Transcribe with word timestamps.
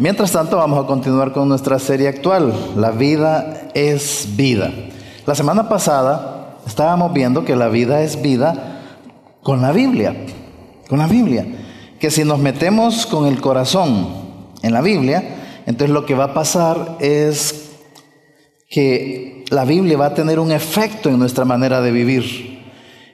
Mientras 0.00 0.30
tanto, 0.30 0.58
vamos 0.58 0.84
a 0.84 0.86
continuar 0.86 1.32
con 1.32 1.48
nuestra 1.48 1.80
serie 1.80 2.06
actual, 2.06 2.54
La 2.76 2.92
vida 2.92 3.68
es 3.74 4.28
vida. 4.36 4.72
La 5.26 5.34
semana 5.34 5.68
pasada 5.68 6.58
estábamos 6.64 7.12
viendo 7.12 7.44
que 7.44 7.56
la 7.56 7.66
vida 7.66 8.00
es 8.02 8.22
vida 8.22 8.80
con 9.42 9.60
la 9.60 9.72
Biblia, 9.72 10.14
con 10.88 11.00
la 11.00 11.08
Biblia. 11.08 11.48
Que 11.98 12.12
si 12.12 12.22
nos 12.22 12.38
metemos 12.38 13.06
con 13.06 13.26
el 13.26 13.40
corazón 13.40 14.06
en 14.62 14.72
la 14.72 14.82
Biblia, 14.82 15.64
entonces 15.66 15.92
lo 15.92 16.06
que 16.06 16.14
va 16.14 16.26
a 16.26 16.34
pasar 16.34 16.96
es 17.00 17.72
que 18.70 19.44
la 19.50 19.64
Biblia 19.64 19.98
va 19.98 20.06
a 20.06 20.14
tener 20.14 20.38
un 20.38 20.52
efecto 20.52 21.08
en 21.08 21.18
nuestra 21.18 21.44
manera 21.44 21.80
de 21.80 21.90
vivir. 21.90 22.62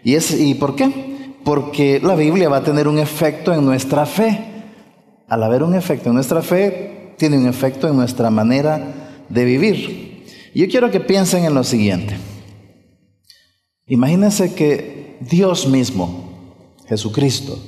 ¿Y, 0.05 0.17
es, 0.17 0.39
¿Y 0.39 0.53
por 0.53 0.77
qué? 0.77 1.33
Porque 1.45 1.99
la 2.05 2.15
Biblia 2.15 2.51
va 2.51 2.59
a 2.59 2.63
tener 2.63 2.89
un 2.89 2.99
efecto 2.99 3.55
en 3.55 3.65
nuestra 3.65 4.05
fe 4.05 4.54
al 5.29 5.43
haber 5.43 5.63
un 5.63 5.75
efecto 5.75 6.11
en 6.11 6.15
nuestra 6.15 6.43
fe, 6.43 7.15
tiene 7.17 7.39
un 7.39 7.47
efecto 7.47 7.89
en 7.89 7.97
nuestra 7.97 8.31
manera 8.31 8.81
de 9.29 9.45
vivir. 9.45 10.25
Yo 10.55 10.69
quiero 10.69 10.91
que 10.91 11.01
piensen 11.01 11.45
en 11.45 11.55
lo 11.55 11.65
siguiente. 11.65 12.17
Imagínense 13.87 14.55
que 14.55 15.19
Dios 15.21 15.67
mismo, 15.67 16.77
Jesucristo, 16.89 17.59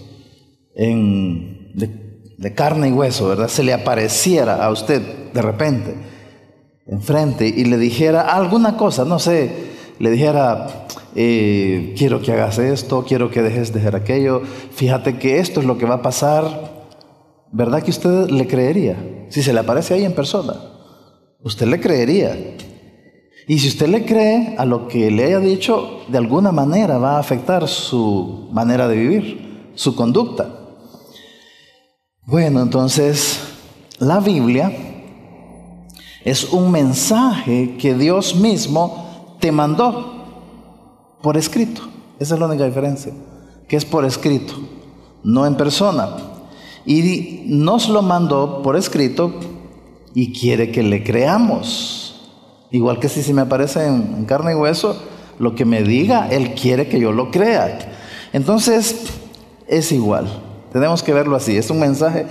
en, 0.74 1.73
de, 1.74 2.55
carne 2.55 2.88
y 2.88 2.92
hueso, 2.92 3.28
¿verdad? 3.28 3.48
Se 3.48 3.62
le 3.62 3.73
apareciera 3.73 4.64
a 4.64 4.70
usted 4.70 5.02
de 5.33 5.42
repente, 5.42 5.95
enfrente, 6.86 7.47
y 7.48 7.64
le 7.64 7.77
dijera 7.77 8.23
alguna 8.23 8.77
cosa, 8.77 9.05
no 9.05 9.19
sé, 9.19 9.50
le 9.98 10.11
dijera, 10.11 10.86
eh, 11.14 11.95
quiero 11.98 12.23
que 12.23 12.33
hagas 12.33 12.59
esto, 12.59 13.05
quiero 13.06 13.30
que 13.30 13.42
dejes 13.42 13.73
de 13.73 13.80
hacer 13.80 13.97
aquello, 13.97 14.42
fíjate 14.73 15.19
que 15.19 15.38
esto 15.38 15.61
es 15.61 15.66
lo 15.66 15.77
que 15.77 15.86
va 15.86 15.97
a 15.97 16.02
pasar, 16.02 16.76
¿verdad 17.52 17.82
que 17.82 17.91
usted 17.91 18.30
le 18.30 18.46
creería? 18.46 19.27
Si 19.28 19.42
se 19.42 19.52
le 19.52 19.60
aparece 19.60 19.95
ahí 19.95 20.05
en 20.05 20.14
persona, 20.14 20.55
usted 21.42 21.66
le 21.66 21.80
creería. 21.80 22.56
Y 23.48 23.58
si 23.58 23.69
usted 23.69 23.88
le 23.88 24.05
cree 24.05 24.56
a 24.58 24.64
lo 24.64 24.88
que 24.88 25.11
le 25.11 25.25
haya 25.25 25.38
dicho, 25.38 26.00
de 26.08 26.19
alguna 26.19 26.53
manera 26.53 26.98
va 26.98 27.16
a 27.16 27.20
afectar 27.20 27.69
su 27.69 28.48
manera 28.53 28.88
de 28.88 28.97
vivir, 28.97 29.72
su 29.75 29.94
conducta. 29.94 30.50
Bueno, 32.25 32.61
entonces, 32.61 33.41
la 33.98 34.19
Biblia 34.19 34.72
es 36.25 36.53
un 36.53 36.72
mensaje 36.72 37.77
que 37.78 37.94
Dios 37.94 38.34
mismo 38.34 39.36
te 39.38 39.53
mandó 39.53 41.16
por 41.22 41.36
escrito. 41.36 41.83
Esa 42.19 42.34
es 42.34 42.41
la 42.41 42.47
única 42.47 42.64
diferencia, 42.64 43.12
que 43.69 43.77
es 43.77 43.84
por 43.84 44.05
escrito, 44.05 44.55
no 45.22 45.47
en 45.47 45.55
persona 45.55 46.25
y 46.87 47.42
nos 47.47 47.89
lo 47.89 48.01
mandó 48.03 48.62
por 48.62 48.77
escrito 48.77 49.34
y 50.15 50.33
quiere 50.33 50.70
que 50.70 50.84
le 50.84 51.03
creamos. 51.03 52.31
Igual 52.70 53.01
que 53.01 53.09
si 53.09 53.23
se 53.23 53.34
me 53.34 53.43
aparece 53.43 53.87
en, 53.87 54.25
carne 54.25 54.53
y 54.53 54.55
hueso, 54.55 54.97
lo 55.39 55.55
que 55.55 55.65
me 55.65 55.83
diga, 55.83 56.28
Él 56.31 56.55
quiere 56.55 56.89
que 56.89 57.01
yo 57.01 57.12
lo 57.12 57.31
crea. 57.31 57.78
Entonces, 58.33 59.06
es 59.67 59.93
igual. 59.93 60.27
Tenemos 60.73 61.03
que 61.03 61.12
verlo 61.12 61.37
así. 61.37 61.56
Es 61.56 61.70
un 61.70 61.81
mensaje 61.81 62.27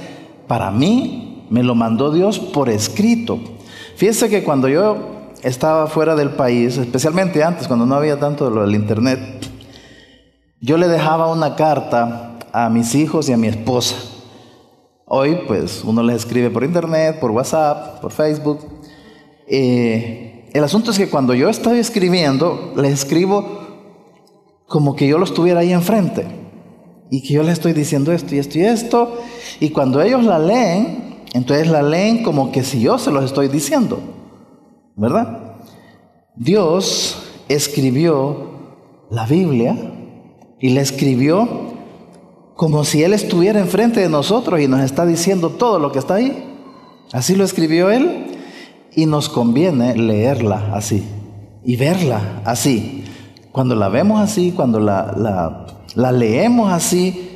para 0.47 0.71
mí, 0.71 1.45
me 1.49 1.61
lo 1.61 1.75
mandó 1.75 2.11
Dios 2.11 2.39
por 2.39 2.69
escrito. 2.69 3.39
Fíjese 3.97 4.29
que 4.29 4.43
cuando 4.43 4.67
yo 4.69 4.97
estaba 5.43 5.87
fuera 5.87 6.15
del 6.15 6.31
país, 6.31 6.77
especialmente 6.77 7.43
antes, 7.43 7.67
cuando 7.67 7.85
no 7.85 7.95
había 7.95 8.19
tanto 8.19 8.49
lo 8.49 8.61
del 8.61 8.75
internet, 8.75 9.19
yo 10.61 10.77
le 10.77 10.87
dejaba 10.87 11.31
una 11.31 11.55
carta 11.55 12.39
a 12.53 12.69
mis 12.69 12.95
hijos 12.95 13.29
y 13.29 13.33
a 13.33 13.37
mi 13.37 13.47
esposa. 13.47 14.14
Hoy, 15.07 15.37
pues, 15.47 15.83
uno 15.83 16.01
les 16.01 16.17
escribe 16.17 16.49
por 16.49 16.63
internet, 16.63 17.19
por 17.19 17.29
WhatsApp, 17.29 18.01
por 18.01 18.11
Facebook. 18.11 18.59
Eh, 19.47 20.49
el 20.51 20.63
asunto 20.63 20.89
es 20.89 20.97
que 20.97 21.09
cuando 21.09 21.35
yo 21.35 21.47
estoy 21.47 21.77
escribiendo, 21.77 22.73
les 22.75 22.91
escribo 22.93 23.65
como 24.67 24.95
que 24.95 25.07
yo 25.07 25.19
lo 25.19 25.25
estuviera 25.25 25.59
ahí 25.59 25.71
enfrente. 25.71 26.25
Y 27.11 27.21
que 27.21 27.35
yo 27.35 27.43
les 27.43 27.53
estoy 27.53 27.73
diciendo 27.73 28.11
esto 28.11 28.33
y 28.33 28.39
esto 28.39 28.57
y 28.57 28.63
esto. 28.63 29.17
Y 29.59 29.69
cuando 29.69 30.01
ellos 30.01 30.23
la 30.23 30.39
leen, 30.39 31.23
entonces 31.33 31.67
la 31.67 31.83
leen 31.83 32.23
como 32.23 32.51
que 32.51 32.63
si 32.63 32.81
yo 32.81 32.97
se 32.97 33.11
los 33.11 33.25
estoy 33.25 33.47
diciendo. 33.47 33.99
¿Verdad? 34.95 35.57
Dios 36.35 37.43
escribió 37.47 38.49
la 39.11 39.27
Biblia 39.27 39.75
y 40.59 40.69
la 40.69 40.81
escribió 40.81 41.74
como 42.55 42.83
si 42.85 43.03
Él 43.03 43.13
estuviera 43.13 43.59
enfrente 43.59 43.99
de 43.99 44.09
nosotros 44.09 44.59
y 44.61 44.67
nos 44.67 44.81
está 44.81 45.05
diciendo 45.05 45.49
todo 45.49 45.79
lo 45.79 45.91
que 45.91 45.99
está 45.99 46.15
ahí. 46.15 46.51
Así 47.11 47.35
lo 47.35 47.43
escribió 47.43 47.91
Él 47.91 48.25
y 48.93 49.05
nos 49.05 49.29
conviene 49.29 49.95
leerla 49.95 50.71
así 50.73 51.03
y 51.63 51.75
verla 51.75 52.41
así. 52.45 53.03
Cuando 53.51 53.75
la 53.75 53.89
vemos 53.89 54.21
así, 54.21 54.51
cuando 54.51 54.79
la, 54.79 55.65
la, 55.95 56.11
leemos 56.11 56.71
así, 56.71 57.29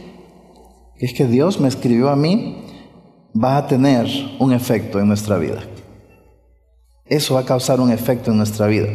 es 0.98 1.14
que 1.14 1.26
Dios 1.26 1.60
me 1.60 1.68
escribió 1.68 2.10
a 2.10 2.16
mí, 2.16 2.66
va 3.42 3.58
a 3.58 3.68
tener 3.68 4.08
un 4.38 4.54
efecto 4.54 5.00
en 5.00 5.08
nuestra 5.08 5.38
vida. 5.38 5.62
Eso 7.06 7.36
va 7.36 7.42
a 7.42 7.46
causar 7.46 7.80
un 7.80 7.92
efecto 7.92 8.32
en 8.32 8.38
nuestra 8.38 8.68
vida. 8.68 8.88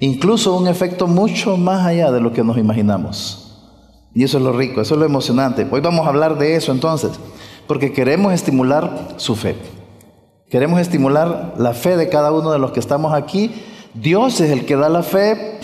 Incluso 0.00 0.56
un 0.56 0.68
efecto 0.68 1.06
mucho 1.06 1.56
más 1.56 1.86
allá 1.86 2.10
de 2.10 2.20
lo 2.20 2.32
que 2.32 2.44
nos 2.44 2.56
imaginamos. 2.56 3.43
Y 4.14 4.22
eso 4.22 4.38
es 4.38 4.44
lo 4.44 4.52
rico, 4.52 4.80
eso 4.80 4.94
es 4.94 5.00
lo 5.00 5.06
emocionante. 5.06 5.66
Hoy 5.70 5.80
vamos 5.80 6.06
a 6.06 6.10
hablar 6.10 6.38
de 6.38 6.54
eso 6.54 6.70
entonces, 6.70 7.10
porque 7.66 7.92
queremos 7.92 8.32
estimular 8.32 9.08
su 9.16 9.34
fe. 9.34 9.56
Queremos 10.48 10.80
estimular 10.80 11.54
la 11.58 11.74
fe 11.74 11.96
de 11.96 12.08
cada 12.08 12.30
uno 12.30 12.52
de 12.52 12.60
los 12.60 12.70
que 12.70 12.78
estamos 12.78 13.12
aquí. 13.12 13.50
Dios 13.92 14.40
es 14.40 14.52
el 14.52 14.66
que 14.66 14.76
da 14.76 14.88
la 14.88 15.02
fe. 15.02 15.58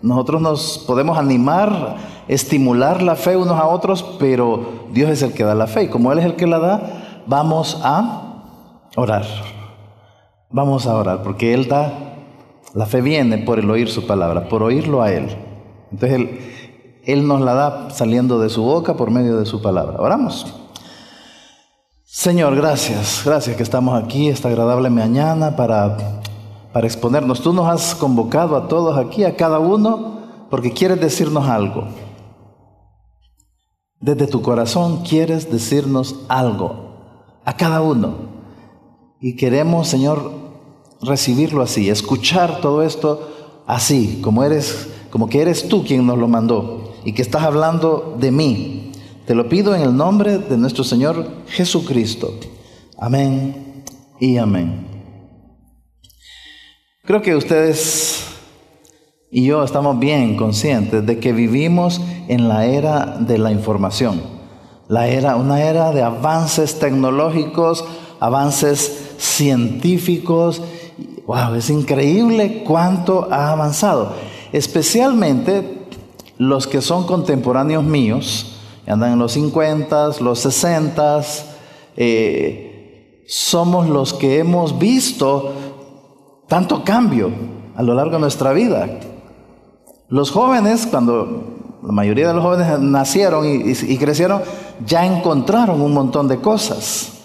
Nosotros 0.00 0.40
nos 0.40 0.78
podemos 0.86 1.18
animar, 1.18 1.98
estimular 2.26 3.02
la 3.02 3.16
fe 3.16 3.36
unos 3.36 3.60
a 3.60 3.66
otros, 3.66 4.16
pero 4.18 4.86
Dios 4.92 5.10
es 5.10 5.20
el 5.22 5.34
que 5.34 5.44
da 5.44 5.54
la 5.54 5.66
fe. 5.66 5.84
Y 5.84 5.88
como 5.88 6.10
Él 6.10 6.20
es 6.20 6.24
el 6.24 6.36
que 6.36 6.46
la 6.46 6.58
da, 6.58 7.22
vamos 7.26 7.78
a 7.84 8.44
orar. 8.96 9.26
Vamos 10.48 10.86
a 10.86 10.94
orar, 10.94 11.22
porque 11.22 11.52
Él 11.52 11.68
da, 11.68 11.92
la 12.72 12.86
fe 12.86 13.02
viene 13.02 13.38
por 13.38 13.58
el 13.58 13.70
oír 13.70 13.90
su 13.90 14.06
palabra, 14.06 14.48
por 14.48 14.62
oírlo 14.62 15.02
a 15.02 15.12
Él. 15.12 15.28
Entonces 15.92 16.18
Él, 16.18 16.40
él 17.04 17.26
nos 17.26 17.40
la 17.40 17.54
da 17.54 17.90
saliendo 17.90 18.38
de 18.38 18.50
su 18.50 18.62
boca 18.62 18.96
por 18.96 19.10
medio 19.10 19.38
de 19.38 19.46
su 19.46 19.62
palabra. 19.62 20.00
Oramos. 20.00 20.46
Señor, 22.04 22.56
gracias, 22.56 23.22
gracias 23.24 23.56
que 23.56 23.62
estamos 23.62 24.02
aquí 24.02 24.28
esta 24.28 24.48
agradable 24.48 24.90
mañana 24.90 25.56
para, 25.56 26.20
para 26.72 26.86
exponernos. 26.86 27.40
Tú 27.40 27.52
nos 27.52 27.68
has 27.68 27.94
convocado 27.94 28.56
a 28.56 28.68
todos 28.68 28.98
aquí, 28.98 29.24
a 29.24 29.36
cada 29.36 29.58
uno, 29.58 30.18
porque 30.50 30.72
quieres 30.72 31.00
decirnos 31.00 31.48
algo. 31.48 31.84
Desde 34.00 34.26
tu 34.26 34.42
corazón 34.42 35.02
quieres 35.02 35.50
decirnos 35.50 36.16
algo, 36.28 37.36
a 37.44 37.56
cada 37.56 37.80
uno. 37.80 38.30
Y 39.20 39.36
queremos, 39.36 39.88
Señor, 39.88 40.32
recibirlo 41.00 41.62
así, 41.62 41.88
escuchar 41.88 42.60
todo 42.60 42.82
esto 42.82 43.28
así, 43.66 44.20
como 44.22 44.42
eres, 44.42 44.88
como 45.10 45.28
que 45.28 45.42
eres 45.42 45.68
tú 45.68 45.84
quien 45.84 46.06
nos 46.06 46.18
lo 46.18 46.28
mandó 46.28 46.89
y 47.04 47.12
que 47.12 47.22
estás 47.22 47.42
hablando 47.42 48.16
de 48.18 48.30
mí. 48.30 48.92
Te 49.26 49.34
lo 49.34 49.48
pido 49.48 49.74
en 49.74 49.82
el 49.82 49.96
nombre 49.96 50.38
de 50.38 50.56
nuestro 50.56 50.84
Señor 50.84 51.26
Jesucristo. 51.46 52.34
Amén 52.98 53.84
y 54.18 54.36
amén. 54.36 54.86
Creo 57.04 57.22
que 57.22 57.34
ustedes 57.34 58.30
y 59.32 59.44
yo 59.44 59.62
estamos 59.62 59.98
bien 60.00 60.36
conscientes 60.36 61.06
de 61.06 61.20
que 61.20 61.32
vivimos 61.32 62.00
en 62.26 62.48
la 62.48 62.66
era 62.66 63.16
de 63.20 63.38
la 63.38 63.52
información, 63.52 64.20
la 64.88 65.06
era, 65.06 65.36
una 65.36 65.62
era 65.62 65.92
de 65.92 66.02
avances 66.02 66.80
tecnológicos, 66.80 67.84
avances 68.18 69.14
científicos. 69.18 70.60
Wow, 71.26 71.54
es 71.54 71.70
increíble 71.70 72.64
cuánto 72.66 73.28
ha 73.30 73.52
avanzado, 73.52 74.14
especialmente 74.52 75.79
los 76.40 76.66
que 76.66 76.80
son 76.80 77.04
contemporáneos 77.04 77.84
míos, 77.84 78.56
andan 78.86 79.12
en 79.12 79.18
los 79.18 79.32
50, 79.32 80.20
los 80.20 80.38
60, 80.38 81.20
eh, 81.98 83.24
somos 83.28 83.86
los 83.90 84.14
que 84.14 84.38
hemos 84.38 84.78
visto 84.78 85.52
tanto 86.48 86.82
cambio 86.82 87.30
a 87.76 87.82
lo 87.82 87.92
largo 87.92 88.12
de 88.12 88.20
nuestra 88.20 88.54
vida. 88.54 88.88
Los 90.08 90.30
jóvenes, 90.30 90.88
cuando 90.90 91.78
la 91.82 91.92
mayoría 91.92 92.28
de 92.28 92.32
los 92.32 92.42
jóvenes 92.42 92.80
nacieron 92.80 93.44
y, 93.46 93.98
crecieron, 93.98 94.40
ya 94.86 95.04
encontraron 95.04 95.82
un 95.82 95.92
montón 95.92 96.26
de 96.26 96.38
cosas. 96.38 97.20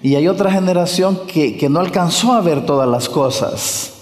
Y 0.00 0.14
hay 0.14 0.28
otra 0.28 0.52
generación 0.52 1.22
que, 1.26 1.58
que 1.58 1.68
no 1.68 1.80
alcanzó 1.80 2.34
a 2.34 2.40
ver 2.40 2.64
todas 2.64 2.88
las 2.88 3.08
cosas. 3.08 3.94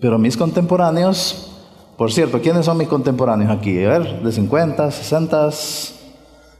Pero 0.00 0.18
mis 0.18 0.36
contemporáneos 0.36 1.53
por 1.96 2.12
cierto, 2.12 2.40
¿quiénes 2.40 2.66
son 2.66 2.76
mis 2.78 2.88
contemporáneos 2.88 3.50
aquí? 3.50 3.84
A 3.84 3.98
ver, 3.98 4.22
de 4.22 4.32
50, 4.32 4.90
60. 4.90 5.50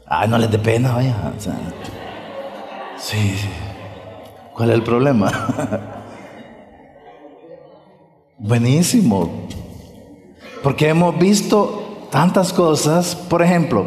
Ay, 0.06 0.28
no 0.28 0.38
les 0.38 0.50
dé 0.50 0.58
pena, 0.58 0.94
vaya. 0.94 1.32
sí, 2.98 3.36
sí. 3.36 3.48
¿Cuál 4.54 4.70
es 4.70 4.76
el 4.76 4.82
problema? 4.82 5.32
Buenísimo. 8.38 9.48
Porque 10.62 10.88
hemos 10.88 11.18
visto 11.18 12.06
tantas 12.10 12.52
cosas. 12.52 13.16
Por 13.16 13.42
ejemplo, 13.42 13.86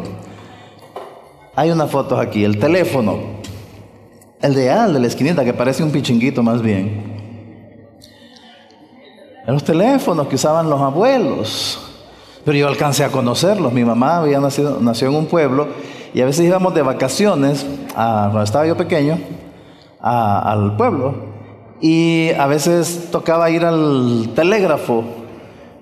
hay 1.56 1.70
unas 1.70 1.90
fotos 1.90 2.20
aquí. 2.20 2.44
El 2.44 2.58
teléfono. 2.58 3.38
El 4.42 4.54
de 4.54 4.70
al 4.70 4.92
de 4.92 5.00
la 5.00 5.06
esquinita, 5.06 5.44
que 5.44 5.54
parece 5.54 5.82
un 5.82 5.90
pichinguito 5.90 6.42
más 6.42 6.60
bien. 6.60 7.17
Los 9.48 9.64
teléfonos 9.64 10.28
que 10.28 10.34
usaban 10.34 10.68
los 10.68 10.80
abuelos. 10.80 11.80
Pero 12.44 12.58
yo 12.58 12.68
alcancé 12.68 13.04
a 13.04 13.08
conocerlos. 13.08 13.72
Mi 13.72 13.82
mamá 13.82 14.18
había 14.18 14.40
nacido, 14.40 14.78
nació 14.80 15.08
en 15.08 15.14
un 15.14 15.26
pueblo 15.26 15.68
y 16.12 16.20
a 16.20 16.26
veces 16.26 16.46
íbamos 16.46 16.74
de 16.74 16.82
vacaciones, 16.82 17.64
cuando 17.94 18.42
estaba 18.42 18.66
yo 18.66 18.76
pequeño, 18.76 19.18
al 20.00 20.76
pueblo. 20.76 21.14
Y 21.80 22.30
a 22.38 22.46
veces 22.46 23.08
tocaba 23.10 23.48
ir 23.50 23.64
al 23.64 24.30
telégrafo. 24.34 25.04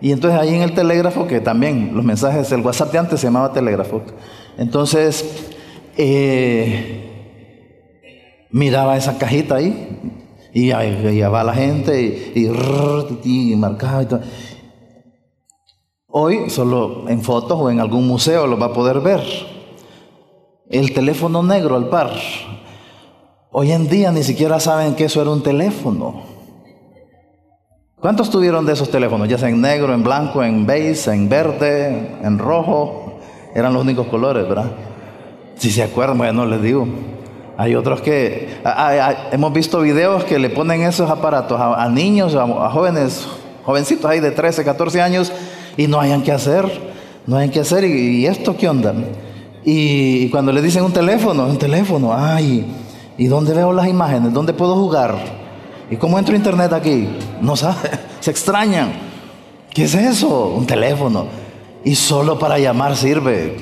Y 0.01 0.13
entonces 0.13 0.39
ahí 0.39 0.55
en 0.55 0.63
el 0.63 0.73
telégrafo, 0.73 1.27
que 1.27 1.41
también 1.41 1.91
los 1.95 2.05
mensajes, 2.05 2.53
el 2.53 2.61
WhatsApp 2.61 2.93
de 2.93 2.99
antes 2.99 3.21
se 3.21 3.27
llamaba 3.27 3.53
telégrafo. 3.53 4.03
Entonces, 4.59 5.51
eh, 5.97 7.11
miraba 8.51 8.97
esa 8.97 9.19
cajita 9.19 9.57
ahí. 9.57 10.16
Y 10.57 10.73
ahí 10.73 11.21
va 11.21 11.45
la 11.45 11.53
gente 11.53 12.01
y, 12.35 12.49
y, 13.25 13.53
y 13.53 13.57
marcaba 13.57 14.03
y 14.03 14.07
todo. 14.07 14.21
Hoy 16.09 16.49
solo 16.49 17.11
en 17.11 17.21
fotos 17.21 17.59
o 17.61 17.71
en 17.71 17.79
algún 17.79 18.07
museo 18.09 18.47
lo 18.47 18.59
va 18.59 18.67
a 18.67 18.73
poder 18.73 19.01
ver. 19.01 19.21
El 20.71 20.95
teléfono 20.95 21.43
negro 21.43 21.77
al 21.77 21.91
par. 21.91 22.11
Hoy 23.53 23.71
en 23.71 23.87
día 23.87 24.11
ni 24.13 24.23
siquiera 24.23 24.59
saben 24.59 24.95
que 24.95 25.05
eso 25.05 25.21
era 25.21 25.31
un 25.31 25.43
teléfono. 25.43 26.23
¿Cuántos 28.01 28.31
tuvieron 28.31 28.65
de 28.65 28.73
esos 28.73 28.91
teléfonos? 28.91 29.29
Ya 29.29 29.37
sea 29.37 29.51
en 29.51 29.61
negro, 29.61 29.93
en 29.93 30.03
blanco, 30.03 30.43
en 30.43 30.65
beige, 30.65 31.13
en 31.13 31.29
verde, 31.29 32.17
en 32.23 32.39
rojo. 32.39 33.19
Eran 33.55 33.75
los 33.75 33.83
únicos 33.83 34.07
colores, 34.07 34.49
¿verdad? 34.49 34.73
Si 35.57 35.71
se 35.71 35.83
acuerdan, 35.83 36.17
bueno, 36.17 36.47
les 36.47 36.63
digo. 36.63 36.89
Hay 37.59 37.75
otros 37.75 38.03
que... 38.03 38.61
hemos 39.33 39.53
visto 39.53 39.81
videos 39.81 40.25
que 40.25 40.39
le 40.39 40.51
ponen 40.51 40.83
esos 40.83 41.11
aparatos 41.11 41.59
a, 41.61 41.89
niños, 41.89 42.35
a, 42.35 42.71
jóvenes, 42.71 43.27
jovencitos 43.65 44.11
ahí 44.11 44.21
de 44.21 44.31
13, 44.31 44.65
14 44.65 45.01
años 45.01 45.33
y 45.77 45.87
no 45.87 45.99
hayan 45.99 46.23
que 46.23 46.33
hacer, 46.33 46.67
no 47.27 47.37
hayan 47.37 47.51
que 47.51 47.61
hacer, 47.61 47.85
y, 47.85 48.27
esto 48.27 48.57
qué 48.57 48.69
onda. 48.69 48.95
Y, 49.65 50.29
cuando 50.29 50.53
le 50.53 50.61
dicen 50.61 50.85
un 50.85 50.93
teléfono, 50.93 51.47
un 51.47 51.59
teléfono, 51.59 52.15
ay, 52.15 52.67
¿y 53.17 53.27
dónde 53.27 53.55
veo 53.55 53.73
las 53.73 53.89
imágenes? 53.89 54.33
¿Dónde 54.33 54.53
puedo 54.53 54.77
jugar? 54.77 55.17
¿Y 55.91 55.97
cómo 55.97 56.19
entro 56.19 56.35
a 56.35 56.37
internet 56.37 56.73
aquí? 56.73 57.09
No 57.41 57.57
sabe, 57.57 57.91
se 58.21 58.31
extrañan. 58.31 58.93
¿Qué 59.71 59.85
es 59.85 59.95
eso? 59.95 60.49
Un 60.49 60.67
teléfono. 60.67 61.27
Y 61.85 61.95
solo 61.95 62.39
para 62.39 62.59
llamar 62.59 62.97
sirve. 62.97 63.57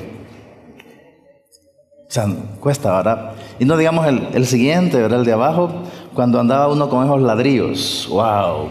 O 2.07 2.11
sea, 2.11 2.27
cuesta, 2.59 2.95
¿verdad? 2.97 3.34
Y 3.59 3.65
no 3.65 3.77
digamos 3.77 4.07
el, 4.07 4.27
el 4.33 4.45
siguiente, 4.45 5.01
¿verdad? 5.01 5.19
El 5.19 5.25
de 5.25 5.33
abajo, 5.33 5.69
cuando 6.13 6.39
andaba 6.39 6.67
uno 6.67 6.89
con 6.89 7.05
esos 7.05 7.21
ladrillos. 7.21 8.07
¡Wow! 8.09 8.69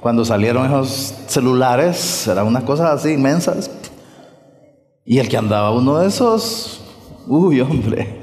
Cuando 0.00 0.24
salieron 0.24 0.66
esos 0.66 1.14
celulares, 1.26 2.26
eran 2.26 2.46
unas 2.46 2.64
cosas 2.64 2.90
así 2.90 3.10
inmensas. 3.10 3.70
Y 5.04 5.18
el 5.18 5.28
que 5.28 5.36
andaba 5.36 5.72
uno 5.72 5.98
de 5.98 6.08
esos, 6.08 6.80
uy, 7.26 7.60
hombre, 7.60 8.20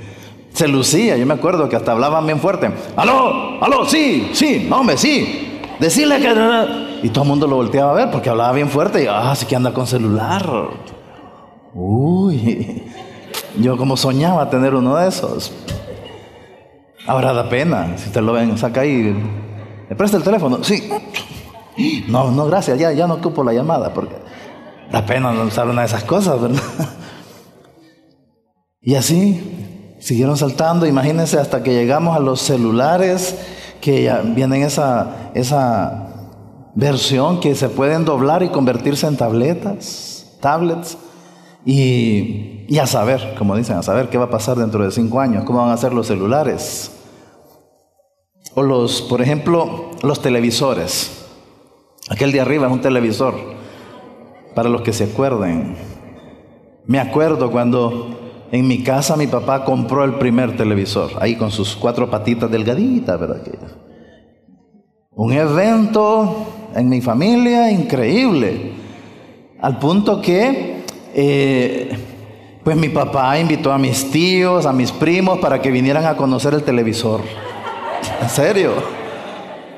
se 0.54 0.68
lucía. 0.68 1.18
Yo 1.18 1.26
me 1.26 1.36
acuerdo 1.36 1.70
que 1.70 1.76
hasta 1.76 1.92
hablaban 1.92 2.26
bien 2.26 2.40
fuerte. 2.40 2.72
¡Aló! 2.96 3.62
¡Aló! 3.62 3.86
Sí, 3.86 4.30
sí, 4.34 4.68
hombre, 4.72 4.98
sí. 4.98 5.60
Decirle 5.80 6.20
que. 6.20 6.34
Y 7.04 7.10
todo 7.10 7.24
el 7.24 7.30
mundo 7.30 7.46
lo 7.46 7.58
volteaba 7.58 7.92
a 7.92 7.94
ver 7.94 8.12
porque 8.12 8.30
hablaba 8.30 8.52
bien 8.54 8.70
fuerte. 8.70 9.04
Y, 9.04 9.08
ah, 9.08 9.36
sí 9.36 9.46
que 9.46 9.56
anda 9.56 9.72
con 9.74 9.86
celular. 9.86 10.70
Uy, 11.74 12.84
yo 13.60 13.78
como 13.78 13.98
soñaba 13.98 14.50
tener 14.50 14.76
uno 14.76 14.96
de 14.96 15.08
esos. 15.08 15.52
Ahora 17.06 17.34
da 17.34 17.50
pena. 17.50 17.98
Si 17.98 18.10
te 18.10 18.22
lo 18.22 18.34
ven, 18.34 18.58
saca 18.58 18.82
ahí. 18.82 19.16
¿Me 19.90 19.96
presta 19.96 20.18
el 20.18 20.24
teléfono? 20.24 20.64
Sí. 20.64 20.90
No, 22.08 22.32
no, 22.32 22.46
gracias, 22.46 22.80
ya, 22.80 22.92
ya 22.92 23.06
no 23.06 23.16
ocupo 23.16 23.44
la 23.44 23.54
llamada 23.54 23.94
porque 23.94 24.16
da 24.92 25.06
pena 25.06 25.32
usar 25.44 25.68
una 25.68 25.82
de 25.82 25.88
esas 25.88 26.04
cosas, 26.04 26.42
¿verdad? 26.42 26.62
Y 28.82 28.96
así 28.96 29.98
siguieron 30.00 30.38
saltando, 30.38 30.88
imagínense 30.88 31.38
hasta 31.38 31.62
que 31.62 31.74
llegamos 31.74 32.16
a 32.16 32.20
los 32.20 32.40
celulares, 32.42 33.36
que 33.82 34.04
ya 34.04 34.22
vienen 34.22 34.64
esa, 34.64 35.32
esa 35.34 36.08
versión 36.74 37.40
que 37.40 37.54
se 37.54 37.68
pueden 37.68 38.06
doblar 38.06 38.44
y 38.44 38.50
convertirse 38.50 39.06
en 39.06 39.18
tabletas, 39.18 40.38
tablets, 40.40 40.98
y, 41.70 42.80
a 42.80 42.88
saber, 42.88 43.36
como 43.38 43.58
dicen, 43.58 43.76
a 43.76 43.84
saber 43.84 44.08
qué 44.08 44.18
va 44.18 44.26
a 44.26 44.30
pasar 44.30 44.56
dentro 44.56 44.86
de 44.86 44.90
cinco 44.90 45.20
años, 45.20 45.44
cómo 45.44 45.60
van 45.60 45.72
a 45.72 45.76
ser 45.76 45.92
los 45.92 46.08
celulares. 46.08 46.94
O 48.56 48.64
los, 48.64 49.02
por 49.02 49.22
ejemplo, 49.22 49.92
los 50.02 50.22
televisores. 50.22 51.26
Aquel 52.10 52.32
de 52.32 52.40
arriba 52.40 52.68
es 52.68 52.74
un 52.74 52.80
televisor, 52.80 53.34
para 54.56 54.70
los 54.70 54.82
que 54.82 54.94
se 54.94 55.04
acuerden. 55.04 55.76
Me 56.86 57.02
acuerdo 57.02 57.52
cuando 57.52 58.48
en 58.50 58.66
mi 58.66 58.82
casa 58.82 59.18
mi 59.18 59.28
papá 59.28 59.66
compró 59.66 60.06
el 60.06 60.14
primer 60.14 60.56
televisor, 60.56 61.12
ahí 61.20 61.36
con 61.36 61.52
sus 61.52 61.76
cuatro 61.76 62.10
patitas 62.10 62.50
delgaditas, 62.50 63.20
¿verdad? 63.20 63.42
Un 65.12 65.34
evento 65.34 66.46
en 66.74 66.88
mi 66.88 67.02
familia 67.02 67.70
increíble, 67.70 68.72
al 69.60 69.80
punto 69.80 70.22
que, 70.22 70.77
eh, 71.20 71.90
pues 72.64 72.78
mi 72.78 72.90
papá 72.90 73.40
invitó 73.40 73.74
a 73.74 73.80
mis 73.80 74.12
tíos, 74.12 74.68
a 74.68 74.72
mis 74.72 74.92
primos, 74.92 75.40
para 75.40 75.60
que 75.60 75.72
vinieran 75.72 76.06
a 76.06 76.16
conocer 76.16 76.54
el 76.54 76.62
televisor. 76.62 77.22
¿En 78.22 78.30
serio? 78.30 78.74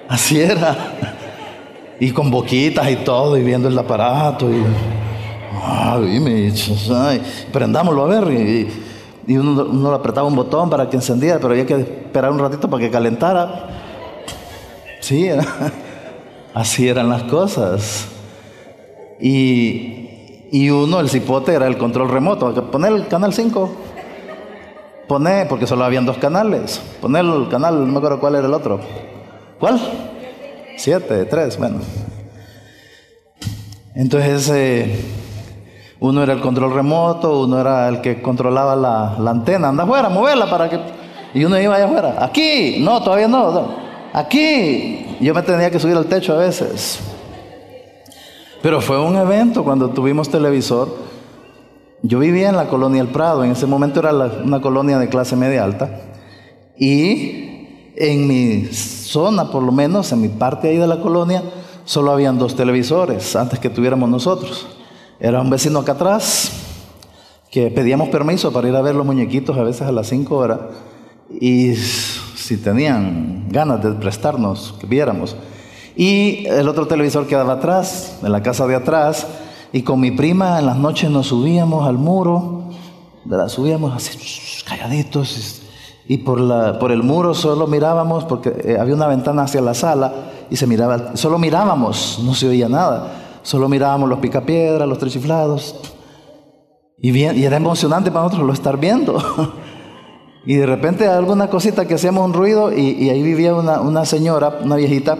Así 0.09 0.41
era. 0.41 0.75
Y 1.97 2.11
con 2.11 2.29
boquitas 2.29 2.91
y 2.91 2.97
todo, 2.97 3.37
y 3.37 3.43
viendo 3.43 3.69
el 3.69 3.79
aparato. 3.79 4.51
Y, 4.51 4.65
ay, 5.63 6.19
me, 6.19 6.51
ay, 6.93 7.21
prendámoslo 7.53 8.03
a 8.03 8.19
ver. 8.19 8.33
Y, 9.27 9.37
uno, 9.37 9.63
uno, 9.63 9.91
le 9.91 9.95
apretaba 9.95 10.27
un 10.27 10.35
botón 10.35 10.69
para 10.69 10.89
que 10.89 10.97
encendiera, 10.97 11.37
pero 11.37 11.51
había 11.51 11.65
que 11.65 11.75
esperar 11.75 12.31
un 12.31 12.39
ratito 12.39 12.69
para 12.69 12.83
que 12.83 12.91
calentara. 12.91 13.69
Sí, 14.99 15.29
así 16.53 16.89
eran 16.89 17.07
las 17.07 17.23
cosas. 17.23 18.07
Y, 19.21 20.18
y 20.51 20.69
uno, 20.69 20.99
el 20.99 21.09
cipote, 21.09 21.53
era 21.53 21.67
el 21.67 21.77
control 21.77 22.09
remoto. 22.09 22.53
Poner 22.71 22.93
el 22.93 23.07
canal 23.07 23.33
5. 23.33 23.71
Poner, 25.07 25.47
porque 25.47 25.67
solo 25.67 25.83
habían 25.83 26.05
dos 26.05 26.17
canales. 26.17 26.81
Poner 27.01 27.25
el 27.25 27.49
canal, 27.49 27.79
no 27.79 27.91
me 27.91 27.97
acuerdo 27.97 28.19
cuál 28.19 28.35
era 28.35 28.47
el 28.47 28.53
otro. 28.53 28.79
¿Cuál? 29.59 29.79
Siete, 30.77 31.25
tres, 31.25 31.57
bueno. 31.57 31.79
Entonces, 33.95 34.49
eh, 34.53 35.05
uno 35.99 36.23
era 36.23 36.33
el 36.33 36.41
control 36.41 36.73
remoto, 36.73 37.41
uno 37.41 37.59
era 37.59 37.89
el 37.89 38.01
que 38.01 38.21
controlaba 38.21 38.75
la, 38.75 39.29
antena. 39.29 39.69
Anda 39.69 39.83
afuera, 39.83 40.09
moverla 40.09 40.49
para 40.49 40.69
que. 40.69 40.79
Y 41.33 41.43
uno 41.43 41.59
iba 41.59 41.75
allá 41.75 41.85
afuera. 41.85 42.15
Aquí, 42.19 42.77
no, 42.79 43.03
todavía 43.03 43.27
no, 43.27 43.75
Aquí. 44.13 45.17
Yo 45.19 45.33
me 45.33 45.41
tenía 45.41 45.69
que 45.69 45.79
subir 45.79 45.97
al 45.97 46.05
techo 46.05 46.33
a 46.33 46.37
veces. 46.37 47.01
Pero 48.61 48.81
fue 48.81 48.99
un 48.99 49.15
evento 49.15 49.63
cuando 49.63 49.89
tuvimos 49.89 50.29
televisor. 50.29 50.89
Yo 52.01 52.19
vivía 52.19 52.49
en 52.49 52.57
la 52.57 52.67
colonia 52.67 53.01
El 53.01 53.09
Prado, 53.09 53.43
en 53.43 53.51
ese 53.51 53.65
momento 53.65 53.99
era 53.99 54.13
una 54.43 54.61
colonia 54.61 54.97
de 54.99 55.09
clase 55.09 55.35
media 55.35 55.63
alta. 55.63 56.01
Y 56.77 57.91
en 57.95 58.27
mi 58.27 58.65
zona, 58.67 59.51
por 59.51 59.63
lo 59.63 59.71
menos, 59.71 60.11
en 60.11 60.21
mi 60.21 60.29
parte 60.29 60.69
ahí 60.69 60.77
de 60.77 60.87
la 60.87 61.01
colonia, 61.01 61.43
solo 61.83 62.11
habían 62.11 62.37
dos 62.37 62.55
televisores 62.55 63.35
antes 63.35 63.59
que 63.59 63.69
tuviéramos 63.69 64.09
nosotros. 64.09 64.67
Era 65.19 65.41
un 65.41 65.49
vecino 65.49 65.79
acá 65.79 65.93
atrás 65.93 66.51
que 67.51 67.71
pedíamos 67.71 68.09
permiso 68.09 68.53
para 68.53 68.69
ir 68.69 68.75
a 68.75 68.81
ver 68.81 68.95
los 68.95 69.05
muñequitos 69.05 69.57
a 69.57 69.63
veces 69.63 69.81
a 69.81 69.91
las 69.91 70.07
5 70.07 70.35
horas 70.35 70.59
y 71.29 71.75
si 71.75 72.57
tenían 72.57 73.49
ganas 73.49 73.83
de 73.83 73.91
prestarnos, 73.93 74.75
que 74.79 74.87
viéramos. 74.87 75.35
Y 75.99 76.47
el 76.47 76.69
otro 76.69 76.87
televisor 76.87 77.27
quedaba 77.27 77.55
atrás, 77.55 78.19
en 78.23 78.31
la 78.31 78.41
casa 78.41 78.65
de 78.65 78.73
atrás, 78.73 79.27
y 79.73 79.81
con 79.81 79.99
mi 79.99 80.11
prima 80.11 80.57
en 80.57 80.65
las 80.65 80.77
noches 80.77 81.09
nos 81.11 81.27
subíamos 81.27 81.85
al 81.85 81.97
muro, 81.97 82.69
subíamos 83.49 83.93
así 83.93 84.63
calladitos 84.65 85.61
y 86.07 86.19
por, 86.19 86.39
la, 86.39 86.79
por 86.79 86.93
el 86.93 87.03
muro 87.03 87.33
solo 87.33 87.67
mirábamos, 87.67 88.23
porque 88.23 88.53
eh, 88.63 88.77
había 88.79 88.95
una 88.95 89.07
ventana 89.07 89.41
hacia 89.41 89.59
la 89.59 89.73
sala 89.73 90.13
y 90.49 90.55
se 90.55 90.67
miraba, 90.67 91.17
solo 91.17 91.37
mirábamos, 91.37 92.21
no 92.23 92.33
se 92.33 92.47
oía 92.47 92.69
nada, 92.69 93.39
solo 93.43 93.67
mirábamos 93.67 94.07
los 94.07 94.19
picapiedras, 94.19 94.87
los 94.87 94.99
tres 94.99 95.11
chiflados. 95.11 95.75
Y, 96.97 97.11
y 97.11 97.43
era 97.43 97.57
emocionante 97.57 98.09
para 98.09 98.23
nosotros 98.23 98.47
lo 98.47 98.53
estar 98.53 98.79
viendo. 98.79 99.21
Y 100.45 100.55
de 100.55 100.65
repente 100.65 101.05
alguna 101.05 101.49
cosita 101.49 101.85
que 101.85 101.95
hacíamos 101.95 102.25
un 102.25 102.33
ruido 102.33 102.71
y, 102.71 103.09
ahí 103.09 103.21
vivía 103.21 103.53
una, 103.53 104.05
señora, 104.05 104.59
una 104.63 104.77
viejita, 104.77 105.17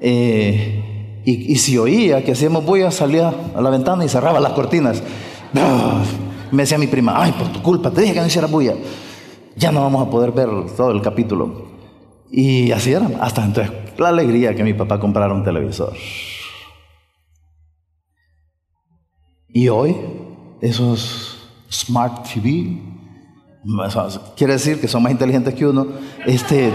eh, 0.00 1.22
y, 1.24 1.56
si 1.56 1.76
oía 1.76 2.24
que 2.24 2.32
hacíamos 2.32 2.64
bulla, 2.64 2.90
salía 2.90 3.32
a 3.54 3.60
la 3.60 3.70
ventana 3.70 4.04
y 4.04 4.08
cerraba 4.08 4.40
las 4.40 4.52
cortinas. 4.52 5.02
Me 6.50 6.62
decía 6.62 6.78
mi 6.78 6.86
prima, 6.86 7.14
ay, 7.16 7.32
por 7.32 7.48
tu 7.48 7.62
culpa, 7.62 7.90
te 7.90 8.00
dije 8.00 8.14
que 8.14 8.20
no 8.20 8.26
hiciera 8.26 8.46
bulla. 8.46 8.74
Ya 9.56 9.70
no 9.70 9.82
vamos 9.82 10.06
a 10.06 10.10
poder 10.10 10.32
ver 10.32 10.48
todo 10.76 10.90
el 10.90 11.02
capítulo. 11.02 11.68
Y 12.30 12.70
así 12.72 12.92
era, 12.92 13.10
hasta 13.20 13.44
entonces, 13.44 13.72
la 13.98 14.08
alegría 14.08 14.54
que 14.54 14.64
mi 14.64 14.72
papá 14.72 14.98
comprara 14.98 15.34
un 15.34 15.44
televisor. 15.44 15.92
Y 19.48 19.68
hoy, 19.68 19.96
esos 20.60 21.38
Smart 21.70 22.26
TV, 22.32 22.78
quiere 24.36 24.54
decir 24.54 24.80
que 24.80 24.88
son 24.88 25.02
más 25.02 25.12
inteligentes 25.12 25.54
que 25.54 25.66
uno, 25.66 25.86
este, 26.24 26.72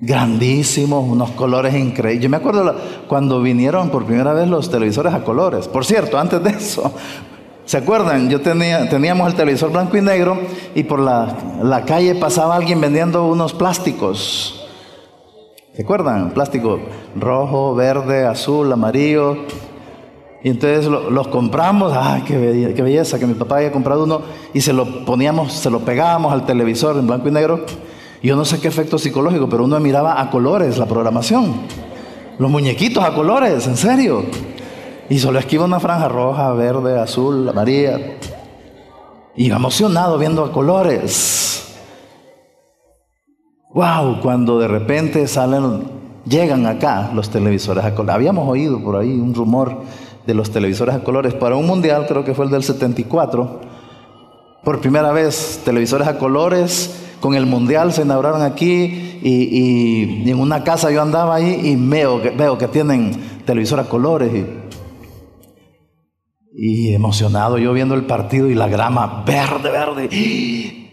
grandísimos, 0.00 1.04
unos 1.06 1.30
colores 1.32 1.74
increíbles. 1.74 2.24
Yo 2.24 2.30
me 2.30 2.38
acuerdo 2.38 2.74
cuando 3.06 3.42
vinieron 3.42 3.90
por 3.90 4.04
primera 4.04 4.32
vez 4.32 4.48
los 4.48 4.70
televisores 4.70 5.12
a 5.12 5.22
colores. 5.22 5.68
Por 5.68 5.84
cierto, 5.84 6.18
antes 6.18 6.42
de 6.42 6.50
eso, 6.50 6.92
¿se 7.66 7.76
acuerdan? 7.76 8.30
Yo 8.30 8.40
tenía, 8.40 8.88
teníamos 8.88 9.28
el 9.28 9.34
televisor 9.34 9.70
blanco 9.70 9.96
y 9.96 10.00
negro 10.00 10.38
y 10.74 10.84
por 10.84 11.00
la, 11.00 11.36
la 11.62 11.84
calle 11.84 12.14
pasaba 12.14 12.56
alguien 12.56 12.80
vendiendo 12.80 13.26
unos 13.26 13.52
plásticos. 13.52 14.56
¿Se 15.74 15.82
acuerdan? 15.82 16.30
Plástico 16.30 16.80
rojo, 17.14 17.74
verde, 17.74 18.26
azul, 18.26 18.72
amarillo. 18.72 19.36
Y 20.42 20.48
entonces 20.48 20.86
los 20.86 21.28
compramos, 21.28 21.92
¡ay, 21.94 22.22
qué 22.22 22.38
belleza, 22.38 22.74
qué 22.74 22.82
belleza! 22.82 23.18
Que 23.18 23.26
mi 23.26 23.34
papá 23.34 23.58
había 23.58 23.70
comprado 23.70 24.04
uno 24.04 24.22
y 24.54 24.62
se 24.62 24.72
lo 24.72 25.04
poníamos, 25.04 25.52
se 25.52 25.68
lo 25.68 25.80
pegábamos 25.80 26.32
al 26.32 26.46
televisor 26.46 26.96
en 26.96 27.06
blanco 27.06 27.28
y 27.28 27.30
negro. 27.30 27.66
Yo 28.22 28.36
no 28.36 28.44
sé 28.44 28.60
qué 28.60 28.68
efecto 28.68 28.98
psicológico, 28.98 29.48
pero 29.48 29.64
uno 29.64 29.80
miraba 29.80 30.20
a 30.20 30.30
colores 30.30 30.76
la 30.76 30.86
programación. 30.86 31.62
Los 32.38 32.50
muñequitos 32.50 33.02
a 33.02 33.14
colores, 33.14 33.66
en 33.66 33.76
serio. 33.76 34.24
Y 35.08 35.18
solo 35.18 35.38
esquiva 35.38 35.64
una 35.64 35.80
franja 35.80 36.08
roja, 36.08 36.52
verde, 36.52 37.00
azul, 37.00 37.48
amarilla. 37.48 37.98
Y 39.34 39.46
iba 39.46 39.56
emocionado 39.56 40.18
viendo 40.18 40.44
a 40.44 40.52
colores. 40.52 41.78
¡Wow! 43.72 44.20
Cuando 44.20 44.58
de 44.58 44.68
repente 44.68 45.26
salen, 45.26 45.84
llegan 46.26 46.66
acá 46.66 47.10
los 47.14 47.30
televisores 47.30 47.84
a 47.84 47.94
colores. 47.94 48.16
Habíamos 48.16 48.48
oído 48.48 48.82
por 48.82 48.96
ahí 48.96 49.18
un 49.18 49.34
rumor 49.34 49.82
de 50.26 50.34
los 50.34 50.50
televisores 50.50 50.94
a 50.94 51.02
colores 51.02 51.32
para 51.32 51.56
un 51.56 51.66
mundial, 51.66 52.04
creo 52.06 52.24
que 52.24 52.34
fue 52.34 52.44
el 52.44 52.50
del 52.50 52.62
74. 52.62 53.60
Por 54.62 54.80
primera 54.80 55.10
vez, 55.12 55.62
televisores 55.64 56.06
a 56.06 56.18
colores 56.18 57.09
con 57.20 57.34
el 57.34 57.46
mundial 57.46 57.92
se 57.92 58.02
inauguraron 58.02 58.42
aquí 58.42 59.18
y, 59.22 60.28
en 60.28 60.38
una 60.38 60.64
casa 60.64 60.90
yo 60.90 61.02
andaba 61.02 61.36
ahí 61.36 61.60
y 61.64 61.76
veo, 61.76 62.58
que 62.58 62.68
tienen 62.68 63.12
televisor 63.44 63.86
colores 63.88 64.32
y, 66.52 66.92
emocionado 66.92 67.58
yo 67.58 67.72
viendo 67.72 67.94
el 67.94 68.04
partido 68.04 68.48
y 68.48 68.54
la 68.54 68.68
grama 68.68 69.22
verde, 69.26 69.70
verde. 69.70 70.08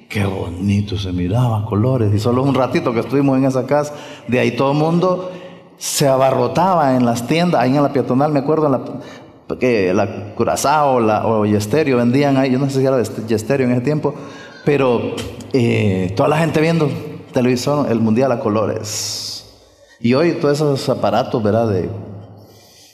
Qué 0.08 0.26
bonito 0.26 0.98
se 0.98 1.12
miraba, 1.12 1.66
colores. 1.66 2.14
Y 2.14 2.20
solo 2.20 2.42
un 2.44 2.56
ratito 2.56 2.94
que 2.94 3.02
estuvimos 3.02 3.38
en 3.38 3.46
esa 3.46 3.66
casa, 3.66 3.94
de 4.28 4.40
ahí 4.40 4.52
todo 4.52 4.72
el 4.72 4.78
mundo 4.78 5.32
se 5.78 6.08
abarrotaba 6.08 6.96
en 6.96 7.06
las 7.06 7.28
tiendas, 7.28 7.62
ahí 7.62 7.76
en 7.76 7.84
la 7.84 7.92
peatonal, 7.92 8.32
me 8.32 8.40
acuerdo, 8.40 8.70
la, 8.70 8.82
que 9.60 9.94
la 9.94 10.34
Curazao 10.36 11.00
la, 11.00 11.26
o 11.28 11.46
Yesterio 11.46 11.98
vendían 11.98 12.38
ahí, 12.38 12.52
yo 12.52 12.60
no 12.60 12.70
sé 12.70 12.80
si 12.80 12.86
era 12.86 13.02
Yesterio 13.02 13.66
en 13.66 13.74
ese 13.74 13.82
tiempo, 13.82 14.14
pero 14.68 15.16
eh, 15.54 16.12
toda 16.18 16.28
la 16.28 16.40
gente 16.40 16.60
viendo 16.60 16.90
televisión, 17.32 17.88
el 17.90 18.02
mundial 18.02 18.34
a 18.34 18.42
colores. 18.42 19.46
Y 20.02 20.14
hoy 20.14 20.34
todos 20.42 20.58
esos 20.58 20.90
aparatos, 20.90 21.42
¿verdad? 21.42 21.70
De 21.70 21.90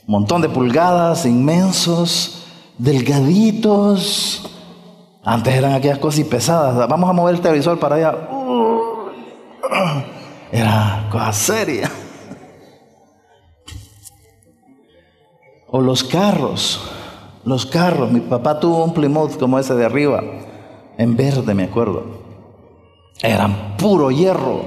montón 0.05 0.43
de 0.43 0.49
pulgadas, 0.49 1.25
inmensos, 1.25 2.45
delgaditos. 2.77 4.47
Antes 5.23 5.51
eran 5.51 5.73
aquellas 5.73 5.97
cosas 5.97 6.23
pesadas. 6.25 6.87
Vamos 6.87 7.09
a 7.09 7.13
mover 7.13 7.33
el 7.33 7.41
televisor 7.41 7.79
para 7.79 7.95
allá. 7.95 8.17
era 10.51 11.07
cosa 11.11 11.33
seria. 11.33 11.91
O 15.69 15.81
los 15.81 16.03
carros, 16.03 16.87
los 17.43 17.65
carros. 17.65 18.11
Mi 18.11 18.19
papá 18.19 18.59
tuvo 18.59 18.83
un 18.83 18.93
Plymouth 18.93 19.39
como 19.39 19.57
ese 19.57 19.73
de 19.73 19.85
arriba, 19.85 20.21
en 20.97 21.15
verde, 21.15 21.53
me 21.53 21.63
acuerdo. 21.63 22.03
Eran 23.21 23.75
puro 23.77 24.11
hierro, 24.11 24.61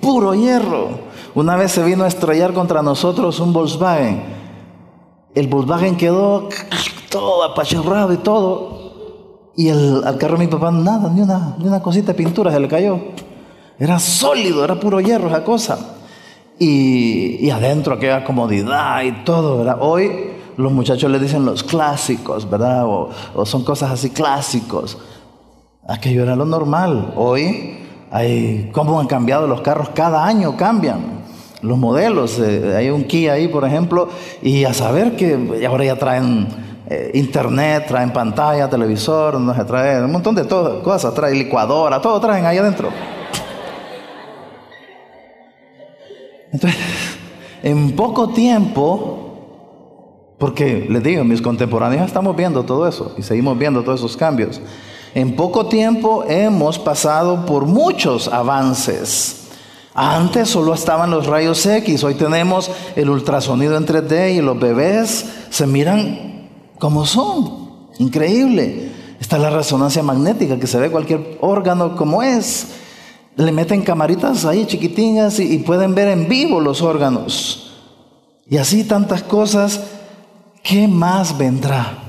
puro 0.00 0.34
hierro. 0.34 0.88
Una 1.34 1.56
vez 1.56 1.72
se 1.72 1.82
vino 1.82 2.04
a 2.04 2.08
estrellar 2.08 2.52
contra 2.52 2.82
nosotros 2.82 3.40
un 3.40 3.52
Volkswagen. 3.52 4.22
El 5.34 5.46
Volkswagen 5.48 5.96
quedó 5.96 6.48
todo 7.10 7.44
apachurrado 7.44 8.12
y 8.12 8.18
todo. 8.18 9.52
Y 9.56 9.68
el, 9.68 10.02
al 10.04 10.18
carro 10.18 10.36
de 10.38 10.46
mi 10.46 10.50
papá 10.50 10.70
nada, 10.70 11.10
ni 11.10 11.20
una, 11.20 11.56
ni 11.58 11.66
una 11.66 11.82
cosita 11.82 12.12
de 12.12 12.14
pintura 12.14 12.52
se 12.52 12.60
le 12.60 12.68
cayó. 12.68 12.98
Era 13.78 13.98
sólido, 13.98 14.64
era 14.64 14.78
puro 14.78 15.00
hierro 15.00 15.28
esa 15.28 15.44
cosa 15.44 15.96
y, 16.58 17.50
adentro 17.50 17.94
aquella 17.94 18.24
comodidad 18.24 19.02
y 19.02 19.24
todo, 19.24 19.58
¿verdad? 19.58 19.78
Hoy 19.80 20.30
los 20.56 20.72
muchachos 20.72 21.10
le 21.10 21.18
dicen 21.18 21.44
los 21.44 21.62
clásicos, 21.62 22.48
¿verdad? 22.48 22.84
O, 22.86 23.10
son 23.44 23.64
cosas 23.64 23.92
así 23.92 24.10
clásicos. 24.10 24.98
Aquello 25.88 26.22
era 26.22 26.36
lo 26.36 26.44
normal. 26.44 27.14
Hoy 27.16 27.78
hay 28.10 28.68
cómo 28.72 29.00
han 29.00 29.06
cambiado 29.06 29.46
los 29.46 29.62
carros, 29.62 29.88
cada 29.94 30.26
año 30.26 30.54
cambian 30.54 31.00
los 31.62 31.78
modelos. 31.78 32.38
Eh, 32.38 32.74
hay 32.76 32.90
un 32.90 33.04
Kia 33.04 33.32
ahí, 33.32 33.48
por 33.48 33.64
ejemplo, 33.64 34.10
y 34.42 34.64
a 34.64 34.74
saber 34.74 35.16
que 35.16 35.66
ahora 35.66 35.86
ya 35.86 35.96
traen 35.96 36.46
eh, 36.90 37.12
internet, 37.14 37.86
traen 37.88 38.12
pantalla, 38.12 38.68
televisor, 38.68 39.40
no 39.40 39.54
se 39.54 39.64
trae 39.64 40.04
un 40.04 40.12
montón 40.12 40.34
de 40.34 40.46
cosas, 40.46 41.14
trae 41.14 41.34
licuadora, 41.34 42.02
todo 42.02 42.20
traen 42.20 42.44
ahí 42.44 42.58
adentro. 42.58 42.90
Entonces, 46.52 46.78
en 47.62 47.96
poco 47.96 48.28
tiempo, 48.28 50.34
porque 50.36 50.86
les 50.86 51.02
digo, 51.02 51.24
mis 51.24 51.40
contemporáneos 51.40 52.04
estamos 52.04 52.36
viendo 52.36 52.62
todo 52.64 52.86
eso 52.86 53.14
y 53.16 53.22
seguimos 53.22 53.56
viendo 53.56 53.82
todos 53.82 54.00
esos 54.00 54.18
cambios. 54.18 54.60
En 55.18 55.34
poco 55.34 55.66
tiempo 55.66 56.22
hemos 56.28 56.78
pasado 56.78 57.44
por 57.44 57.66
muchos 57.66 58.28
avances. 58.28 59.48
Antes 59.92 60.48
solo 60.48 60.74
estaban 60.74 61.10
los 61.10 61.26
rayos 61.26 61.66
X, 61.66 62.04
hoy 62.04 62.14
tenemos 62.14 62.70
el 62.94 63.10
ultrasonido 63.10 63.76
en 63.76 63.84
3D 63.84 64.36
y 64.36 64.40
los 64.40 64.60
bebés 64.60 65.26
se 65.50 65.66
miran 65.66 66.48
como 66.78 67.04
son. 67.04 67.88
Increíble. 67.98 68.92
Está 69.18 69.38
la 69.38 69.50
resonancia 69.50 70.04
magnética 70.04 70.56
que 70.56 70.68
se 70.68 70.78
ve 70.78 70.88
cualquier 70.88 71.36
órgano 71.40 71.96
como 71.96 72.22
es 72.22 72.68
le 73.34 73.50
meten 73.50 73.82
camaritas 73.82 74.44
ahí 74.44 74.66
chiquitingas 74.66 75.40
y, 75.40 75.58
pueden 75.58 75.96
ver 75.96 76.06
en 76.06 76.28
vivo 76.28 76.60
los 76.60 76.80
órganos. 76.80 77.72
Y 78.48 78.58
así 78.58 78.84
tantas 78.84 79.24
cosas. 79.24 79.80
¿Qué 80.62 80.86
más 80.86 81.36
vendrá? 81.36 82.07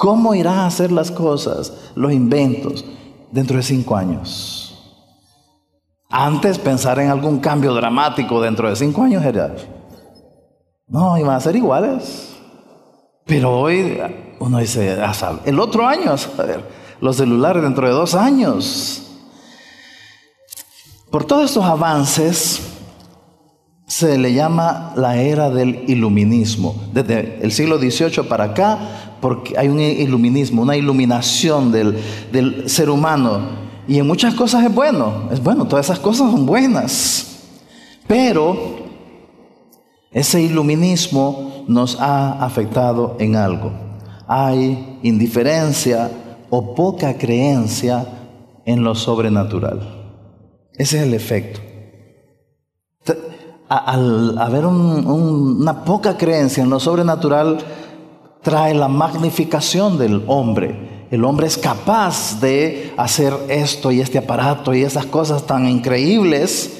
¿Cómo 0.00 0.34
irá 0.34 0.62
a 0.62 0.66
hacer 0.66 0.90
las 0.90 1.10
cosas, 1.10 1.74
los 1.94 2.10
inventos, 2.10 2.86
dentro 3.30 3.58
de 3.58 3.62
cinco 3.62 3.94
años? 3.94 4.96
Antes 6.08 6.58
pensar 6.58 6.98
en 7.00 7.10
algún 7.10 7.38
cambio 7.38 7.74
dramático 7.74 8.40
dentro 8.40 8.70
de 8.70 8.76
cinco 8.76 9.02
años 9.02 9.22
era, 9.22 9.54
no, 10.86 11.18
iban 11.18 11.36
a 11.36 11.40
ser 11.40 11.54
iguales. 11.54 12.34
Pero 13.26 13.60
hoy 13.60 14.00
uno 14.38 14.56
dice, 14.56 14.96
el 15.44 15.60
otro 15.60 15.86
año, 15.86 16.12
a 16.12 16.42
ver, 16.44 16.66
los 17.02 17.16
celulares 17.16 17.62
dentro 17.62 17.86
de 17.86 17.92
dos 17.92 18.14
años. 18.14 19.02
Por 21.10 21.26
todos 21.26 21.44
estos 21.44 21.64
avances 21.66 22.70
se 23.90 24.16
le 24.16 24.32
llama 24.32 24.92
la 24.94 25.16
era 25.16 25.50
del 25.50 25.84
iluminismo. 25.88 26.88
Desde 26.94 27.40
el 27.42 27.50
siglo 27.50 27.78
XVIII 27.78 28.22
para 28.28 28.44
acá, 28.44 28.78
porque 29.20 29.58
hay 29.58 29.68
un 29.68 29.80
iluminismo, 29.80 30.62
una 30.62 30.76
iluminación 30.76 31.70
del, 31.72 32.68
ser 32.68 32.90
humano. 32.90 33.60
Y 33.86 33.98
en 33.98 34.06
muchas 34.06 34.34
cosas 34.34 34.64
es 34.64 34.74
bueno, 34.74 35.28
es 35.30 35.42
bueno, 35.42 35.66
todas 35.66 35.86
esas 35.86 35.98
cosas 35.98 36.30
son 36.30 36.46
buenas. 36.46 37.26
Pero 38.06 38.56
ese 40.12 40.42
iluminismo 40.42 41.64
nos 41.68 42.00
ha 42.00 42.44
afectado 42.44 43.16
en 43.18 43.36
algo. 43.36 43.72
Hay 44.26 44.98
indiferencia 45.02 46.10
o 46.50 46.74
poca 46.74 47.16
creencia 47.16 48.06
en 48.64 48.82
lo 48.82 48.94
sobrenatural. 48.94 50.00
Ese 50.74 50.98
es 50.98 51.02
el 51.04 51.14
efecto. 51.14 51.60
Al 53.68 54.36
haber 54.38 54.66
una 54.66 55.84
poca 55.84 56.16
creencia 56.16 56.64
en 56.64 56.70
lo 56.70 56.80
sobrenatural, 56.80 57.58
trae 58.42 58.74
la 58.74 58.88
magnificación 58.88 59.98
del 59.98 60.24
hombre 60.26 61.00
el 61.10 61.24
hombre 61.24 61.48
es 61.48 61.58
capaz 61.58 62.40
de 62.40 62.92
hacer 62.96 63.34
esto 63.48 63.90
y 63.90 64.00
este 64.00 64.18
aparato 64.18 64.72
y 64.74 64.82
esas 64.84 65.06
cosas 65.06 65.44
tan 65.44 65.68
increíbles. 65.68 66.78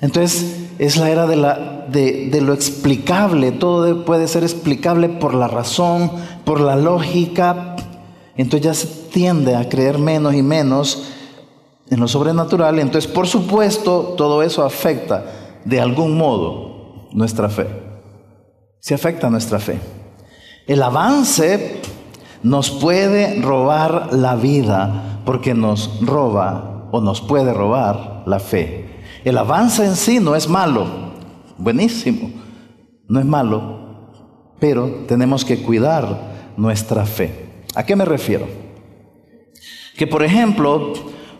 Entonces 0.00 0.60
es 0.78 0.96
la 0.96 1.10
era 1.10 1.26
de, 1.26 2.40
lo 2.40 2.54
explicable, 2.54 3.50
todo 3.50 4.04
puede 4.04 4.28
ser 4.28 4.44
explicable 4.44 5.08
por 5.08 5.34
la 5.34 5.48
razón, 5.48 6.12
por 6.44 6.60
la 6.60 6.76
lógica. 6.76 7.74
Entonces 8.36 8.64
ya 8.64 8.74
se 8.74 8.86
tiende 9.12 9.56
a 9.56 9.68
creer 9.68 9.98
menos 9.98 10.34
y 10.34 10.42
menos 10.42 11.08
en 11.90 11.98
lo 11.98 12.06
sobrenatural. 12.06 12.78
Entonces, 12.78 13.10
por 13.10 13.26
supuesto, 13.26 14.14
todo 14.16 14.42
eso 14.44 14.64
afecta 14.64 15.24
de 15.64 15.80
algún 15.80 16.16
modo 16.16 17.08
nuestra 17.12 17.48
fe. 17.48 17.66
Se 18.78 18.94
afecta 18.94 19.28
nuestra 19.28 19.58
fe. 19.58 20.01
El 20.66 20.82
avance 20.82 21.80
nos 22.42 22.70
puede 22.70 23.40
robar 23.40 24.12
la 24.12 24.36
vida 24.36 25.20
porque 25.24 25.54
nos 25.54 26.00
roba 26.00 26.88
o 26.92 27.00
nos 27.00 27.20
puede 27.20 27.52
robar 27.52 28.22
la 28.26 28.38
fe. 28.38 29.02
El 29.24 29.38
avance 29.38 29.84
en 29.84 29.96
sí 29.96 30.20
no 30.20 30.34
es 30.36 30.48
malo, 30.48 30.86
buenísimo, 31.58 32.30
no 33.08 33.20
es 33.20 33.26
malo, 33.26 34.08
pero 34.58 35.04
tenemos 35.06 35.44
que 35.44 35.62
cuidar 35.62 36.52
nuestra 36.56 37.06
fe. 37.06 37.64
¿A 37.74 37.84
qué 37.84 37.96
me 37.96 38.04
refiero? 38.04 38.46
Que 39.96 40.06
por 40.06 40.22
ejemplo, 40.22 40.92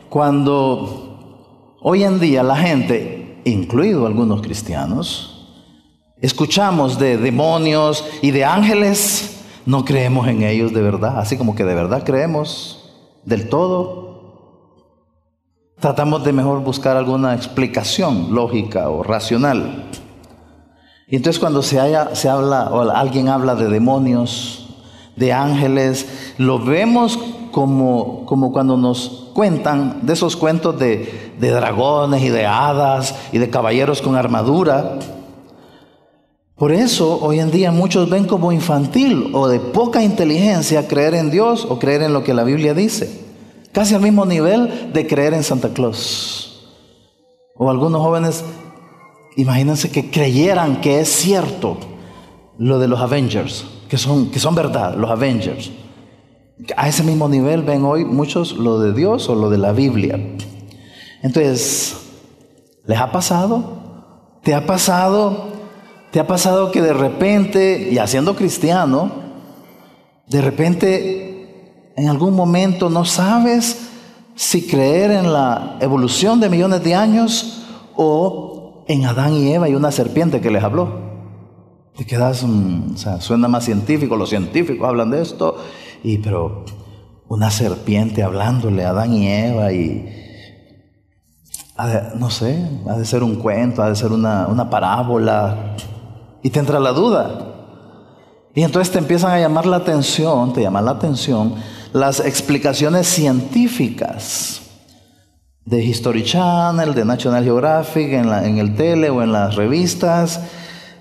cuando 0.09 1.77
hoy 1.81 2.05
en 2.05 2.21
día 2.21 2.43
la 2.43 2.57
gente, 2.57 3.41
incluido 3.45 4.07
algunos 4.07 4.43
cristianos, 4.43 5.32
escuchamos 6.23 6.99
de 6.99 7.19
demonios 7.19 8.05
y 8.23 8.31
de 8.31 8.45
ángeles, 8.45 9.45
no 9.67 9.85
creemos 9.85 10.27
en 10.29 10.43
ellos 10.43 10.73
de 10.73 10.81
verdad, 10.81 11.19
así 11.19 11.37
como 11.37 11.55
que 11.55 11.65
de 11.65 11.75
verdad 11.75 12.05
creemos 12.05 12.91
del 13.25 13.49
todo. 13.49 14.13
Tratamos 15.79 16.25
de 16.25 16.33
mejor 16.33 16.63
buscar 16.63 16.97
alguna 16.97 17.35
explicación 17.35 18.35
lógica 18.35 18.89
o 18.89 19.03
racional. 19.03 19.91
Y 21.09 21.17
entonces 21.17 21.41
cuando 21.41 21.61
se, 21.61 21.81
haya, 21.81 22.15
se 22.15 22.29
habla 22.29 22.71
o 22.71 22.89
alguien 22.89 23.29
habla 23.29 23.57
de 23.57 23.69
demonios, 23.69 24.77
de 25.17 25.33
ángeles, 25.33 26.35
lo 26.39 26.59
vemos 26.61 27.19
como, 27.51 28.25
como 28.27 28.53
cuando 28.53 28.77
nos 28.77 29.31
cuentan 29.35 30.07
de 30.07 30.13
esos 30.13 30.37
cuentos 30.37 30.79
de, 30.79 31.33
de 31.39 31.51
dragones 31.51 32.23
y 32.23 32.29
de 32.29 32.47
hadas 32.47 33.15
y 33.33 33.39
de 33.39 33.51
caballeros 33.51 34.01
con 34.01 34.17
armadura. 34.17 34.99
Por 36.63 36.71
eso 36.71 37.19
hoy 37.21 37.41
en 37.41 37.51
día 37.51 37.73
muchos 37.73 38.09
ven 38.09 38.25
como 38.25 38.53
infantil 38.53 39.31
o 39.33 39.49
de 39.49 39.59
poca 39.59 40.05
inteligencia 40.05 40.87
creer 40.87 41.15
en 41.15 41.29
Dios 41.29 41.67
o 41.69 41.81
creer 41.81 42.03
en 42.03 42.13
lo 42.13 42.23
que 42.23 42.35
la 42.35 42.45
Biblia 42.45 42.73
dice. 42.73 43.11
Casi 43.73 43.97
al 43.97 44.01
mismo 44.01 44.25
nivel 44.27 44.93
de 44.93 45.09
creer 45.09 45.35
en 45.35 45.43
Santa 45.43 45.71
Claus. 45.71 46.73
O 47.57 47.69
algunos 47.69 48.01
jóvenes, 48.01 48.45
imagínense 49.37 49.91
que 49.91 50.09
creyeran 50.09 50.81
que 50.81 51.01
es 51.01 51.09
cierto 51.09 51.79
lo 52.59 52.79
de 52.79 52.87
los 52.87 53.01
Avengers, 53.01 53.65
que 53.89 53.99
son, 53.99 54.31
que 54.31 54.39
son 54.39 54.55
verdad, 54.55 54.95
los 54.95 55.11
Avengers. 55.11 55.73
A 56.77 56.89
ese 56.89 57.03
mismo 57.03 57.29
nivel 57.29 57.65
ven 57.65 57.85
hoy 57.85 58.05
muchos 58.05 58.53
lo 58.53 58.79
de 58.79 58.93
Dios 58.93 59.29
o 59.29 59.35
lo 59.35 59.51
de 59.51 59.59
la 59.59 59.73
Biblia. 59.73 60.15
Entonces, 61.25 61.97
¿les 62.87 63.01
ha 63.01 63.11
pasado? 63.11 64.39
¿Te 64.45 64.55
ha 64.55 64.65
pasado? 64.65 65.51
¿Te 66.13 66.21
ha 66.21 66.27
pasado 66.27 66.71
que 66.71 66.83
de 66.83 66.93
repente, 66.93 67.89
y 67.91 67.97
haciendo 67.97 68.37
cristiano, 68.37 69.11
de 70.29 70.43
repente 70.43 71.93
en 71.97 72.09
algún 72.11 72.37
momento 72.37 72.91
no 72.91 73.07
sabes 73.07 73.89
si 74.35 74.67
creer 74.67 75.11
en 75.11 75.33
la 75.33 75.79
evolución 75.81 76.39
de 76.39 76.51
millones 76.51 76.85
de 76.85 76.95
años 76.95 77.65
o 77.97 78.85
en 78.89 79.07
Adán 79.07 79.33
y 79.33 79.55
Eva 79.55 79.71
y 79.71 79.75
una 79.75 79.91
serpiente 79.91 80.43
que 80.43 80.51
les 80.51 80.63
habló? 80.63 81.01
Te 81.97 82.05
quedas, 82.05 82.45
o 82.45 82.97
sea, 82.97 83.23
suena 83.23 83.49
más 83.49 83.65
científico, 83.65 84.15
los 84.15 84.29
científicos 84.29 84.87
hablan 84.87 85.11
de 85.11 85.23
esto, 85.23 85.57
y 86.05 86.19
pero 86.19 86.67
una 87.27 87.51
serpiente 87.51 88.23
hablándole 88.23 88.85
a 88.85 88.91
Adán 88.91 89.15
y 89.15 89.29
Eva 89.29 89.73
y 89.73 90.15
no 92.17 92.29
sé, 92.29 92.69
ha 92.87 92.99
de 92.99 93.05
ser 93.07 93.23
un 93.23 93.37
cuento, 93.37 93.83
ha 93.83 93.89
de 93.89 93.97
ser 93.97 94.13
una, 94.13 94.47
una 94.47 94.69
parábola 94.69 95.75
y 96.43 96.51
te 96.51 96.59
entra 96.59 96.81
la 96.81 96.93
duda. 96.93 97.49
Y 98.55 98.63
entonces 98.63 98.93
te 98.93 98.99
empiezan 98.99 99.33
a 99.33 99.41
llamar 99.41 99.67
la 99.67 99.77
atención, 99.77 100.53
te 100.53 100.63
llaman 100.63 100.85
la 100.85 100.91
atención 100.93 101.55
las 101.93 102.21
explicaciones 102.21 103.07
científicas 103.07 104.63
de 105.65 105.85
History 105.85 106.25
Channel, 106.25 106.95
de 106.95 107.05
National 107.05 107.45
Geographic, 107.45 108.13
en, 108.13 108.31
la, 108.31 108.47
en 108.47 108.59
el 108.59 108.75
tele 108.75 109.11
o 109.11 109.23
en 109.23 109.33
las 109.33 109.55
revistas, 109.55 110.41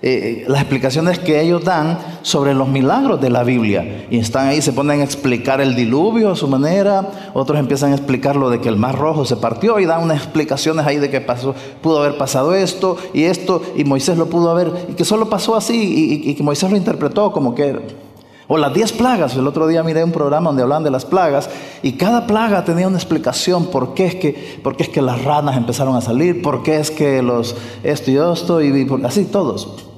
eh, 0.04 0.44
las 0.48 0.62
explicaciones 0.62 1.20
que 1.20 1.40
ellos 1.40 1.62
dan 1.62 1.96
sobre 2.22 2.54
los 2.54 2.66
milagros 2.66 3.20
de 3.20 3.30
la 3.30 3.44
Biblia. 3.44 4.06
Y 4.10 4.18
están 4.18 4.48
ahí, 4.48 4.60
se 4.60 4.72
ponen 4.72 5.00
a 5.00 5.04
explicar 5.04 5.60
el 5.60 5.76
diluvio 5.76 6.32
a 6.32 6.36
su 6.36 6.48
manera, 6.48 7.30
otros 7.34 7.56
empiezan 7.60 7.92
a 7.92 7.94
explicar 7.94 8.34
lo 8.34 8.50
de 8.50 8.60
que 8.60 8.68
el 8.68 8.74
mar 8.76 8.98
rojo 8.98 9.24
se 9.24 9.36
partió 9.36 9.78
y 9.78 9.86
dan 9.86 10.02
unas 10.02 10.18
explicaciones 10.18 10.86
ahí 10.86 10.96
de 10.96 11.08
que 11.08 11.20
pasó, 11.20 11.54
pudo 11.80 12.00
haber 12.00 12.18
pasado 12.18 12.52
esto 12.52 12.96
y 13.14 13.22
esto, 13.22 13.62
y 13.76 13.84
Moisés 13.84 14.18
lo 14.18 14.26
pudo 14.26 14.50
haber, 14.50 14.72
y 14.88 14.94
que 14.94 15.04
solo 15.04 15.30
pasó 15.30 15.54
así, 15.54 16.20
y, 16.24 16.34
que 16.34 16.42
Moisés 16.42 16.68
lo 16.68 16.76
interpretó 16.76 17.30
como 17.30 17.54
que 17.54 18.02
o 18.48 18.58
las 18.58 18.74
diez 18.74 18.92
plagas. 18.92 19.36
El 19.36 19.46
otro 19.46 19.68
día 19.68 19.84
miré 19.84 20.02
un 20.02 20.10
programa 20.10 20.50
donde 20.50 20.64
hablaban 20.64 20.82
de 20.82 20.90
las 20.90 21.04
plagas 21.04 21.48
y 21.80 21.92
cada 21.92 22.26
plaga 22.26 22.64
tenía 22.64 22.88
una 22.88 22.98
explicación 22.98 23.66
por 23.66 23.94
qué 23.94 24.06
es 24.06 24.14
que, 24.16 24.58
por 24.64 24.74
es 24.78 24.88
que 24.88 25.00
las 25.00 25.22
ranas 25.22 25.56
empezaron 25.56 25.94
a 25.94 26.00
salir, 26.00 26.42
por 26.42 26.64
qué 26.64 26.80
es 26.80 26.90
que 26.90 27.22
los 27.22 27.54
esto 27.84 28.10
y 28.10 28.16
esto 28.16 28.60
y, 28.60 29.04
así 29.04 29.26
todos. 29.26 29.91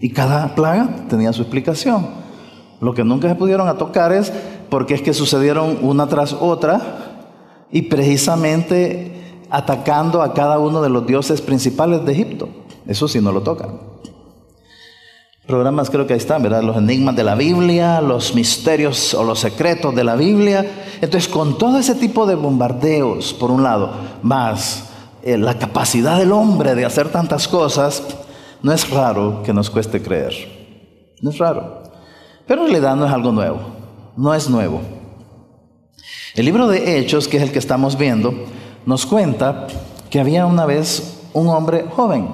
Y 0.00 0.10
cada 0.10 0.54
plaga 0.54 1.06
tenía 1.08 1.32
su 1.32 1.42
explicación. 1.42 2.06
Lo 2.80 2.94
que 2.94 3.04
nunca 3.04 3.28
se 3.28 3.34
pudieron 3.34 3.76
tocar 3.78 4.12
es 4.12 4.32
porque 4.68 4.94
es 4.94 5.02
que 5.02 5.14
sucedieron 5.14 5.78
una 5.82 6.06
tras 6.06 6.32
otra 6.32 7.24
y 7.70 7.82
precisamente 7.82 9.44
atacando 9.50 10.22
a 10.22 10.34
cada 10.34 10.58
uno 10.58 10.82
de 10.82 10.88
los 10.88 11.06
dioses 11.06 11.40
principales 11.40 12.04
de 12.04 12.12
Egipto. 12.12 12.48
Eso 12.86 13.08
sí 13.08 13.20
no 13.20 13.32
lo 13.32 13.42
tocan. 13.42 13.94
Programas 15.46 15.90
creo 15.90 16.06
que 16.06 16.14
ahí 16.14 16.18
están, 16.18 16.42
¿verdad? 16.42 16.62
Los 16.62 16.76
enigmas 16.76 17.16
de 17.16 17.22
la 17.22 17.34
Biblia, 17.34 18.00
los 18.00 18.34
misterios 18.34 19.12
o 19.12 19.22
los 19.24 19.40
secretos 19.40 19.94
de 19.94 20.02
la 20.02 20.16
Biblia. 20.16 20.66
Entonces, 21.02 21.28
con 21.28 21.58
todo 21.58 21.78
ese 21.78 21.94
tipo 21.94 22.26
de 22.26 22.34
bombardeos, 22.34 23.34
por 23.34 23.50
un 23.50 23.62
lado, 23.62 23.92
más 24.22 24.86
eh, 25.22 25.36
la 25.36 25.58
capacidad 25.58 26.18
del 26.18 26.32
hombre 26.32 26.74
de 26.74 26.86
hacer 26.86 27.10
tantas 27.10 27.46
cosas, 27.46 28.02
no 28.64 28.72
es 28.72 28.88
raro 28.88 29.42
que 29.44 29.52
nos 29.52 29.68
cueste 29.68 30.00
creer. 30.00 30.32
No 31.20 31.28
es 31.28 31.36
raro. 31.36 31.82
Pero 32.46 32.62
en 32.62 32.70
realidad 32.70 32.96
no 32.96 33.04
es 33.04 33.12
algo 33.12 33.30
nuevo. 33.30 33.60
No 34.16 34.34
es 34.34 34.48
nuevo. 34.48 34.80
El 36.34 36.46
libro 36.46 36.66
de 36.66 36.98
Hechos, 36.98 37.28
que 37.28 37.36
es 37.36 37.42
el 37.42 37.52
que 37.52 37.58
estamos 37.58 37.98
viendo, 37.98 38.32
nos 38.86 39.04
cuenta 39.04 39.66
que 40.08 40.18
había 40.18 40.46
una 40.46 40.64
vez 40.64 41.20
un 41.34 41.48
hombre 41.48 41.84
joven 41.90 42.26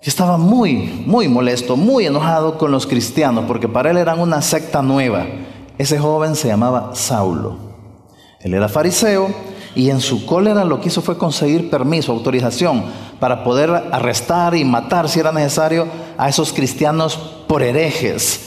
que 0.00 0.08
estaba 0.08 0.38
muy, 0.38 1.04
muy 1.04 1.28
molesto, 1.28 1.76
muy 1.76 2.06
enojado 2.06 2.56
con 2.56 2.72
los 2.72 2.86
cristianos, 2.86 3.44
porque 3.46 3.68
para 3.68 3.90
él 3.90 3.98
eran 3.98 4.20
una 4.20 4.40
secta 4.40 4.80
nueva. 4.80 5.26
Ese 5.76 5.98
joven 5.98 6.34
se 6.34 6.48
llamaba 6.48 6.92
Saulo. 6.94 7.58
Él 8.40 8.54
era 8.54 8.70
fariseo 8.70 9.28
y 9.74 9.90
en 9.90 10.00
su 10.00 10.24
cólera 10.24 10.64
lo 10.64 10.80
que 10.80 10.88
hizo 10.88 11.02
fue 11.02 11.18
conseguir 11.18 11.68
permiso, 11.68 12.10
autorización 12.10 13.09
para 13.20 13.44
poder 13.44 13.70
arrestar 13.92 14.56
y 14.56 14.64
matar, 14.64 15.08
si 15.08 15.20
era 15.20 15.30
necesario, 15.30 15.86
a 16.16 16.28
esos 16.28 16.52
cristianos 16.52 17.16
por 17.46 17.62
herejes. 17.62 18.46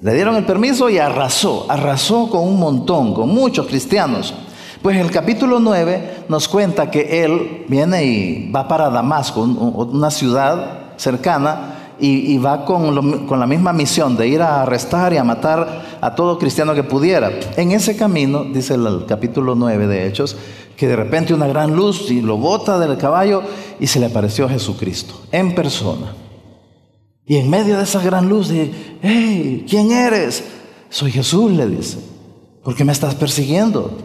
Le 0.00 0.14
dieron 0.14 0.34
el 0.34 0.44
permiso 0.44 0.90
y 0.90 0.98
arrasó, 0.98 1.66
arrasó 1.68 2.28
con 2.28 2.42
un 2.42 2.58
montón, 2.58 3.14
con 3.14 3.28
muchos 3.28 3.66
cristianos. 3.66 4.34
Pues 4.82 4.96
el 4.96 5.12
capítulo 5.12 5.60
9 5.60 6.24
nos 6.28 6.48
cuenta 6.48 6.90
que 6.90 7.22
él 7.22 7.66
viene 7.68 8.04
y 8.04 8.50
va 8.50 8.66
para 8.66 8.90
Damasco, 8.90 9.42
una 9.42 10.10
ciudad 10.10 10.96
cercana, 10.96 11.78
y, 12.00 12.36
va 12.38 12.64
con, 12.64 13.28
con, 13.28 13.38
la 13.38 13.46
misma 13.46 13.72
misión 13.72 14.16
de 14.16 14.26
ir 14.26 14.42
a 14.42 14.62
arrestar 14.62 15.12
y 15.12 15.18
a 15.18 15.24
matar 15.24 15.82
a 16.00 16.14
todo 16.16 16.36
cristiano 16.36 16.74
que 16.74 16.82
pudiera. 16.82 17.30
En 17.56 17.70
ese 17.70 17.96
camino, 17.96 18.42
dice 18.42 18.74
el 18.74 19.04
capítulo 19.06 19.54
9 19.54 19.86
de 19.86 20.08
Hechos, 20.08 20.36
que 20.82 20.88
de 20.88 20.96
repente 20.96 21.32
una 21.32 21.46
gran 21.46 21.76
luz 21.76 22.10
y 22.10 22.20
lo 22.20 22.38
bota 22.38 22.76
del 22.76 22.98
caballo 22.98 23.44
y 23.78 23.86
se 23.86 24.00
le 24.00 24.06
apareció 24.06 24.48
Jesucristo 24.48 25.14
en 25.30 25.54
persona. 25.54 26.12
Y 27.24 27.36
en 27.36 27.48
medio 27.48 27.76
de 27.76 27.84
esa 27.84 28.02
gran 28.02 28.28
luz 28.28 28.48
dice, 28.48 28.98
hey, 29.00 29.64
¿quién 29.70 29.92
eres? 29.92 30.42
Soy 30.90 31.12
Jesús, 31.12 31.52
le 31.52 31.68
dice. 31.68 31.98
¿Por 32.64 32.74
qué 32.74 32.84
me 32.84 32.90
estás 32.90 33.14
persiguiendo? 33.14 33.96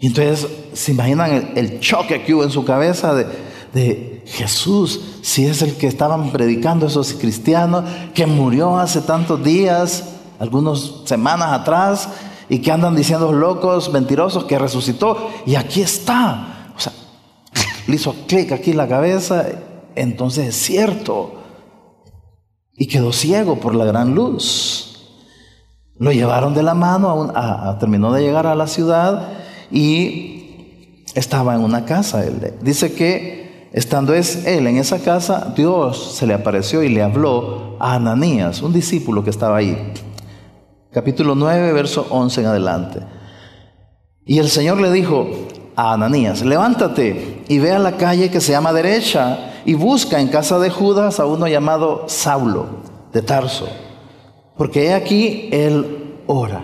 Y 0.00 0.06
entonces 0.06 0.48
se 0.72 0.92
imaginan 0.92 1.52
el, 1.56 1.78
choque 1.80 2.22
que 2.22 2.32
hubo 2.32 2.44
en 2.44 2.50
su 2.50 2.64
cabeza 2.64 3.14
de, 3.14 3.26
de 3.74 4.22
Jesús, 4.24 4.98
si 5.20 5.44
es 5.44 5.60
el 5.60 5.74
que 5.74 5.88
estaban 5.88 6.32
predicando 6.32 6.86
esos 6.86 7.12
cristianos, 7.12 7.84
que 8.14 8.24
murió 8.24 8.78
hace 8.78 9.02
tantos 9.02 9.44
días 9.44 10.04
algunas 10.38 11.02
semanas 11.04 11.52
atrás 11.52 12.08
y 12.52 12.58
que 12.58 12.70
andan 12.70 12.94
diciendo 12.94 13.32
locos, 13.32 13.90
mentirosos, 13.94 14.44
que 14.44 14.58
resucitó 14.58 15.30
y 15.46 15.54
aquí 15.54 15.80
está. 15.80 16.70
O 16.76 16.78
sea, 16.78 16.92
le 17.86 17.94
hizo 17.94 18.14
clic 18.26 18.52
aquí 18.52 18.72
en 18.72 18.76
la 18.76 18.86
cabeza, 18.86 19.46
entonces 19.94 20.48
es 20.48 20.56
cierto. 20.56 21.32
Y 22.76 22.88
quedó 22.88 23.10
ciego 23.14 23.58
por 23.58 23.74
la 23.74 23.86
gran 23.86 24.14
luz. 24.14 25.16
Lo 25.96 26.12
llevaron 26.12 26.52
de 26.52 26.62
la 26.62 26.74
mano, 26.74 27.32
a, 27.34 27.78
terminó 27.80 28.12
de 28.12 28.20
llegar 28.20 28.46
a 28.46 28.54
la 28.54 28.66
ciudad 28.66 29.30
y 29.70 31.04
estaba 31.14 31.54
en 31.54 31.62
una 31.62 31.86
casa. 31.86 32.22
Dice 32.60 32.92
que 32.92 33.70
estando 33.72 34.12
es 34.12 34.44
él 34.44 34.66
en 34.66 34.76
esa 34.76 34.98
casa, 34.98 35.54
Dios 35.56 36.16
se 36.16 36.26
le 36.26 36.34
apareció 36.34 36.82
y 36.82 36.90
le 36.90 37.02
habló 37.02 37.78
a 37.80 37.94
Ananías, 37.94 38.60
un 38.60 38.74
discípulo 38.74 39.24
que 39.24 39.30
estaba 39.30 39.56
ahí. 39.56 39.94
Capítulo 40.92 41.34
9, 41.34 41.72
verso 41.72 42.06
11 42.10 42.40
en 42.42 42.46
adelante. 42.48 43.00
Y 44.26 44.38
el 44.38 44.50
Señor 44.50 44.78
le 44.78 44.92
dijo 44.92 45.26
a 45.74 45.94
Ananías, 45.94 46.44
levántate 46.44 47.44
y 47.48 47.58
ve 47.58 47.72
a 47.72 47.78
la 47.78 47.96
calle 47.96 48.30
que 48.30 48.42
se 48.42 48.52
llama 48.52 48.74
derecha 48.74 49.52
y 49.64 49.72
busca 49.72 50.20
en 50.20 50.28
casa 50.28 50.58
de 50.58 50.68
Judas 50.68 51.18
a 51.18 51.24
uno 51.24 51.48
llamado 51.48 52.04
Saulo 52.08 52.66
de 53.10 53.22
Tarso, 53.22 53.68
porque 54.58 54.88
he 54.88 54.92
aquí 54.92 55.48
él 55.50 56.18
ora. 56.26 56.62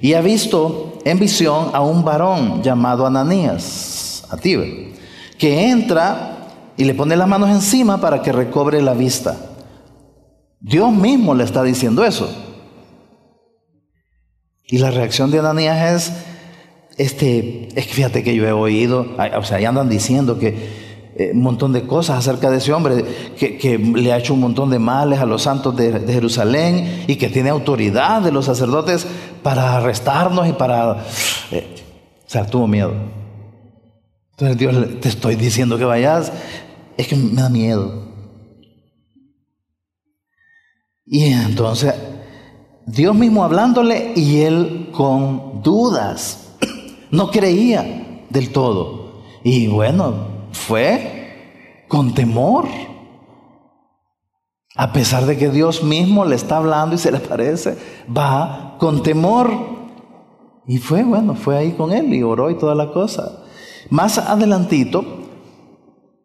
Y 0.00 0.14
ha 0.14 0.22
visto 0.22 0.94
en 1.04 1.18
visión 1.18 1.68
a 1.74 1.82
un 1.82 2.02
varón 2.02 2.62
llamado 2.62 3.06
Ananías, 3.06 4.24
a 4.30 4.38
ti, 4.38 4.94
que 5.38 5.68
entra 5.68 6.48
y 6.78 6.84
le 6.84 6.94
pone 6.94 7.14
las 7.14 7.28
manos 7.28 7.50
encima 7.50 8.00
para 8.00 8.22
que 8.22 8.32
recobre 8.32 8.80
la 8.80 8.94
vista. 8.94 9.36
Dios 10.60 10.90
mismo 10.90 11.34
le 11.34 11.44
está 11.44 11.62
diciendo 11.62 12.02
eso. 12.06 12.49
Y 14.70 14.78
la 14.78 14.92
reacción 14.92 15.32
de 15.32 15.40
Ananías 15.40 15.92
es, 15.92 16.12
este, 16.96 17.68
es 17.74 17.86
que 17.88 17.92
fíjate 17.92 18.22
que 18.22 18.34
yo 18.36 18.46
he 18.46 18.52
oído, 18.52 19.16
o 19.36 19.42
sea, 19.42 19.56
ahí 19.56 19.64
andan 19.64 19.88
diciendo 19.88 20.38
que 20.38 20.90
eh, 21.16 21.32
un 21.34 21.42
montón 21.42 21.72
de 21.72 21.82
cosas 21.82 22.18
acerca 22.18 22.50
de 22.50 22.58
ese 22.58 22.72
hombre 22.72 23.04
que, 23.36 23.78
le 23.78 24.12
ha 24.12 24.18
hecho 24.18 24.32
un 24.32 24.40
montón 24.40 24.70
de 24.70 24.78
males 24.78 25.18
a 25.18 25.26
los 25.26 25.42
santos 25.42 25.76
de, 25.76 25.92
Jerusalén 26.06 27.04
y 27.08 27.16
que 27.16 27.28
tiene 27.28 27.50
autoridad 27.50 28.22
de 28.22 28.30
los 28.30 28.44
sacerdotes 28.44 29.06
para 29.42 29.76
arrestarnos 29.76 30.48
y 30.48 30.52
para... 30.52 31.04
Eh, 31.50 31.66
o 32.24 32.30
sea, 32.30 32.46
tuvo 32.46 32.68
miedo. 32.68 32.94
Entonces 34.30 34.56
Dios, 34.56 35.00
te 35.00 35.08
estoy 35.08 35.34
diciendo 35.34 35.78
que 35.78 35.84
vayas, 35.84 36.32
es 36.96 37.08
que 37.08 37.16
me 37.16 37.42
da 37.42 37.48
miedo. 37.48 38.08
Y 41.04 41.24
entonces 41.24 41.92
Dios 42.86 43.14
mismo 43.14 43.44
hablándole 43.44 44.12
y 44.16 44.40
él 44.40 44.88
con 44.92 45.62
dudas. 45.62 46.56
No 47.10 47.32
creía 47.32 48.22
del 48.30 48.52
todo. 48.52 49.22
Y 49.42 49.66
bueno, 49.66 50.14
fue 50.52 51.84
con 51.88 52.14
temor. 52.14 52.66
A 54.76 54.92
pesar 54.92 55.26
de 55.26 55.36
que 55.36 55.50
Dios 55.50 55.82
mismo 55.82 56.24
le 56.24 56.36
está 56.36 56.58
hablando 56.58 56.94
y 56.94 56.98
se 56.98 57.10
le 57.10 57.18
aparece, 57.18 57.76
va 58.16 58.76
con 58.78 59.02
temor. 59.02 59.50
Y 60.66 60.78
fue, 60.78 61.02
bueno, 61.02 61.34
fue 61.34 61.58
ahí 61.58 61.72
con 61.72 61.92
él 61.92 62.14
y 62.14 62.22
oró 62.22 62.48
y 62.48 62.58
toda 62.58 62.76
la 62.76 62.92
cosa. 62.92 63.42
Más 63.90 64.18
adelantito, 64.18 65.04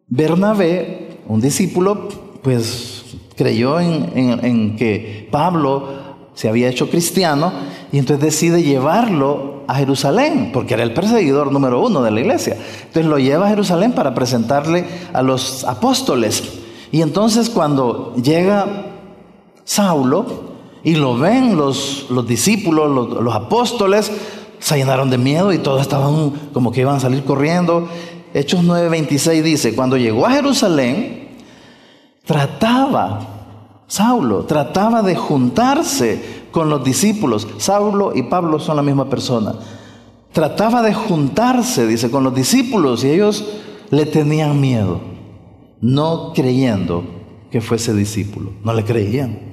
Bernabé, 0.06 1.18
un 1.26 1.40
discípulo, 1.40 2.08
pues 2.42 3.04
creyó 3.34 3.80
en, 3.80 4.12
en 4.16 4.76
que 4.76 5.28
Pablo 5.32 6.05
se 6.36 6.50
había 6.50 6.68
hecho 6.68 6.90
cristiano 6.90 7.50
y 7.90 7.98
entonces 7.98 8.22
decide 8.24 8.62
llevarlo 8.62 9.64
a 9.66 9.76
Jerusalén, 9.76 10.50
porque 10.52 10.74
era 10.74 10.82
el 10.82 10.92
perseguidor 10.92 11.50
número 11.50 11.80
uno 11.80 12.02
de 12.02 12.10
la 12.10 12.20
iglesia. 12.20 12.58
Entonces 12.80 13.06
lo 13.06 13.18
lleva 13.18 13.46
a 13.46 13.48
Jerusalén 13.48 13.92
para 13.92 14.14
presentarle 14.14 14.84
a 15.14 15.22
los 15.22 15.64
apóstoles. 15.64 16.44
Y 16.92 17.00
entonces 17.00 17.48
cuando 17.48 18.14
llega 18.16 18.66
Saulo 19.64 20.26
y 20.84 20.94
lo 20.94 21.16
ven 21.16 21.56
los, 21.56 22.06
los 22.10 22.28
discípulos, 22.28 22.90
los, 22.90 23.24
los 23.24 23.34
apóstoles, 23.34 24.12
se 24.58 24.76
llenaron 24.76 25.08
de 25.08 25.16
miedo 25.16 25.54
y 25.54 25.58
todos 25.58 25.80
estaban 25.80 26.32
como 26.52 26.70
que 26.70 26.82
iban 26.82 26.96
a 26.96 27.00
salir 27.00 27.24
corriendo. 27.24 27.88
Hechos 28.34 28.62
9:26 28.62 29.42
dice, 29.42 29.74
cuando 29.74 29.96
llegó 29.96 30.26
a 30.26 30.32
Jerusalén, 30.32 31.30
trataba 32.26 33.35
Saulo 33.86 34.44
trataba 34.44 35.02
de 35.02 35.14
juntarse 35.14 36.46
con 36.50 36.68
los 36.68 36.82
discípulos. 36.82 37.46
Saulo 37.58 38.12
y 38.14 38.24
Pablo 38.24 38.58
son 38.58 38.76
la 38.76 38.82
misma 38.82 39.08
persona. 39.08 39.54
Trataba 40.32 40.82
de 40.82 40.92
juntarse, 40.92 41.86
dice, 41.86 42.10
con 42.10 42.24
los 42.24 42.34
discípulos 42.34 43.04
y 43.04 43.10
ellos 43.10 43.44
le 43.90 44.06
tenían 44.06 44.60
miedo, 44.60 45.00
no 45.80 46.32
creyendo 46.34 47.04
que 47.50 47.60
fuese 47.60 47.94
discípulo. 47.94 48.52
No 48.64 48.74
le 48.74 48.84
creían. 48.84 49.52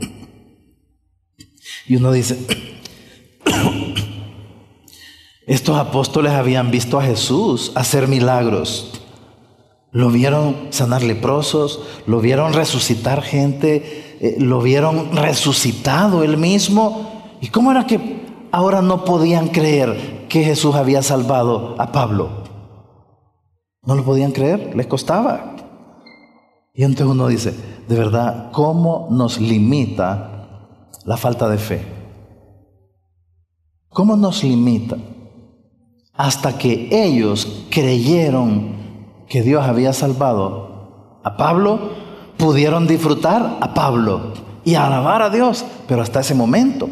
Y 1.87 1.95
uno 1.95 2.11
dice, 2.11 2.39
estos 5.47 5.77
apóstoles 5.77 6.33
habían 6.33 6.71
visto 6.71 6.99
a 6.99 7.03
Jesús 7.03 7.71
hacer 7.75 8.07
milagros. 8.07 9.02
Lo 9.93 10.09
vieron 10.09 10.67
sanar 10.71 11.03
leprosos, 11.03 11.81
lo 12.05 12.19
vieron 12.19 12.51
resucitar 12.51 13.21
gente 13.21 14.03
eh, 14.23 14.37
lo 14.39 14.61
vieron 14.61 15.17
resucitado 15.17 16.23
él 16.23 16.37
mismo. 16.37 17.35
¿Y 17.41 17.49
cómo 17.49 17.71
era 17.71 17.85
que 17.85 18.25
ahora 18.53 18.81
no 18.81 19.03
podían 19.03 19.49
creer 19.49 20.27
que 20.29 20.45
Jesús 20.45 20.75
había 20.75 21.03
salvado 21.03 21.75
a 21.77 21.91
Pablo? 21.91 22.29
No 23.81 23.95
lo 23.95 24.05
podían 24.05 24.31
creer, 24.31 24.73
les 24.77 24.87
costaba. 24.87 25.57
Y 26.73 26.83
entonces 26.83 27.07
uno 27.07 27.27
dice, 27.27 27.53
de 27.85 27.97
verdad, 27.97 28.49
¿cómo 28.53 29.09
nos 29.11 29.41
limita 29.41 30.87
la 31.03 31.17
falta 31.17 31.49
de 31.49 31.57
fe? 31.57 31.85
¿Cómo 33.89 34.15
nos 34.15 34.41
limita? 34.41 34.95
Hasta 36.13 36.57
que 36.57 36.87
ellos 36.91 37.65
creyeron 37.69 38.82
que 39.33 39.41
Dios 39.41 39.65
había 39.65 39.93
salvado 39.93 40.67
a 41.23 41.37
Pablo, 41.37 41.79
pudieron 42.37 42.85
disfrutar 42.85 43.57
a 43.61 43.73
Pablo 43.73 44.33
y 44.63 44.75
alabar 44.75 45.23
a 45.23 45.31
Dios, 45.31 45.65
pero 45.87 46.03
hasta 46.03 46.19
ese 46.19 46.35
momento. 46.35 46.87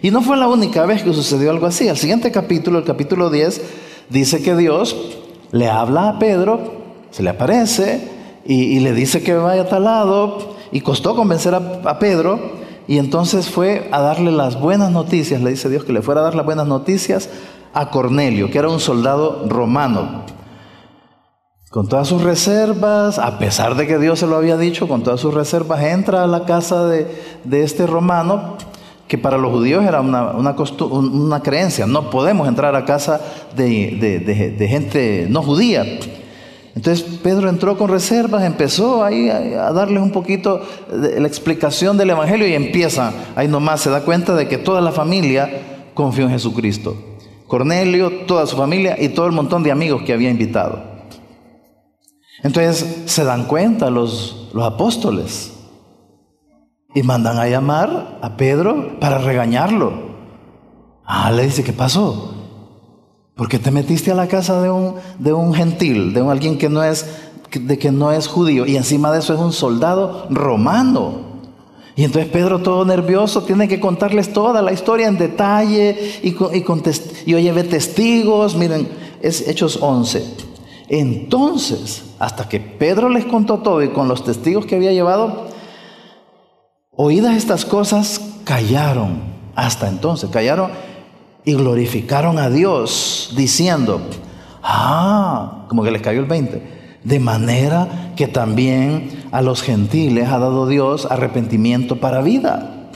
Y 0.00 0.12
no 0.12 0.22
fue 0.22 0.36
la 0.36 0.46
única 0.46 0.86
vez 0.86 1.02
que 1.02 1.12
sucedió 1.12 1.50
algo 1.50 1.66
así. 1.66 1.88
El 1.88 1.96
siguiente 1.96 2.30
capítulo, 2.30 2.78
el 2.78 2.84
capítulo 2.84 3.28
10, 3.28 3.60
dice 4.08 4.40
que 4.40 4.54
Dios 4.54 4.94
le 5.50 5.68
habla 5.68 6.10
a 6.10 6.18
Pedro, 6.20 6.60
se 7.10 7.24
le 7.24 7.30
aparece 7.30 8.08
y, 8.46 8.78
le 8.78 8.92
dice 8.92 9.24
que 9.24 9.34
vaya 9.34 9.62
a 9.62 9.68
tal 9.68 9.82
lado 9.82 10.54
y 10.70 10.80
costó 10.80 11.16
convencer 11.16 11.56
a 11.56 11.98
Pedro 11.98 12.38
y 12.86 12.98
entonces 12.98 13.48
fue 13.48 13.88
a 13.90 14.00
darle 14.00 14.30
las 14.30 14.60
buenas 14.60 14.92
noticias, 14.92 15.42
le 15.42 15.50
dice 15.50 15.68
Dios 15.68 15.82
que 15.82 15.92
le 15.92 16.02
fuera 16.02 16.20
a 16.20 16.24
dar 16.24 16.36
las 16.36 16.46
buenas 16.46 16.68
noticias 16.68 17.30
a 17.72 17.90
Cornelio, 17.90 18.48
que 18.48 18.58
era 18.58 18.68
un 18.68 18.78
soldado 18.78 19.46
romano 19.48 20.22
con 21.74 21.88
todas 21.88 22.06
sus 22.06 22.22
reservas, 22.22 23.18
a 23.18 23.36
pesar 23.36 23.74
de 23.74 23.88
que 23.88 23.98
Dios 23.98 24.20
se 24.20 24.28
lo 24.28 24.36
había 24.36 24.56
dicho, 24.56 24.86
con 24.86 25.02
todas 25.02 25.18
sus 25.18 25.34
reservas, 25.34 25.82
entra 25.82 26.22
a 26.22 26.28
la 26.28 26.44
casa 26.44 26.86
de, 26.86 27.08
este 27.50 27.84
romano, 27.84 28.54
que 29.08 29.18
para 29.18 29.38
los 29.38 29.50
judíos 29.50 29.84
era 29.84 30.00
una, 30.00 30.34
una, 30.34 31.40
creencia, 31.40 31.84
no 31.88 32.10
podemos 32.10 32.46
entrar 32.46 32.76
a 32.76 32.84
casa 32.84 33.20
de, 33.56 34.66
gente 34.70 35.26
no 35.28 35.42
judía. 35.42 35.84
Entonces 36.76 37.02
Pedro 37.24 37.48
entró 37.48 37.76
con 37.76 37.90
reservas, 37.90 38.44
empezó 38.44 39.02
ahí 39.02 39.28
a, 39.28 39.72
darles 39.72 40.00
un 40.00 40.12
poquito 40.12 40.60
de 40.88 41.18
la 41.18 41.26
explicación 41.26 41.96
del 41.96 42.10
Evangelio 42.10 42.46
y 42.46 42.54
empieza, 42.54 43.12
ahí 43.34 43.48
nomás 43.48 43.80
se 43.80 43.90
da 43.90 44.02
cuenta 44.02 44.36
de 44.36 44.46
que 44.46 44.58
toda 44.58 44.80
la 44.80 44.92
familia 44.92 45.50
confió 45.92 46.26
en 46.26 46.30
Jesucristo. 46.30 46.96
Cornelio, 47.48 48.12
toda 48.28 48.46
su 48.46 48.56
familia 48.56 48.94
y 48.96 49.08
todo 49.08 49.26
el 49.26 49.32
montón 49.32 49.64
de 49.64 49.72
amigos 49.72 50.02
que 50.02 50.12
había 50.12 50.30
invitado. 50.30 50.93
Entonces 52.44 53.04
se 53.06 53.24
dan 53.24 53.46
cuenta 53.46 53.88
los, 53.90 54.48
los 54.52 54.64
apóstoles 54.64 55.52
y 56.94 57.02
mandan 57.02 57.38
a 57.38 57.48
llamar 57.48 58.18
a 58.20 58.36
Pedro 58.36 59.00
para 59.00 59.16
regañarlo. 59.18 60.14
Ah, 61.06 61.32
le 61.32 61.44
dice, 61.44 61.64
¿qué 61.64 61.72
pasó? 61.72 62.34
¿Por 63.34 63.48
qué 63.48 63.58
te 63.58 63.70
metiste 63.70 64.12
a 64.12 64.14
la 64.14 64.28
casa 64.28 64.60
de 64.60 64.70
un, 64.70 64.94
de 65.18 65.32
un 65.32 65.54
gentil, 65.54 66.12
de 66.12 66.20
un 66.20 66.30
alguien 66.30 66.58
que 66.58 66.68
no 66.68 66.84
es 66.84 67.06
de 67.50 67.78
que 67.78 67.92
no 67.92 68.10
es 68.10 68.26
judío 68.26 68.66
y 68.66 68.76
encima 68.76 69.12
de 69.12 69.20
eso 69.20 69.32
es 69.32 69.40
un 69.40 69.52
soldado 69.52 70.26
romano? 70.28 71.32
Y 71.96 72.04
entonces 72.04 72.30
Pedro 72.30 72.60
todo 72.60 72.84
nervioso 72.84 73.44
tiene 73.44 73.68
que 73.68 73.80
contarles 73.80 74.34
toda 74.34 74.60
la 74.60 74.72
historia 74.72 75.08
en 75.08 75.16
detalle 75.16 76.20
y, 76.22 76.28
y, 76.28 76.64
yo 77.26 77.38
llevé 77.38 77.64
testigos, 77.64 78.54
miren, 78.54 78.88
es 79.22 79.48
Hechos 79.48 79.78
11. 79.80 80.53
Entonces, 80.88 82.14
hasta 82.18 82.48
que 82.48 82.60
Pedro 82.60 83.08
les 83.08 83.24
contó 83.24 83.58
todo 83.58 83.82
y 83.82 83.88
con 83.88 84.08
los 84.08 84.24
testigos 84.24 84.66
que 84.66 84.76
había 84.76 84.92
llevado, 84.92 85.48
oídas 86.90 87.36
estas 87.36 87.64
cosas, 87.64 88.20
callaron 88.44 89.34
Hasta 89.56 89.88
entonces 89.88 90.30
callaron 90.30 90.70
y 91.44 91.54
glorificaron 91.54 92.38
a 92.38 92.48
Dios 92.50 93.32
diciendo, 93.36 94.00
ah, 94.62 95.66
como 95.68 95.82
que 95.82 95.90
les 95.90 96.02
cayó 96.02 96.20
el 96.20 96.26
20. 96.26 97.00
De 97.04 97.20
manera 97.20 98.12
que 98.16 98.26
también 98.28 99.26
a 99.30 99.42
los 99.42 99.62
gentiles 99.62 100.28
ha 100.28 100.38
dado 100.38 100.66
Dios 100.66 101.06
arrepentimiento 101.10 102.00
para 102.00 102.22
vida. 102.22 102.90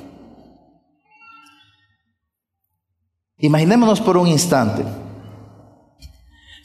Imaginémonos 3.38 4.00
por 4.00 4.16
un 4.16 4.26
instante, 4.26 4.82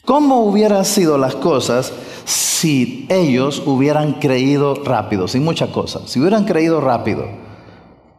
¿cómo 0.04 0.44
hubieran 0.44 0.84
sido 0.84 1.18
las 1.18 1.34
cosas 1.34 1.92
si 2.24 3.06
ellos 3.08 3.62
hubieran 3.66 4.14
creído 4.14 4.74
rápido, 4.84 5.28
sin 5.28 5.44
mucha 5.44 5.72
cosa? 5.72 6.06
Si 6.06 6.20
hubieran 6.20 6.44
creído 6.44 6.80
rápido. 6.80 7.44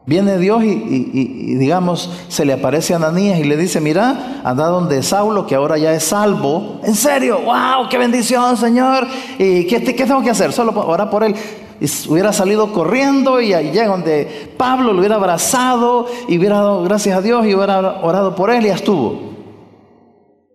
Viene 0.07 0.37
Dios 0.37 0.63
y, 0.63 1.55
digamos, 1.55 2.11
se 2.27 2.45
le 2.45 2.53
aparece 2.53 2.93
a 2.93 2.97
Ananías 2.97 3.39
y 3.39 3.43
le 3.43 3.57
dice, 3.57 3.81
mira, 3.81 4.41
anda 4.43 4.67
donde 4.67 5.01
Saulo, 5.01 5.47
que 5.47 5.55
ahora 5.55 5.79
ya 5.79 5.93
es 5.93 6.03
salvo. 6.03 6.79
En 6.83 6.93
serio, 6.93 7.39
wow, 7.43 7.89
qué 7.89 7.97
bendición, 7.97 8.55
Señor. 8.55 9.07
¿Y 9.39 9.65
qué, 9.65 9.79
tengo 9.79 10.21
que 10.21 10.29
hacer? 10.29 10.53
Solo 10.53 10.79
orar 10.79 11.09
por 11.09 11.23
él. 11.23 11.33
Y 11.81 11.87
hubiera 12.07 12.31
salido 12.31 12.71
corriendo 12.71 13.41
y 13.41 13.53
allá 13.53 13.87
donde 13.87 14.53
Pablo 14.55 14.93
lo 14.93 14.99
hubiera 14.99 15.15
abrazado 15.15 16.05
y 16.27 16.37
hubiera 16.37 16.57
dado 16.57 16.83
gracias 16.83 17.17
a 17.17 17.21
Dios 17.21 17.43
y 17.47 17.55
hubiera 17.55 18.01
orado 18.03 18.35
por 18.35 18.51
él 18.51 18.63
y 18.67 18.69
estuvo. 18.69 19.33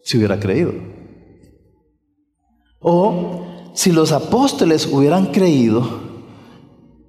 Si 0.04 0.16
hubiera 0.16 0.38
creído. 0.38 0.99
O 2.80 3.44
si 3.74 3.92
los 3.92 4.12
apóstoles 4.12 4.86
hubieran 4.86 5.26
creído, 5.26 5.86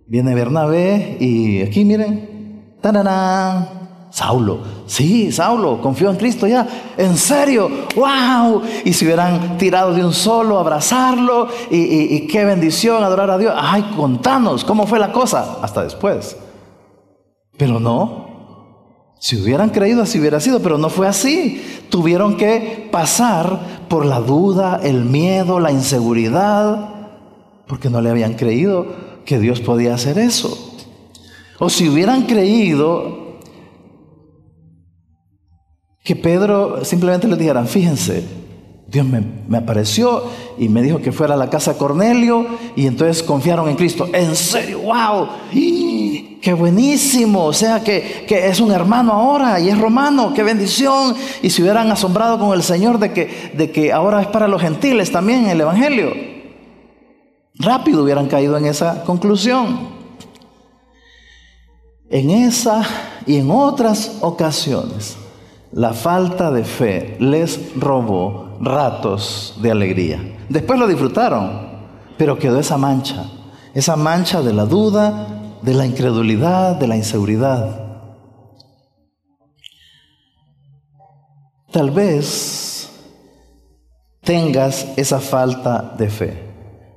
viene 0.05 0.36
Bernabé 0.36 1.17
y 1.19 1.62
aquí 1.62 1.86
miren, 1.86 2.75
¡tararán! 2.81 3.81
Saulo, 4.12 4.60
sí, 4.88 5.31
Saulo, 5.31 5.81
confió 5.81 6.10
en 6.10 6.17
Cristo 6.17 6.45
ya, 6.45 6.67
en 6.97 7.15
serio, 7.15 7.69
wow. 7.95 8.62
Y 8.84 8.91
si 8.91 9.05
hubieran 9.05 9.57
tirado 9.57 9.93
de 9.93 10.03
un 10.03 10.12
solo, 10.12 10.60
abrazarlo, 10.60 11.47
y, 11.69 12.27
qué 12.27 12.43
bendición 12.43 13.01
adorar 13.05 13.31
a 13.31 13.38
Dios. 13.38 13.53
Ay, 13.55 13.84
contanos, 13.95 14.65
¿cómo 14.65 14.86
fue 14.86 14.99
la 14.99 15.13
cosa? 15.13 15.60
Hasta 15.62 15.84
después. 15.84 16.36
Pero 17.57 17.79
no, 17.79 18.30
si 19.21 19.39
hubieran 19.39 19.69
creído 19.69 20.01
así 20.01 20.19
hubiera 20.19 20.39
sido, 20.39 20.63
pero 20.63 20.79
no 20.79 20.89
fue 20.89 21.07
así. 21.07 21.62
Tuvieron 21.89 22.38
que 22.38 22.89
pasar 22.91 23.86
por 23.88 24.03
la 24.03 24.19
duda, 24.19 24.79
el 24.81 25.05
miedo, 25.05 25.60
la 25.60 25.71
inseguridad, 25.71 26.89
porque 27.67 27.91
no 27.91 28.01
le 28.01 28.10
habían 28.10 28.34
creído 28.34 28.88
que 29.23 29.38
Dios 29.38 29.60
podía 29.60 29.93
hacer 29.93 30.17
eso. 30.17 30.75
O 31.60 31.69
si 31.69 31.88
hubieran 31.88 32.23
creído, 32.23 33.38
que 36.03 36.15
Pedro 36.15 36.84
simplemente 36.84 37.27
le 37.27 37.36
dijeran, 37.36 37.67
fíjense, 37.67 38.25
Dios 38.91 39.06
me, 39.06 39.58
apareció 39.58 40.23
y 40.58 40.67
me 40.67 40.82
dijo 40.82 40.99
que 40.99 41.13
fuera 41.13 41.36
a 41.36 41.38
la 41.38 41.49
casa 41.49 41.77
Cornelio 41.77 42.45
y 42.75 42.88
entonces 42.88 43.23
confiaron 43.23 43.69
en 43.69 43.77
Cristo. 43.77 44.10
En 44.12 44.36
serio, 44.36 44.82
wow, 44.82 45.30
qué 45.49 46.54
buenísimo. 46.54 47.45
O 47.45 47.54
sea 47.54 47.82
que, 47.82 48.25
que, 48.27 48.47
es 48.47 48.60
un 48.60 48.69
hermano 48.69 49.13
ahora 49.13 49.62
y 49.62 49.69
es 49.69 49.80
romano, 49.80 50.34
qué 50.34 50.43
bendición. 50.43 51.15
Y 51.41 51.49
se 51.49 51.62
hubieran 51.62 51.89
asombrado 51.89 52.38
con 52.38 52.54
el 52.54 52.63
Señor 52.63 52.99
de 52.99 53.13
que, 53.13 53.54
de 53.56 53.71
que 53.71 53.93
ahora 53.93 54.21
es 54.21 54.27
para 54.27 54.49
los 54.49 54.62
gentiles 54.62 55.10
también 55.10 55.47
el 55.47 55.62
Evangelio. 55.62 56.12
Rápido 57.56 58.04
hubieran 58.04 58.27
caído 58.27 58.58
en 58.58 58.65
esa 58.65 59.06
conclusión. 59.06 60.01
En 62.10 62.30
esa 62.30 62.84
y 63.25 63.38
en 63.38 63.49
otras 63.51 64.17
ocasiones 64.19 65.15
la 65.71 65.93
falta 65.93 66.51
de 66.51 66.65
fe 66.65 67.15
les 67.19 67.73
robó 67.80 68.50
ratos 68.62 69.56
de 69.62 69.71
alegría. 69.71 70.38
Después 70.50 70.80
lo 70.80 70.88
disfrutaron, 70.88 71.69
pero 72.17 72.38
quedó 72.38 72.60
esa 72.60 72.78
mancha, 72.78 73.26
esa 73.74 73.95
mancha 73.95 74.41
de 74.41 74.54
la 74.54 74.65
duda, 74.65 75.28
de 75.62 75.74
la 75.74 75.86
incredulidad, 75.86 76.76
de 76.76 76.88
la 76.88 76.95
inseguridad. 76.95 77.80
Tal 81.71 81.91
vez 81.91 82.89
tengas 84.21 84.88
esa 84.97 85.19
falta 85.19 85.93
de 85.97 86.10
fe. 86.10 86.52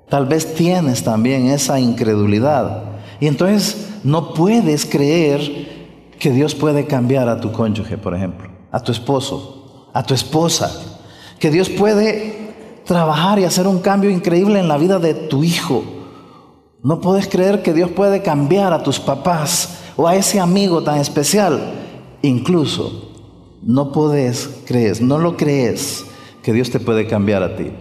Tal 0.08 0.26
vez 0.26 0.54
tienes 0.54 1.02
también 1.02 1.46
esa 1.46 1.80
incredulidad. 1.80 2.82
Y 3.20 3.26
entonces 3.26 4.00
no 4.04 4.34
puedes 4.34 4.84
creer 4.84 6.12
que 6.18 6.30
Dios 6.30 6.54
puede 6.54 6.86
cambiar 6.86 7.28
a 7.28 7.40
tu 7.40 7.52
cónyuge, 7.52 7.96
por 7.96 8.14
ejemplo 8.14 8.54
a 8.74 8.80
tu 8.80 8.90
esposo, 8.90 9.88
a 9.92 10.02
tu 10.02 10.14
esposa, 10.14 10.93
que 11.44 11.50
Dios 11.50 11.68
puede 11.68 12.54
trabajar 12.86 13.38
y 13.38 13.44
hacer 13.44 13.66
un 13.66 13.80
cambio 13.80 14.08
increíble 14.08 14.58
en 14.58 14.66
la 14.66 14.78
vida 14.78 14.98
de 14.98 15.12
tu 15.12 15.44
hijo. 15.44 15.84
No 16.82 17.02
puedes 17.02 17.28
creer 17.28 17.62
que 17.62 17.74
Dios 17.74 17.90
puede 17.90 18.22
cambiar 18.22 18.72
a 18.72 18.82
tus 18.82 18.98
papás 18.98 19.80
o 19.94 20.08
a 20.08 20.16
ese 20.16 20.40
amigo 20.40 20.82
tan 20.82 20.98
especial. 20.98 21.60
Incluso 22.22 23.10
no 23.62 23.92
puedes 23.92 24.62
creer, 24.64 25.02
no 25.02 25.18
lo 25.18 25.36
crees 25.36 26.06
que 26.42 26.54
Dios 26.54 26.70
te 26.70 26.80
puede 26.80 27.06
cambiar 27.06 27.42
a 27.42 27.56
ti. 27.56 27.72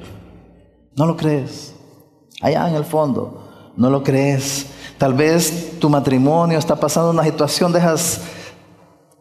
No 0.98 1.06
lo 1.06 1.16
crees. 1.16 1.74
Allá 2.42 2.68
en 2.68 2.76
el 2.76 2.84
fondo, 2.84 3.72
no 3.78 3.90
lo 3.90 4.04
crees. 4.04 4.66
Tal 4.98 5.14
vez 5.14 5.80
tu 5.80 5.90
matrimonio 5.90 6.60
está 6.60 6.76
pasando 6.76 7.12
una 7.12 7.24
situación 7.24 7.72
de 7.72 7.80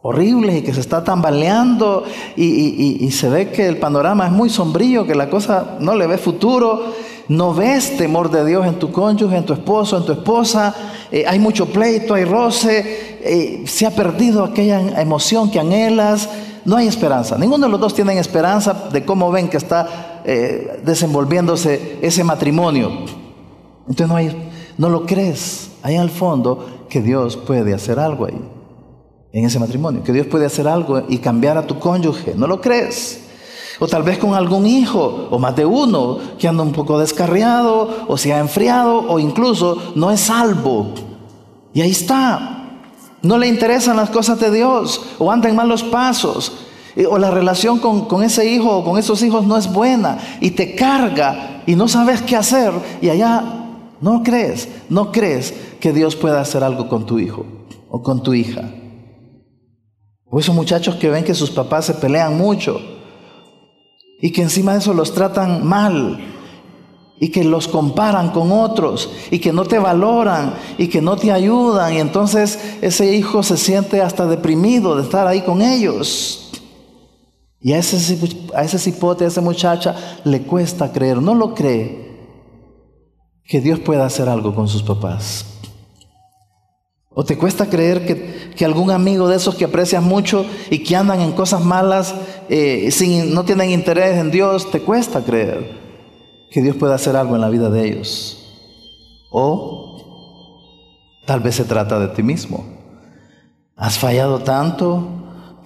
horrible 0.02 0.58
y 0.58 0.62
que 0.62 0.74
se 0.74 0.80
está 0.80 1.04
tambaleando 1.04 2.04
y, 2.36 3.10
se 3.12 3.28
ve 3.28 3.50
que 3.50 3.66
el 3.68 3.78
panorama 3.78 4.26
es 4.26 4.32
muy 4.32 4.50
sombrío, 4.50 5.06
que 5.06 5.14
la 5.14 5.30
cosa 5.30 5.76
no 5.78 5.94
le 5.94 6.06
ve 6.06 6.18
futuro, 6.18 6.92
no 7.28 7.54
ves 7.54 7.96
temor 7.96 8.30
de 8.30 8.44
Dios 8.44 8.66
en 8.66 8.78
tu 8.78 8.90
cónyuge, 8.90 9.36
en 9.36 9.46
tu 9.46 9.52
esposo, 9.52 9.96
en 9.96 10.04
tu 10.04 10.12
esposa, 10.12 10.74
eh, 11.10 11.24
hay 11.26 11.38
mucho 11.38 11.66
pleito, 11.66 12.14
hay 12.14 12.24
roce, 12.24 13.18
eh, 13.22 13.62
se 13.66 13.86
ha 13.86 13.92
perdido 13.92 14.44
aquella 14.44 15.00
emoción 15.00 15.50
que 15.50 15.60
anhelas, 15.60 16.28
no 16.64 16.76
hay 16.76 16.88
esperanza, 16.88 17.38
ninguno 17.38 17.66
de 17.66 17.72
los 17.72 17.80
dos 17.80 17.94
tienen 17.94 18.18
esperanza 18.18 18.88
de 18.92 19.04
cómo 19.04 19.30
ven 19.30 19.48
que 19.48 19.56
está 19.56 20.20
eh, 20.24 20.80
desenvolviéndose 20.84 21.98
ese 22.02 22.24
matrimonio. 22.24 22.90
Entonces 23.88 24.08
no, 24.08 24.16
hay, 24.16 24.50
no 24.78 24.88
lo 24.88 25.06
crees, 25.06 25.70
ahí 25.82 25.96
al 25.96 26.10
fondo 26.10 26.66
que 26.88 27.00
Dios 27.00 27.36
puede 27.36 27.72
hacer 27.72 28.00
algo 28.00 28.26
ahí 28.26 28.40
en 29.32 29.46
ese 29.46 29.58
matrimonio, 29.58 30.02
que 30.02 30.12
Dios 30.12 30.26
puede 30.26 30.46
hacer 30.46 30.68
algo 30.68 31.02
y 31.08 31.18
cambiar 31.18 31.56
a 31.56 31.66
tu 31.66 31.78
cónyuge, 31.78 32.34
¿no 32.36 32.46
lo 32.46 32.60
crees? 32.60 33.20
O 33.78 33.88
tal 33.88 34.02
vez 34.02 34.18
con 34.18 34.34
algún 34.34 34.66
hijo, 34.66 35.28
o 35.30 35.38
más 35.38 35.56
de 35.56 35.64
uno, 35.64 36.18
que 36.38 36.46
anda 36.46 36.62
un 36.62 36.72
poco 36.72 36.98
descarriado, 36.98 38.04
o 38.06 38.16
se 38.16 38.32
ha 38.32 38.38
enfriado, 38.38 39.10
o 39.10 39.18
incluso 39.18 39.92
no 39.94 40.10
es 40.10 40.20
salvo. 40.20 40.92
Y 41.72 41.80
ahí 41.80 41.90
está. 41.90 42.80
No 43.22 43.38
le 43.38 43.48
interesan 43.48 43.96
las 43.96 44.10
cosas 44.10 44.38
de 44.38 44.50
Dios, 44.50 45.00
o 45.18 45.32
anda 45.32 45.48
en 45.48 45.56
malos 45.56 45.82
pasos, 45.82 46.52
o 47.08 47.18
la 47.18 47.30
relación 47.30 47.78
con, 47.78 48.04
con 48.04 48.22
ese 48.22 48.46
hijo 48.46 48.76
o 48.76 48.84
con 48.84 48.98
esos 48.98 49.22
hijos 49.22 49.46
no 49.46 49.56
es 49.56 49.72
buena, 49.72 50.18
y 50.40 50.50
te 50.50 50.74
carga, 50.74 51.62
y 51.66 51.74
no 51.74 51.88
sabes 51.88 52.20
qué 52.20 52.36
hacer, 52.36 52.72
y 53.00 53.08
allá 53.08 53.42
no 54.00 54.22
crees, 54.22 54.68
no 54.90 55.10
crees 55.10 55.54
que 55.80 55.92
Dios 55.92 56.16
pueda 56.16 56.40
hacer 56.40 56.62
algo 56.62 56.88
con 56.88 57.06
tu 57.06 57.18
hijo 57.18 57.46
o 57.88 58.02
con 58.02 58.22
tu 58.22 58.34
hija. 58.34 58.81
O 60.34 60.40
esos 60.40 60.54
muchachos 60.54 60.94
que 60.94 61.10
ven 61.10 61.24
que 61.24 61.34
sus 61.34 61.50
papás 61.50 61.84
se 61.84 61.92
pelean 61.92 62.38
mucho 62.38 62.80
y 64.18 64.32
que 64.32 64.40
encima 64.40 64.72
de 64.72 64.78
eso 64.78 64.94
los 64.94 65.12
tratan 65.12 65.62
mal 65.62 66.24
y 67.20 67.28
que 67.28 67.44
los 67.44 67.68
comparan 67.68 68.30
con 68.30 68.50
otros 68.50 69.10
y 69.30 69.40
que 69.40 69.52
no 69.52 69.66
te 69.66 69.78
valoran 69.78 70.54
y 70.78 70.88
que 70.88 71.02
no 71.02 71.18
te 71.18 71.30
ayudan 71.30 71.92
y 71.92 71.98
entonces 71.98 72.78
ese 72.80 73.14
hijo 73.14 73.42
se 73.42 73.58
siente 73.58 74.00
hasta 74.00 74.26
deprimido 74.26 74.96
de 74.96 75.02
estar 75.02 75.26
ahí 75.26 75.42
con 75.42 75.60
ellos. 75.60 76.50
Y 77.60 77.74
a 77.74 77.78
ese, 77.78 78.18
a 78.54 78.64
ese 78.64 78.78
cipote, 78.78 79.26
a 79.26 79.28
esa 79.28 79.42
muchacha 79.42 79.94
le 80.24 80.44
cuesta 80.44 80.92
creer, 80.92 81.20
no 81.20 81.34
lo 81.34 81.54
cree 81.54 82.40
que 83.44 83.60
Dios 83.60 83.80
pueda 83.80 84.06
hacer 84.06 84.30
algo 84.30 84.54
con 84.54 84.66
sus 84.66 84.82
papás. 84.82 85.51
¿O 87.14 87.24
te 87.24 87.36
cuesta 87.36 87.68
creer 87.68 88.06
que, 88.06 88.64
algún 88.64 88.90
amigo 88.90 89.28
de 89.28 89.36
esos 89.36 89.56
que 89.56 89.64
aprecias 89.64 90.02
mucho 90.02 90.46
y 90.70 90.78
que 90.82 90.96
andan 90.96 91.20
en 91.20 91.32
cosas 91.32 91.62
malas, 91.62 92.14
eh, 92.48 92.90
sin, 92.90 93.34
no 93.34 93.44
tienen 93.44 93.70
interés 93.70 94.18
en 94.18 94.30
Dios, 94.30 94.70
te 94.70 94.80
cuesta 94.80 95.22
creer 95.22 95.78
que 96.50 96.62
Dios 96.62 96.76
puede 96.76 96.94
hacer 96.94 97.16
algo 97.16 97.34
en 97.34 97.40
la 97.40 97.50
vida 97.50 97.68
de 97.70 97.86
ellos? 97.86 98.38
O 99.30 99.82
tal 101.26 101.40
vez 101.40 101.56
se 101.56 101.64
trata 101.64 101.98
de 101.98 102.08
ti 102.08 102.22
mismo. 102.22 102.64
Has 103.76 103.98
fallado 103.98 104.38
tanto, 104.38 105.08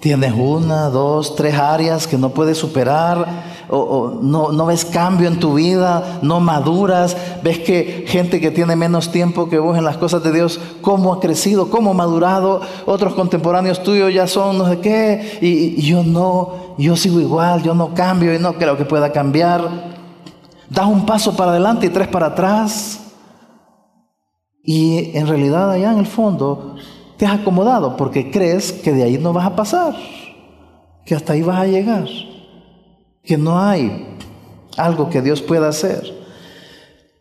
tienes 0.00 0.32
una, 0.32 0.88
dos, 0.88 1.36
tres 1.36 1.54
áreas 1.54 2.06
que 2.06 2.18
no 2.18 2.30
puedes 2.30 2.58
superar, 2.58 3.44
o, 3.68 4.18
no, 4.22 4.66
ves 4.66 4.84
cambio 4.84 5.28
en 5.28 5.40
tu 5.40 5.54
vida, 5.54 6.18
no 6.22 6.40
maduras, 6.40 7.16
ves 7.42 7.58
que 7.58 8.04
gente 8.06 8.40
que 8.40 8.50
tiene 8.50 8.76
menos 8.76 9.10
tiempo 9.10 9.48
que 9.48 9.58
vos 9.58 9.76
en 9.76 9.84
las 9.84 9.96
cosas 9.96 10.22
de 10.22 10.32
Dios, 10.32 10.60
cómo 10.80 11.12
ha 11.12 11.20
crecido, 11.20 11.70
cómo 11.70 11.90
ha 11.90 11.94
madurado, 11.94 12.60
otros 12.86 13.14
contemporáneos 13.14 13.82
tuyos 13.82 14.12
ya 14.12 14.26
son 14.26 14.58
no 14.58 14.68
sé 14.68 14.78
qué, 14.80 15.38
y, 15.40 15.80
y 15.80 15.82
yo 15.82 16.02
no, 16.02 16.74
yo 16.78 16.96
sigo 16.96 17.20
igual, 17.20 17.62
yo 17.62 17.74
no 17.74 17.94
cambio 17.94 18.34
y 18.34 18.38
no 18.38 18.54
creo 18.54 18.76
que 18.76 18.84
pueda 18.84 19.12
cambiar. 19.12 19.96
Das 20.68 20.86
un 20.86 21.06
paso 21.06 21.36
para 21.36 21.52
adelante 21.52 21.86
y 21.86 21.90
tres 21.90 22.08
para 22.08 22.26
atrás. 22.26 23.00
Y 24.62 25.16
en 25.16 25.28
realidad 25.28 25.70
allá 25.70 25.92
en 25.92 25.98
el 25.98 26.06
fondo 26.06 26.74
te 27.16 27.24
has 27.24 27.40
acomodado 27.40 27.96
porque 27.96 28.30
crees 28.30 28.72
que 28.72 28.92
de 28.92 29.04
ahí 29.04 29.18
no 29.18 29.32
vas 29.32 29.46
a 29.46 29.56
pasar, 29.56 29.94
que 31.04 31.14
hasta 31.14 31.34
ahí 31.34 31.42
vas 31.42 31.60
a 31.60 31.66
llegar, 31.66 32.08
que 33.26 33.36
no 33.36 33.60
hay 33.60 34.16
algo 34.76 35.10
que 35.10 35.20
Dios 35.20 35.42
pueda 35.42 35.68
hacer. 35.68 36.14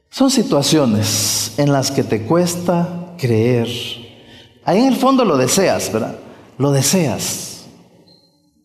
Son 0.10 0.30
situaciones 0.30 1.54
en 1.58 1.74
las 1.74 1.92
que 1.92 2.04
te 2.04 2.24
cuesta 2.24 3.14
creer. 3.18 3.68
Ahí 4.64 4.80
en 4.80 4.88
el 4.88 4.96
fondo 4.96 5.26
lo 5.26 5.38
deseas, 5.38 5.92
¿verdad? 5.92 6.16
Lo 6.58 6.72
deseas, 6.72 7.66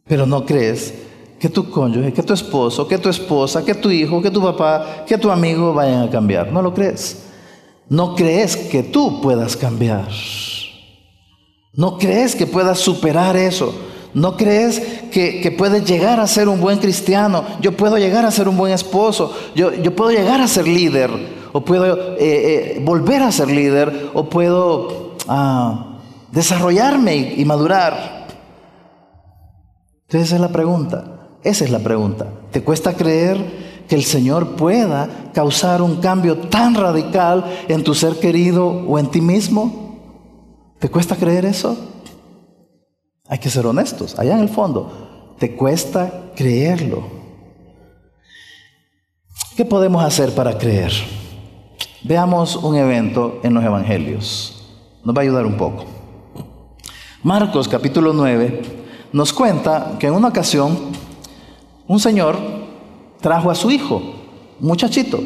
pero 0.07 0.27
no 0.27 0.47
crees 0.47 0.95
que 1.41 1.49
tu 1.49 1.71
cónyuge, 1.71 2.13
que 2.13 2.23
tu 2.23 2.35
esposo, 2.35 2.87
que 2.87 2.99
tu 2.99 3.09
esposa, 3.09 3.65
que 3.65 3.75
tu 3.75 3.91
hijo, 3.91 4.21
que 4.21 4.31
tu 4.31 4.43
papá, 4.43 5.05
que 5.07 5.17
tu 5.17 5.31
amigo 5.31 5.73
vayan 5.73 6.03
a 6.03 6.11
cambiar. 6.11 6.53
No 6.53 6.63
lo 6.63 6.75
crees. 6.75 7.25
No 7.89 8.15
crees 8.15 8.57
que 8.57 8.83
tú 8.83 9.21
puedas 9.21 9.57
cambiar. 9.57 10.09
No 11.73 11.99
crees 11.99 12.37
que 12.37 12.47
puedas 12.47 12.79
superar 12.79 13.37
eso. 13.37 13.75
No 14.13 14.37
crees 14.37 14.81
que, 15.13 15.55
puedes 15.57 15.85
llegar 15.85 16.19
a 16.21 16.27
ser 16.27 16.49
un 16.49 16.61
buen 16.61 16.79
cristiano. 16.79 17.45
Yo 17.61 17.77
puedo 17.77 17.97
llegar 17.97 18.25
a 18.25 18.31
ser 18.31 18.49
un 18.49 18.57
buen 18.57 18.73
esposo. 18.73 19.33
Yo, 19.55 19.73
puedo 19.95 20.11
llegar 20.11 20.41
a 20.41 20.49
ser 20.49 20.67
líder. 20.67 21.11
O 21.53 21.61
puedo 21.65 22.17
eh, 22.17 22.17
eh, 22.19 22.83
volver 22.83 23.23
a 23.23 23.33
ser 23.33 23.49
líder. 23.49 24.11
O 24.15 24.29
puedo 24.29 25.17
ah, 25.29 25.99
desarrollarme 26.33 27.17
y, 27.17 27.41
y 27.43 27.45
madurar. 27.45 28.27
Entonces 30.07 30.29
esa 30.29 30.37
es 30.37 30.41
la 30.41 30.49
pregunta. 30.49 31.05
Esa 31.43 31.65
es 31.65 31.71
la 31.71 31.79
pregunta. 31.79 32.27
¿Te 32.51 32.63
cuesta 32.63 32.95
creer 32.95 33.85
que 33.89 33.95
el 33.95 34.05
Señor 34.05 34.57
pueda 34.57 35.09
causar 35.33 35.83
un 35.83 35.97
cambio 35.97 36.37
tan 36.37 36.75
radical 36.75 37.45
en 37.69 37.85
tu 37.85 37.95
ser 37.95 38.19
querido 38.19 38.67
o 38.67 38.99
en 38.99 39.07
ti 39.07 39.21
mismo? 39.21 39.99
¿Te 40.81 40.89
cuesta 40.89 41.17
creer 41.17 41.45
eso? 41.45 41.77
Hay 43.31 43.39
que 43.39 43.49
ser 43.49 43.65
honestos, 43.65 44.19
allá 44.19 44.35
en 44.35 44.41
el 44.41 44.49
fondo, 44.49 45.37
te 45.39 45.55
cuesta 45.55 46.33
creerlo. 46.35 47.05
¿Qué 49.57 49.65
podemos 49.65 50.03
hacer 50.03 50.35
para 50.35 50.59
creer? 50.59 50.93
Veamos 52.03 52.57
un 52.57 52.75
evento 52.75 53.39
en 53.45 53.55
los 53.55 53.63
evangelios. 53.63 54.67
Nos 55.05 55.15
va 55.15 55.21
a 55.21 55.23
ayudar 55.23 55.47
un 55.47 55.57
poco. 55.57 55.85
Marcos 57.23 57.69
capítulo 57.69 58.13
9 58.13 58.63
nos 59.13 59.33
cuenta 59.33 59.97
que 60.01 60.09
en 60.09 60.15
una 60.15 60.29
ocasión 60.29 60.77
un 61.87 62.01
señor 62.01 62.37
trajo 63.21 63.49
a 63.49 63.55
su 63.55 63.71
hijo, 63.71 64.03
muchachito, 64.59 65.21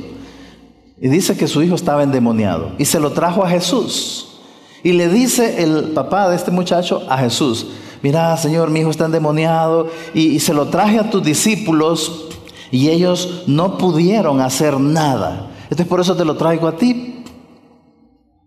y 1.01 1.09
dice 1.09 1.39
que 1.39 1.49
su 1.49 1.63
hijo 1.63 1.75
estaba 1.75 2.03
endemoniado, 2.03 2.73
y 2.77 2.85
se 2.85 3.01
lo 3.01 3.13
trajo 3.13 3.43
a 3.43 3.49
Jesús. 3.49 4.41
Y 4.83 4.93
le 4.93 5.09
dice 5.09 5.63
el 5.63 5.93
papá 5.95 6.29
de 6.29 6.37
este 6.37 6.51
muchacho 6.51 7.03
a 7.09 7.17
Jesús, 7.17 7.67
mira 8.05 8.37
Señor, 8.37 8.69
mi 8.69 8.81
hijo 8.81 8.91
está 8.91 9.07
endemoniado, 9.07 9.89
y, 10.13 10.39
se 10.39 10.53
lo 10.53 10.69
traje 10.69 10.99
a 10.99 11.09
tus 11.09 11.25
discípulos, 11.25 12.29
y 12.71 12.91
ellos 12.91 13.45
no 13.47 13.79
pudieron 13.79 14.43
hacer 14.43 14.79
nada. 14.79 15.51
Entonces 15.63 15.87
por 15.87 16.01
eso 16.01 16.15
te 16.15 16.27
lo 16.27 16.37
traigo 16.37 16.69
a 16.69 16.77
ti. 16.77 17.25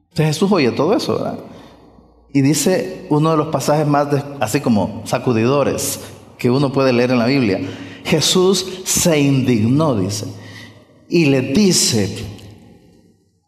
Entonces 0.09 0.35
Jesús 0.35 0.51
oye 0.51 0.71
todo 0.71 0.95
eso, 0.95 1.15
¿verdad? 1.15 1.39
Y 2.31 2.41
dice 2.41 3.07
uno 3.09 3.31
de 3.31 3.37
los 3.37 3.47
pasajes 3.47 3.87
más 3.87 4.09
así 4.39 4.61
como 4.61 5.01
sacudidores 5.05 6.01
que 6.37 6.51
uno 6.51 6.71
puede 6.71 6.93
leer 6.93 7.09
en 7.09 7.19
la 7.19 7.25
Biblia. 7.25 7.59
Jesús 8.03 8.81
se 8.85 9.19
indignó, 9.19 9.95
dice, 9.95 10.27
y 11.09 11.25
le 11.25 11.41
dice, 11.41 12.36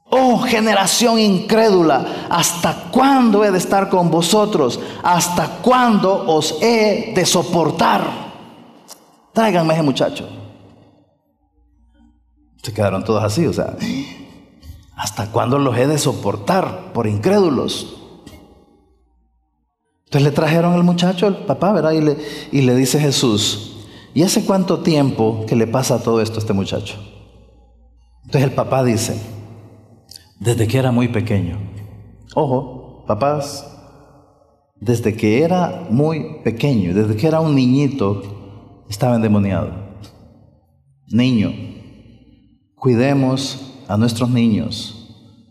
oh 0.09 0.39
generación 0.39 1.19
incrédula, 1.19 2.27
¿hasta 2.29 2.89
cuándo 2.91 3.43
he 3.43 3.51
de 3.51 3.57
estar 3.57 3.89
con 3.89 4.09
vosotros? 4.09 4.79
¿Hasta 5.03 5.59
cuándo 5.61 6.25
os 6.27 6.57
he 6.61 7.13
de 7.15 7.25
soportar? 7.25 8.03
Tráiganme 9.33 9.73
a 9.73 9.75
ese 9.77 9.83
muchacho. 9.83 10.29
Se 12.61 12.73
quedaron 12.73 13.03
todos 13.03 13.23
así, 13.23 13.45
o 13.45 13.53
sea, 13.53 13.75
¿hasta 14.95 15.31
cuándo 15.31 15.57
los 15.59 15.77
he 15.77 15.87
de 15.87 15.97
soportar 15.97 16.91
por 16.93 17.07
incrédulos? 17.07 17.95
Entonces 20.05 20.23
le 20.23 20.31
trajeron 20.31 20.73
al 20.73 20.83
muchacho, 20.83 21.27
el 21.27 21.37
papá, 21.37 21.71
¿verdad? 21.71 21.91
Y 21.91 22.01
le, 22.01 22.17
y 22.51 22.61
le 22.61 22.75
dice 22.75 22.99
Jesús, 22.99 23.69
¿Y 24.13 24.23
hace 24.23 24.43
cuánto 24.45 24.79
tiempo 24.79 25.45
que 25.47 25.55
le 25.55 25.67
pasa 25.67 26.01
todo 26.01 26.21
esto 26.21 26.35
a 26.35 26.39
este 26.39 26.53
muchacho? 26.53 26.95
Entonces 28.25 28.43
el 28.43 28.55
papá 28.55 28.83
dice, 28.83 29.19
desde 30.39 30.67
que 30.67 30.78
era 30.78 30.91
muy 30.91 31.10
pequeño. 31.10 31.58
Ojo, 32.36 33.04
papás, 33.06 33.65
desde 34.75 35.15
que 35.15 35.43
era 35.43 35.88
muy 35.89 36.41
pequeño, 36.43 36.93
desde 36.93 37.15
que 37.15 37.28
era 37.28 37.39
un 37.39 37.56
niñito, 37.56 38.86
estaba 38.89 39.15
endemoniado. 39.15 39.71
Niño, 41.08 41.52
cuidemos 42.75 43.84
a 43.88 43.97
nuestros 43.97 44.30
niños 44.30 44.95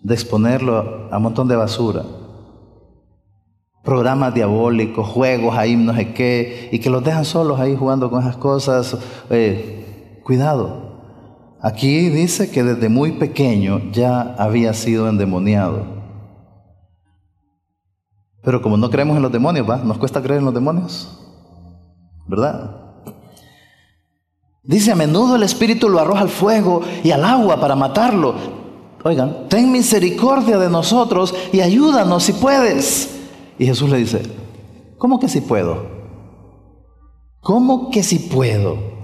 de 0.02 0.14
exponerlo 0.14 1.08
a 1.10 1.16
un 1.16 1.22
montón 1.22 1.48
de 1.48 1.56
basura 1.56 2.04
programas 3.88 4.34
diabólicos, 4.34 5.08
juegos 5.08 5.56
ahí, 5.56 5.74
no 5.74 5.94
sé 5.94 6.12
qué, 6.12 6.68
y 6.70 6.78
que 6.78 6.90
los 6.90 7.02
dejan 7.02 7.24
solos 7.24 7.58
ahí 7.58 7.74
jugando 7.74 8.10
con 8.10 8.20
esas 8.20 8.36
cosas. 8.36 8.98
Eh, 9.30 10.20
cuidado. 10.22 10.87
Aquí 11.60 12.08
dice 12.08 12.50
que 12.50 12.62
desde 12.62 12.88
muy 12.88 13.12
pequeño 13.12 13.90
ya 13.90 14.34
había 14.38 14.72
sido 14.74 15.08
endemoniado. 15.08 15.98
Pero 18.42 18.62
como 18.62 18.76
no 18.76 18.88
creemos 18.90 19.16
en 19.16 19.22
los 19.22 19.32
demonios, 19.32 19.68
¿va? 19.68 19.78
¿Nos 19.78 19.98
cuesta 19.98 20.22
creer 20.22 20.38
en 20.38 20.44
los 20.44 20.54
demonios? 20.54 21.18
¿Verdad? 22.28 22.76
Dice, 24.62 24.92
a 24.92 24.94
menudo 24.94 25.36
el 25.36 25.42
Espíritu 25.42 25.88
lo 25.88 25.98
arroja 25.98 26.20
al 26.20 26.28
fuego 26.28 26.82
y 27.02 27.10
al 27.10 27.24
agua 27.24 27.58
para 27.58 27.74
matarlo. 27.74 28.34
Oigan, 29.02 29.48
ten 29.48 29.72
misericordia 29.72 30.58
de 30.58 30.68
nosotros 30.68 31.34
y 31.52 31.60
ayúdanos 31.60 32.22
si 32.22 32.34
puedes. 32.34 33.18
Y 33.58 33.66
Jesús 33.66 33.90
le 33.90 33.98
dice, 33.98 34.22
¿cómo 34.98 35.18
que 35.18 35.28
si 35.28 35.40
puedo? 35.40 35.86
¿Cómo 37.40 37.90
que 37.90 38.02
si 38.02 38.18
puedo? 38.18 38.97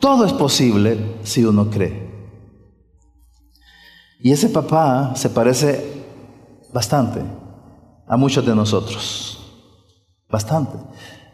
Todo 0.00 0.24
es 0.24 0.32
posible 0.32 1.16
si 1.22 1.44
uno 1.44 1.70
cree. 1.70 2.08
Y 4.20 4.32
ese 4.32 4.48
papá 4.48 5.14
se 5.14 5.30
parece 5.30 6.04
bastante 6.72 7.20
a 8.06 8.16
muchos 8.16 8.44
de 8.44 8.54
nosotros. 8.54 9.62
Bastante. 10.30 10.76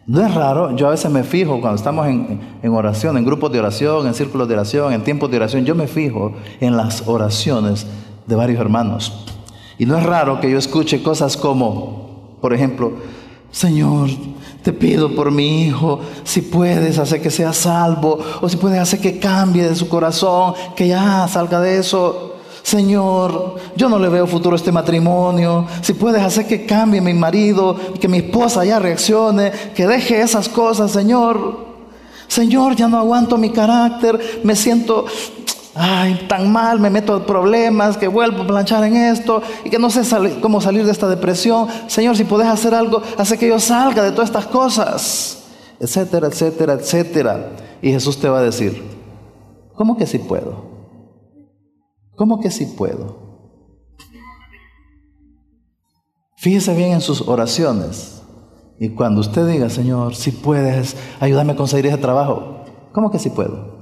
No 0.07 0.25
es 0.25 0.35
raro, 0.35 0.77
yo 0.77 0.87
a 0.87 0.91
veces 0.91 1.11
me 1.11 1.25
fijo 1.25 1.61
cuando 1.61 1.77
estamos 1.77 2.07
en, 2.07 2.59
en, 2.63 2.73
oración, 2.75 3.17
en 3.17 3.25
grupos 3.25 3.51
de 3.51 3.59
oración, 3.59 4.07
en 4.07 4.15
círculos 4.15 4.47
de 4.49 4.55
oración, 4.55 4.93
en 4.93 5.03
tiempos 5.03 5.31
de 5.31 5.39
oración, 5.39 5.65
yo 5.65 5.75
me 5.75 5.87
fijo 5.87 6.35
en 6.61 6.77
las 6.77 7.09
oraciones 7.09 7.87
de 8.27 8.35
varios 8.35 8.61
hermanos. 8.61 9.25
Y 9.79 9.87
no 9.87 9.97
es 9.97 10.05
raro 10.05 10.41
que 10.41 10.51
yo 10.51 10.59
escuche 10.59 11.03
cosas 11.03 11.37
como, 11.37 12.39
por 12.41 12.53
ejemplo, 12.53 12.93
Señor, 13.51 14.11
te 14.65 14.73
pido 14.73 15.15
por 15.15 15.31
mi 15.31 15.67
hijo, 15.67 16.01
si 16.25 16.41
puedes 16.41 16.99
hacer 16.99 17.21
que 17.21 17.31
sea 17.31 17.53
salvo, 17.53 18.19
o 18.41 18.49
si 18.49 18.57
puedes 18.57 18.81
hacer 18.81 18.99
que 18.99 19.19
cambie 19.19 19.69
de 19.69 19.77
su 19.77 19.91
corazón, 19.91 20.55
que 20.75 20.89
ya 20.89 21.29
salga 21.29 21.61
de 21.61 21.77
eso. 21.77 22.37
Señor, 22.63 23.57
yo 23.77 23.91
no 23.91 23.99
le 23.99 24.09
veo 24.09 24.27
futuro 24.27 24.55
a 24.55 24.57
este 24.57 24.73
matrimonio. 24.73 25.67
Si 25.83 25.93
puedes 25.93 26.23
hacer 26.23 26.47
que 26.47 26.65
cambie 26.65 27.03
mi 27.03 27.13
marido, 27.13 27.77
que 28.01 28.09
mi 28.09 28.17
esposa 28.19 28.65
ya 28.65 28.79
reaccione, 28.79 29.53
que 29.75 29.87
deje 29.87 30.23
esas 30.23 30.49
cosas, 30.49 30.91
Señor. 30.91 31.59
Señor, 32.27 32.75
ya 32.75 32.89
no 32.89 32.97
aguanto 32.97 33.37
mi 33.37 33.51
carácter, 33.51 34.41
me 34.45 34.57
siento 34.57 35.05
ay, 35.75 36.27
tan 36.29 36.51
mal, 36.53 36.79
me 36.79 36.91
meto 36.91 37.17
en 37.17 37.25
problemas, 37.25 37.97
que 37.97 38.09
vuelvo 38.09 38.43
a 38.43 38.47
planchar 38.47 38.85
en 38.85 38.97
esto 38.97 39.43
y 39.65 39.71
que 39.71 39.79
no 39.79 39.91
sé 39.91 40.03
cómo 40.41 40.61
salir 40.61 40.85
de 40.85 40.93
esta 40.93 41.09
depresión. 41.09 41.69
Señor, 41.87 42.17
si 42.17 42.25
puedes 42.25 42.47
hacer 42.47 42.75
algo, 42.75 43.03
hace 43.19 43.39
que 43.39 43.49
yo 43.49 43.59
salga 43.59 44.03
de 44.03 44.13
todas 44.13 44.29
estas 44.29 44.47
cosas, 44.47 45.45
etcétera, 45.81 46.29
etcétera, 46.29 46.75
etcétera. 46.75 47.51
Y 47.83 47.91
Jesús 47.91 48.19
te 48.19 48.29
va 48.29 48.39
a 48.39 48.43
decir, 48.43 48.83
¿cómo 49.75 49.97
que 49.97 50.07
sí 50.07 50.19
puedo? 50.19 50.73
¿Cómo 52.17 52.41
que 52.41 52.51
sí 52.51 52.67
puedo? 52.67 53.25
Fíjese 56.37 56.75
bien 56.75 56.93
en 56.93 57.01
sus 57.01 57.23
oraciones. 57.23 58.23
Y 58.79 58.91
cuando 58.91 59.21
usted 59.21 59.47
diga, 59.47 59.71
Señor, 59.71 60.15
si 60.15 60.31
puedes, 60.31 60.97
ayúdame 61.21 61.53
a 61.53 61.57
conseguir 61.57 61.87
ese 61.87 61.99
trabajo, 61.99 62.65
¿cómo 62.93 63.11
que 63.11 63.19
sí 63.19 63.31
puedo? 63.31 63.74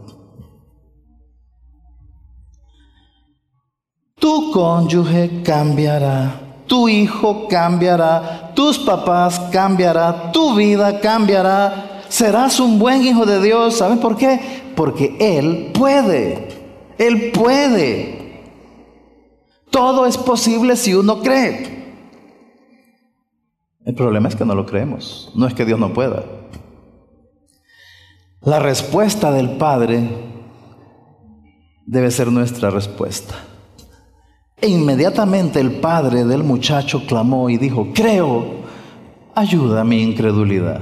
Tu 4.23 4.53
cónyuge 4.53 5.43
cambiará, 5.43 6.63
tu 6.69 6.89
hijo 6.89 7.49
cambiará, 7.49 8.53
tus 8.55 8.79
papás 8.79 9.41
cambiará, 9.51 10.31
tu 10.31 10.55
vida 10.55 11.01
cambiará. 11.01 12.05
Serás 12.09 12.61
un 12.61 12.79
buen 12.79 13.03
hijo 13.03 13.27
de 13.27 13.43
Dios. 13.43 13.79
¿Saben 13.79 13.99
por 13.99 14.17
qué? 14.17 14.39
Porque 14.77 15.17
Él 15.19 15.73
puede. 15.75 16.49
Él 16.99 17.33
puede. 17.33 18.45
Todo 19.71 20.07
es 20.07 20.17
posible 20.17 20.77
si 20.77 20.95
uno 20.95 21.21
cree. 21.21 21.83
El 23.85 23.95
problema 23.97 24.29
es 24.29 24.37
que 24.37 24.45
no 24.45 24.55
lo 24.55 24.67
creemos. 24.67 25.33
No 25.35 25.49
es 25.49 25.55
que 25.55 25.65
Dios 25.65 25.81
no 25.81 25.93
pueda. 25.93 26.23
La 28.43 28.61
respuesta 28.61 29.33
del 29.33 29.57
Padre 29.57 30.09
debe 31.87 32.13
ser 32.13 32.31
nuestra 32.31 32.71
respuesta. 32.71 33.35
E 34.63 34.69
inmediatamente 34.69 35.59
el 35.59 35.73
padre 35.73 36.25
del 36.25 36.45
muchacho 36.45 37.05
clamó 37.05 37.51
y 37.51 37.57
dijo, 37.57 37.89
creo, 37.93 38.63
ayuda 39.35 39.81
a 39.81 39.85
mi 39.85 40.01
incredulidad. 40.01 40.81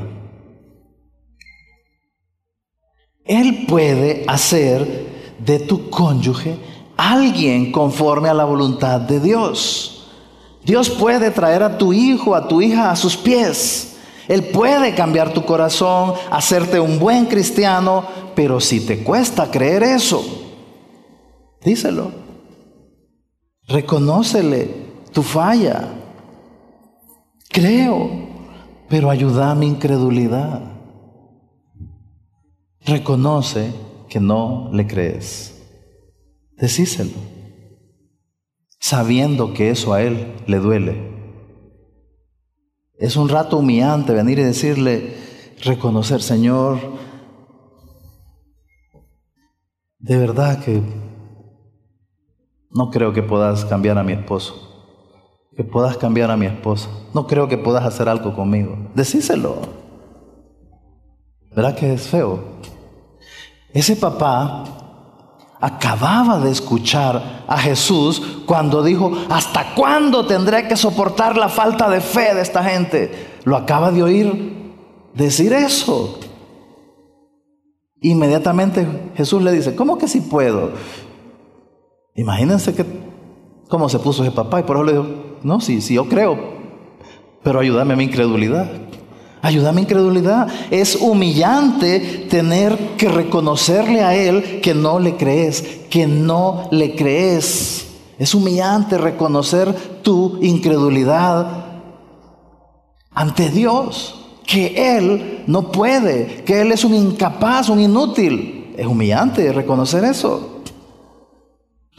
Él 3.24 3.64
puede 3.66 4.24
hacer 4.28 5.07
de 5.39 5.61
tu 5.61 5.89
cónyuge 5.89 6.59
alguien 6.99 7.72
conforme 7.72 8.28
a 8.28 8.35
la 8.35 8.45
voluntad 8.45 9.01
de 9.01 9.18
Dios. 9.18 10.11
Dios 10.62 10.91
puede 10.91 11.31
traer 11.31 11.62
a 11.62 11.78
tu 11.78 11.95
hijo, 11.95 12.35
a 12.35 12.47
tu 12.47 12.61
hija 12.61 12.91
a 12.91 12.97
sus 12.97 13.16
pies. 13.16 13.97
Él 14.28 14.45
puede 14.45 14.95
cambiar 14.95 15.33
tu 15.33 15.43
corazón, 15.47 16.12
hacerte 16.31 16.78
un 16.78 16.99
buen 16.99 17.24
cristiano, 17.24 18.05
pero 18.35 18.61
si 18.61 18.81
te 18.81 19.03
cuesta 19.03 19.51
creer 19.51 19.83
eso, 19.85 20.22
díselo. 21.64 22.30
Reconócele 23.71 24.68
tu 25.12 25.23
falla. 25.23 25.89
Creo, 27.49 28.11
pero 28.89 29.11
ayuda 29.11 29.53
a 29.53 29.55
mi 29.55 29.68
incredulidad. 29.68 30.61
Reconoce 32.85 33.73
que 34.09 34.18
no 34.18 34.71
le 34.73 34.89
crees. 34.89 35.57
Decíselo. 36.57 37.12
Sabiendo 38.81 39.55
que 39.55 39.71
eso 39.71 39.93
a 39.93 40.03
él 40.03 40.35
le 40.47 40.59
duele. 40.59 41.11
Es 42.99 43.16
un 43.16 43.29
rato 43.29 43.59
humillante 43.59 44.12
venir 44.12 44.41
y 44.41 44.43
decirle, 44.43 45.14
reconocer, 45.62 46.23
Señor, 46.23 46.79
de 50.01 50.16
verdad 50.16 50.64
que 50.64 50.83
no 52.71 52.91
creo 52.91 53.12
que 53.12 53.23
puedas 53.23 53.64
cambiar 53.64 53.99
a 53.99 54.03
mi 54.03 54.12
esposo, 54.12 54.55
que 55.57 55.64
puedas 55.64 55.97
cambiar 55.97 56.31
a 56.31 56.37
mi 56.37 56.47
esposa. 56.47 56.89
No 57.14 57.27
creo 57.27 57.49
que 57.49 57.59
puedas 57.59 57.85
hacer 57.85 58.09
algo 58.09 58.35
conmigo. 58.35 58.77
Decíselo. 58.95 59.57
¿Verdad 61.55 61.75
que 61.75 61.93
es 61.93 62.07
feo? 62.07 62.45
Ese 63.73 63.97
papá 63.97 64.64
acababa 65.61 66.39
de 66.39 66.51
escuchar 66.51 67.45
a 67.47 67.59
Jesús 67.59 68.23
cuando 68.47 68.83
dijo, 68.83 69.12
¿hasta 69.29 69.75
cuándo 69.75 70.27
tendré 70.27 70.68
que 70.68 70.77
soportar 70.77 71.37
la 71.37 71.49
falta 71.49 71.91
de 71.91 72.01
fe 72.01 72.35
de 72.35 72.41
esta 72.41 72.62
gente? 72.62 73.39
Lo 73.45 73.57
acaba 73.57 73.91
de 73.91 74.03
oír 74.03 74.73
decir 75.14 75.53
eso. 75.53 76.18
Inmediatamente 78.01 79.12
Jesús 79.16 79.43
le 79.43 79.53
dice, 79.53 79.75
¿cómo 79.75 79.99
que 79.99 80.09
si 80.09 80.21
puedo? 80.21 80.71
Imagínense 82.21 82.75
que, 82.75 82.85
cómo 83.71 83.89
se 83.89 83.99
puso 83.99 84.23
ese 84.23 84.31
papá 84.31 84.61
y 84.61 84.64
por 84.64 84.77
eso 84.77 84.85
le 84.85 84.93
dijo, 84.93 85.07
no, 85.43 85.59
sí, 85.59 85.81
sí, 85.81 85.95
yo 85.95 86.07
creo, 86.07 86.39
pero 87.43 87.61
ayúdame 87.61 87.95
a 87.95 87.97
mi 87.97 88.05
incredulidad. 88.05 88.71
Ayúdame 89.41 89.68
a 89.68 89.73
mi 89.73 89.81
incredulidad. 89.83 90.49
Es 90.71 90.97
humillante 90.97 92.27
tener 92.29 92.77
que 92.99 93.09
reconocerle 93.09 94.03
a 94.03 94.14
Él 94.14 94.61
que 94.61 94.75
no 94.75 94.99
le 94.99 95.16
crees, 95.16 95.62
que 95.89 96.07
no 96.07 96.68
le 96.71 96.95
crees. 96.95 97.87
Es 98.18 98.35
humillante 98.35 98.99
reconocer 98.99 99.73
tu 100.03 100.39
incredulidad 100.43 101.81
ante 103.12 103.49
Dios, 103.49 104.27
que 104.47 104.99
Él 104.99 105.45
no 105.47 105.73
puede, 105.73 106.43
que 106.45 106.61
Él 106.61 106.73
es 106.73 106.85
un 106.85 106.93
incapaz, 106.95 107.71
un 107.71 107.81
inútil. 107.81 108.75
Es 108.77 108.87
humillante 108.87 109.51
reconocer 109.55 110.05
eso. 110.05 110.49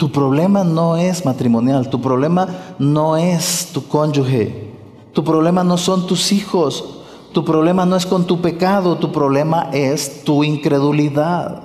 Tu 0.01 0.11
problema 0.11 0.63
no 0.63 0.97
es 0.97 1.25
matrimonial, 1.25 1.87
tu 1.91 2.01
problema 2.01 2.47
no 2.79 3.17
es 3.17 3.69
tu 3.71 3.87
cónyuge, 3.87 4.73
tu 5.13 5.23
problema 5.23 5.63
no 5.63 5.77
son 5.77 6.07
tus 6.07 6.31
hijos, 6.31 7.03
tu 7.33 7.45
problema 7.45 7.85
no 7.85 7.95
es 7.95 8.07
con 8.07 8.25
tu 8.25 8.41
pecado, 8.41 8.97
tu 8.97 9.11
problema 9.11 9.69
es 9.71 10.23
tu 10.23 10.43
incredulidad. 10.43 11.61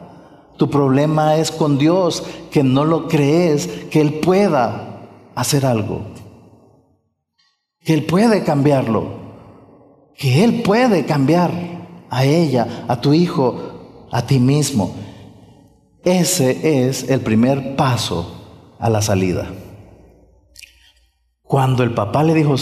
Tu 0.59 0.69
problema 0.69 1.37
es 1.37 1.51
con 1.51 1.79
Dios, 1.79 2.25
que 2.51 2.63
no 2.63 2.85
lo 2.85 3.09
crees, 3.09 3.69
que 3.91 4.03
Él 4.03 4.21
pueda 4.21 5.09
hacer 5.35 5.65
algo, 5.65 6.03
que 7.81 7.95
Él 7.95 8.05
puede 8.05 8.45
cambiarlo, 8.45 9.07
que 10.15 10.45
Él 10.45 10.61
puede 10.61 11.07
cambiar 11.07 11.53
a 12.11 12.27
ella, 12.27 12.85
a 12.87 13.01
tu 13.01 13.15
hijo, 13.15 13.57
a 14.13 14.27
ti 14.27 14.39
mismo. 14.39 15.06
Ese 16.07 16.87
es 16.87 17.11
el 17.11 17.21
primer 17.21 17.75
paso 17.75 18.77
a 18.79 18.89
la 18.89 19.03
salida. 19.03 19.51
Cuando 21.43 21.83
el 21.83 21.95
papá 21.95 22.23
le 22.23 22.33
dijo, 22.33 22.55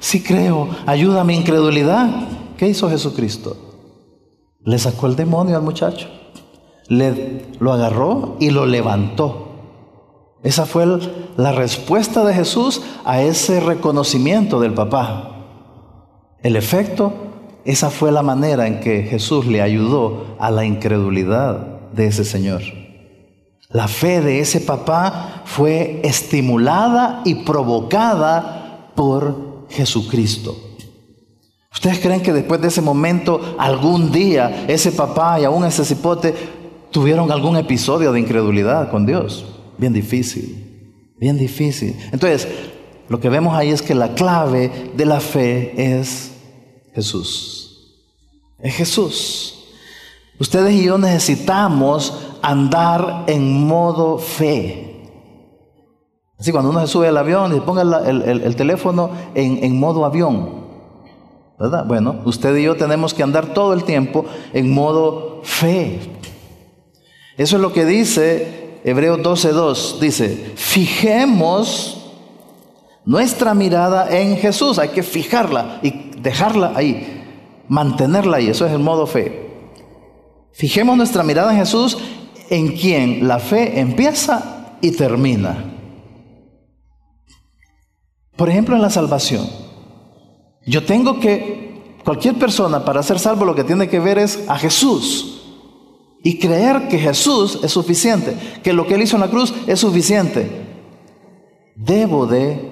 sí 0.00 0.24
creo, 0.24 0.68
ayuda 0.86 1.20
a 1.20 1.24
mi 1.24 1.36
incredulidad, 1.36 2.08
¿qué 2.56 2.66
hizo 2.66 2.90
Jesucristo? 2.90 3.56
Le 4.64 4.76
sacó 4.76 5.06
el 5.06 5.14
demonio 5.14 5.54
al 5.56 5.62
muchacho, 5.62 6.08
le 6.88 7.46
lo 7.60 7.72
agarró 7.72 8.36
y 8.40 8.50
lo 8.50 8.66
levantó. 8.66 9.52
Esa 10.42 10.66
fue 10.66 10.84
la 11.36 11.52
respuesta 11.52 12.24
de 12.24 12.34
Jesús 12.34 12.82
a 13.04 13.22
ese 13.22 13.60
reconocimiento 13.60 14.58
del 14.58 14.74
papá. 14.74 15.46
El 16.42 16.56
efecto, 16.56 17.12
esa 17.64 17.88
fue 17.88 18.10
la 18.10 18.22
manera 18.22 18.66
en 18.66 18.80
que 18.80 19.04
Jesús 19.04 19.46
le 19.46 19.62
ayudó 19.62 20.34
a 20.40 20.50
la 20.50 20.64
incredulidad 20.64 21.79
de 21.92 22.06
ese 22.06 22.24
señor. 22.24 22.62
La 23.70 23.86
fe 23.86 24.20
de 24.20 24.40
ese 24.40 24.60
papá 24.60 25.42
fue 25.44 26.00
estimulada 26.02 27.22
y 27.24 27.36
provocada 27.36 28.90
por 28.96 29.66
Jesucristo. 29.70 30.56
¿Ustedes 31.72 32.00
creen 32.00 32.20
que 32.20 32.32
después 32.32 32.60
de 32.60 32.68
ese 32.68 32.82
momento, 32.82 33.54
algún 33.58 34.10
día, 34.10 34.64
ese 34.66 34.90
papá 34.90 35.40
y 35.40 35.44
aún 35.44 35.64
ese 35.64 35.84
cipote 35.84 36.34
tuvieron 36.90 37.30
algún 37.30 37.56
episodio 37.56 38.12
de 38.12 38.18
incredulidad 38.18 38.90
con 38.90 39.06
Dios? 39.06 39.44
Bien 39.78 39.92
difícil, 39.92 41.14
bien 41.18 41.38
difícil. 41.38 41.96
Entonces, 42.12 42.48
lo 43.08 43.20
que 43.20 43.28
vemos 43.28 43.56
ahí 43.56 43.70
es 43.70 43.82
que 43.82 43.94
la 43.94 44.14
clave 44.14 44.92
de 44.96 45.06
la 45.06 45.20
fe 45.20 45.72
es 45.76 46.32
Jesús. 46.92 47.96
Es 48.58 48.74
Jesús. 48.74 49.59
Ustedes 50.40 50.72
y 50.72 50.84
yo 50.84 50.96
necesitamos 50.96 52.30
andar 52.40 53.24
en 53.26 53.66
modo 53.66 54.16
fe. 54.16 54.86
Así 56.38 56.50
cuando 56.50 56.70
uno 56.70 56.80
se 56.80 56.86
sube 56.86 57.08
al 57.08 57.18
avión 57.18 57.54
y 57.54 57.60
ponga 57.60 57.82
el, 57.82 58.56
teléfono 58.56 59.10
en, 59.34 59.62
en 59.62 59.78
modo 59.78 60.06
avión. 60.06 60.60
¿Verdad? 61.58 61.84
Bueno, 61.86 62.22
usted 62.24 62.56
y 62.56 62.62
yo 62.62 62.74
tenemos 62.74 63.12
que 63.12 63.22
andar 63.22 63.52
todo 63.52 63.74
el 63.74 63.84
tiempo 63.84 64.24
en 64.54 64.72
modo 64.72 65.42
fe. 65.42 66.00
Eso 67.36 67.56
es 67.56 67.62
lo 67.62 67.74
que 67.74 67.84
dice 67.84 68.80
Hebreos 68.82 69.18
12.2. 69.18 69.98
Dice, 69.98 70.52
fijemos 70.56 72.12
nuestra 73.04 73.52
mirada 73.52 74.08
en 74.08 74.38
Jesús. 74.38 74.78
Hay 74.78 74.88
que 74.88 75.02
fijarla 75.02 75.80
y 75.82 76.12
dejarla 76.18 76.72
ahí, 76.74 77.26
mantenerla 77.68 78.38
ahí. 78.38 78.48
Eso 78.48 78.64
es 78.64 78.72
el 78.72 78.78
modo 78.78 79.06
fe. 79.06 79.49
Fijemos 80.52 80.96
nuestra 80.96 81.22
mirada 81.22 81.52
en 81.52 81.58
Jesús, 81.58 81.96
en 82.50 82.76
quien 82.76 83.26
la 83.26 83.38
fe 83.38 83.80
empieza 83.80 84.76
y 84.80 84.90
termina. 84.90 85.64
Por 88.36 88.48
ejemplo, 88.48 88.74
en 88.74 88.82
la 88.82 88.90
salvación. 88.90 89.46
Yo 90.66 90.84
tengo 90.84 91.20
que, 91.20 91.98
cualquier 92.04 92.34
persona 92.34 92.84
para 92.84 93.02
ser 93.02 93.18
salvo 93.18 93.44
lo 93.44 93.54
que 93.54 93.64
tiene 93.64 93.88
que 93.88 94.00
ver 94.00 94.18
es 94.18 94.44
a 94.48 94.56
Jesús. 94.56 95.36
Y 96.22 96.38
creer 96.38 96.88
que 96.88 96.98
Jesús 96.98 97.60
es 97.62 97.70
suficiente, 97.70 98.36
que 98.62 98.72
lo 98.72 98.86
que 98.86 98.94
Él 98.94 99.02
hizo 99.02 99.16
en 99.16 99.22
la 99.22 99.30
cruz 99.30 99.54
es 99.66 99.78
suficiente. 99.78 100.50
Debo 101.76 102.26
de, 102.26 102.70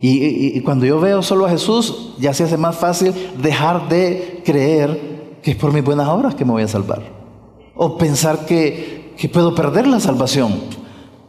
y, 0.00 0.56
y 0.56 0.60
cuando 0.60 0.86
yo 0.86 1.00
veo 1.00 1.22
solo 1.22 1.46
a 1.46 1.50
Jesús, 1.50 2.14
ya 2.18 2.32
se 2.32 2.44
hace 2.44 2.56
más 2.56 2.76
fácil 2.76 3.12
dejar 3.42 3.88
de 3.88 4.42
creer 4.44 5.13
que 5.44 5.50
es 5.50 5.56
por 5.58 5.74
mis 5.74 5.84
buenas 5.84 6.08
obras 6.08 6.34
que 6.34 6.44
me 6.46 6.52
voy 6.52 6.62
a 6.62 6.68
salvar. 6.68 7.02
O 7.76 7.98
pensar 7.98 8.46
que, 8.46 9.12
que 9.18 9.28
puedo 9.28 9.54
perder 9.54 9.86
la 9.86 10.00
salvación. 10.00 10.54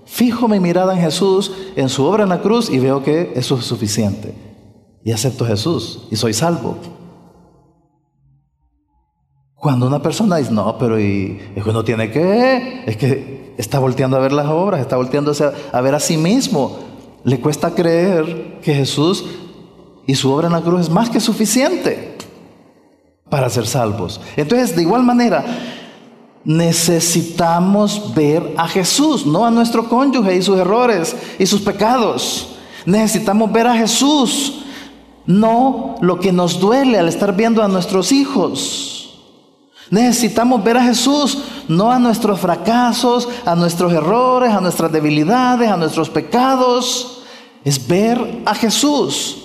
Fijo 0.06 0.48
mi 0.48 0.62
mirada 0.62 0.96
en 0.96 1.02
Jesús, 1.02 1.52
en 1.76 1.90
su 1.90 2.06
obra 2.06 2.24
en 2.24 2.30
la 2.30 2.42
cruz 2.42 2.70
y 2.70 2.80
veo 2.80 3.04
que 3.04 3.34
eso 3.36 3.58
es 3.58 3.66
suficiente. 3.66 4.34
Y 5.04 5.12
acepto 5.12 5.46
Jesús 5.46 6.08
y 6.10 6.16
soy 6.16 6.34
salvo. 6.34 6.78
Cuando 9.56 9.86
una 9.86 10.02
persona 10.02 10.38
dice, 10.38 10.52
no, 10.52 10.78
pero 10.78 10.98
y, 10.98 11.38
es 11.54 11.62
que 11.62 11.70
uno 11.70 11.84
tiene 11.84 12.10
que, 12.10 12.84
es 12.86 12.96
que 12.96 13.54
está 13.58 13.80
volteando 13.80 14.16
a 14.16 14.22
ver 14.22 14.32
las 14.32 14.48
obras, 14.48 14.80
está 14.80 14.96
volteando 14.96 15.34
a 15.74 15.82
ver 15.82 15.94
a 15.94 16.00
sí 16.00 16.16
mismo. 16.16 16.80
Le 17.26 17.42
cuesta 17.42 17.76
creer 17.76 18.60
que 18.62 18.74
Jesús 18.74 19.26
y 20.08 20.16
su 20.16 20.32
obra 20.32 20.48
en 20.48 20.54
la 20.54 20.62
cruz 20.62 20.82
es 20.82 20.90
más 20.90 21.10
que 21.10 21.20
suficiente 21.20 22.15
para 23.30 23.50
ser 23.50 23.66
salvos. 23.68 24.22
Entonces, 24.36 24.76
de 24.76 24.84
igual 24.84 25.04
manera, 25.04 25.44
necesitamos 26.44 28.14
ver 28.14 28.54
a 28.58 28.68
Jesús, 28.68 29.26
no 29.26 29.46
a 29.46 29.52
nuestro 29.52 29.90
cónyuge 29.90 30.36
y 30.36 30.42
sus 30.42 30.58
errores 30.58 31.16
y 31.40 31.46
sus 31.46 31.62
pecados. 31.62 32.56
Necesitamos 32.86 33.52
ver 33.52 33.68
a 33.68 33.76
Jesús, 33.76 34.64
no 35.26 35.96
lo 36.02 36.20
que 36.20 36.32
nos 36.32 36.60
duele 36.60 37.00
al 37.00 37.08
estar 37.08 37.36
viendo 37.36 37.64
a 37.64 37.68
nuestros 37.68 38.12
hijos. 38.12 38.92
Necesitamos 39.90 40.64
ver 40.64 40.78
a 40.78 40.84
Jesús, 40.84 41.44
no 41.68 41.92
a 41.92 42.00
nuestros 42.00 42.40
fracasos, 42.40 43.28
a 43.46 43.56
nuestros 43.56 43.92
errores, 43.94 44.52
a 44.52 44.62
nuestras 44.62 44.92
debilidades, 44.92 45.70
a 45.70 45.78
nuestros 45.78 46.10
pecados. 46.10 47.24
Es 47.64 47.88
ver 47.88 48.42
a 48.46 48.54
Jesús. 48.54 49.45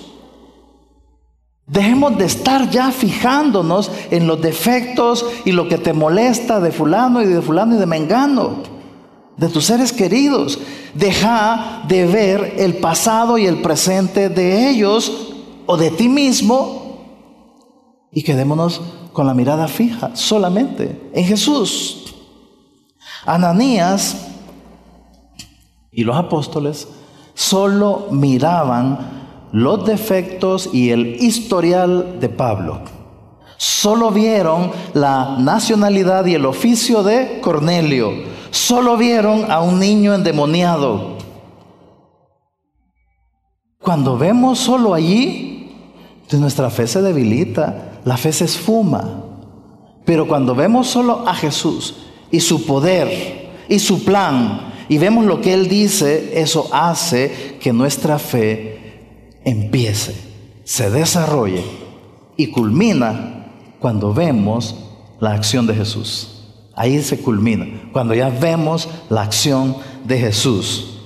Dejemos 1.67 2.17
de 2.17 2.25
estar 2.25 2.69
ya 2.69 2.91
fijándonos 2.91 3.91
en 4.09 4.27
los 4.27 4.41
defectos 4.41 5.25
y 5.45 5.51
lo 5.51 5.67
que 5.67 5.77
te 5.77 5.93
molesta 5.93 6.59
de 6.59 6.71
fulano 6.71 7.21
y 7.21 7.27
de 7.27 7.41
fulano 7.41 7.75
y 7.75 7.77
de 7.79 7.85
mengano, 7.85 8.63
de 9.37 9.47
tus 9.47 9.65
seres 9.65 9.93
queridos. 9.93 10.59
Deja 10.93 11.83
de 11.87 12.05
ver 12.05 12.55
el 12.57 12.75
pasado 12.75 13.37
y 13.37 13.45
el 13.45 13.61
presente 13.61 14.27
de 14.29 14.69
ellos 14.69 15.33
o 15.65 15.77
de 15.77 15.91
ti 15.91 16.09
mismo 16.09 16.81
y 18.11 18.23
quedémonos 18.23 18.81
con 19.13 19.25
la 19.25 19.33
mirada 19.33 19.67
fija 19.67 20.15
solamente 20.15 21.09
en 21.13 21.25
Jesús. 21.25 22.13
Ananías 23.25 24.27
y 25.91 26.03
los 26.03 26.15
apóstoles 26.15 26.87
solo 27.33 28.07
miraban 28.11 29.20
los 29.51 29.85
defectos 29.85 30.69
y 30.73 30.91
el 30.91 31.17
historial 31.21 32.19
de 32.19 32.29
Pablo. 32.29 32.81
Solo 33.57 34.11
vieron 34.11 34.71
la 34.93 35.37
nacionalidad 35.39 36.25
y 36.25 36.33
el 36.33 36.45
oficio 36.45 37.03
de 37.03 37.39
Cornelio. 37.41 38.11
Solo 38.49 38.97
vieron 38.97 39.51
a 39.51 39.61
un 39.61 39.79
niño 39.79 40.15
endemoniado. 40.15 41.17
Cuando 43.79 44.17
vemos 44.17 44.59
solo 44.59 44.93
allí, 44.93 45.71
nuestra 46.31 46.69
fe 46.69 46.87
se 46.87 47.01
debilita, 47.01 47.99
la 48.05 48.17
fe 48.17 48.31
se 48.31 48.45
esfuma. 48.45 49.25
Pero 50.05 50.27
cuando 50.27 50.55
vemos 50.55 50.87
solo 50.87 51.23
a 51.27 51.35
Jesús 51.35 51.95
y 52.31 52.39
su 52.39 52.65
poder 52.65 53.51
y 53.69 53.79
su 53.79 54.03
plan 54.03 54.73
y 54.89 54.97
vemos 54.97 55.25
lo 55.25 55.39
que 55.39 55.53
Él 55.53 55.67
dice, 55.67 56.31
eso 56.41 56.69
hace 56.71 57.57
que 57.59 57.71
nuestra 57.71 58.17
fe 58.17 58.80
empiece, 59.43 60.15
se 60.63 60.89
desarrolle 60.89 61.63
y 62.37 62.47
culmina 62.47 63.47
cuando 63.79 64.13
vemos 64.13 64.75
la 65.19 65.33
acción 65.33 65.67
de 65.67 65.75
Jesús. 65.75 66.27
Ahí 66.75 67.01
se 67.01 67.19
culmina, 67.19 67.89
cuando 67.91 68.13
ya 68.13 68.29
vemos 68.29 68.87
la 69.09 69.23
acción 69.23 69.75
de 70.05 70.19
Jesús. 70.19 70.99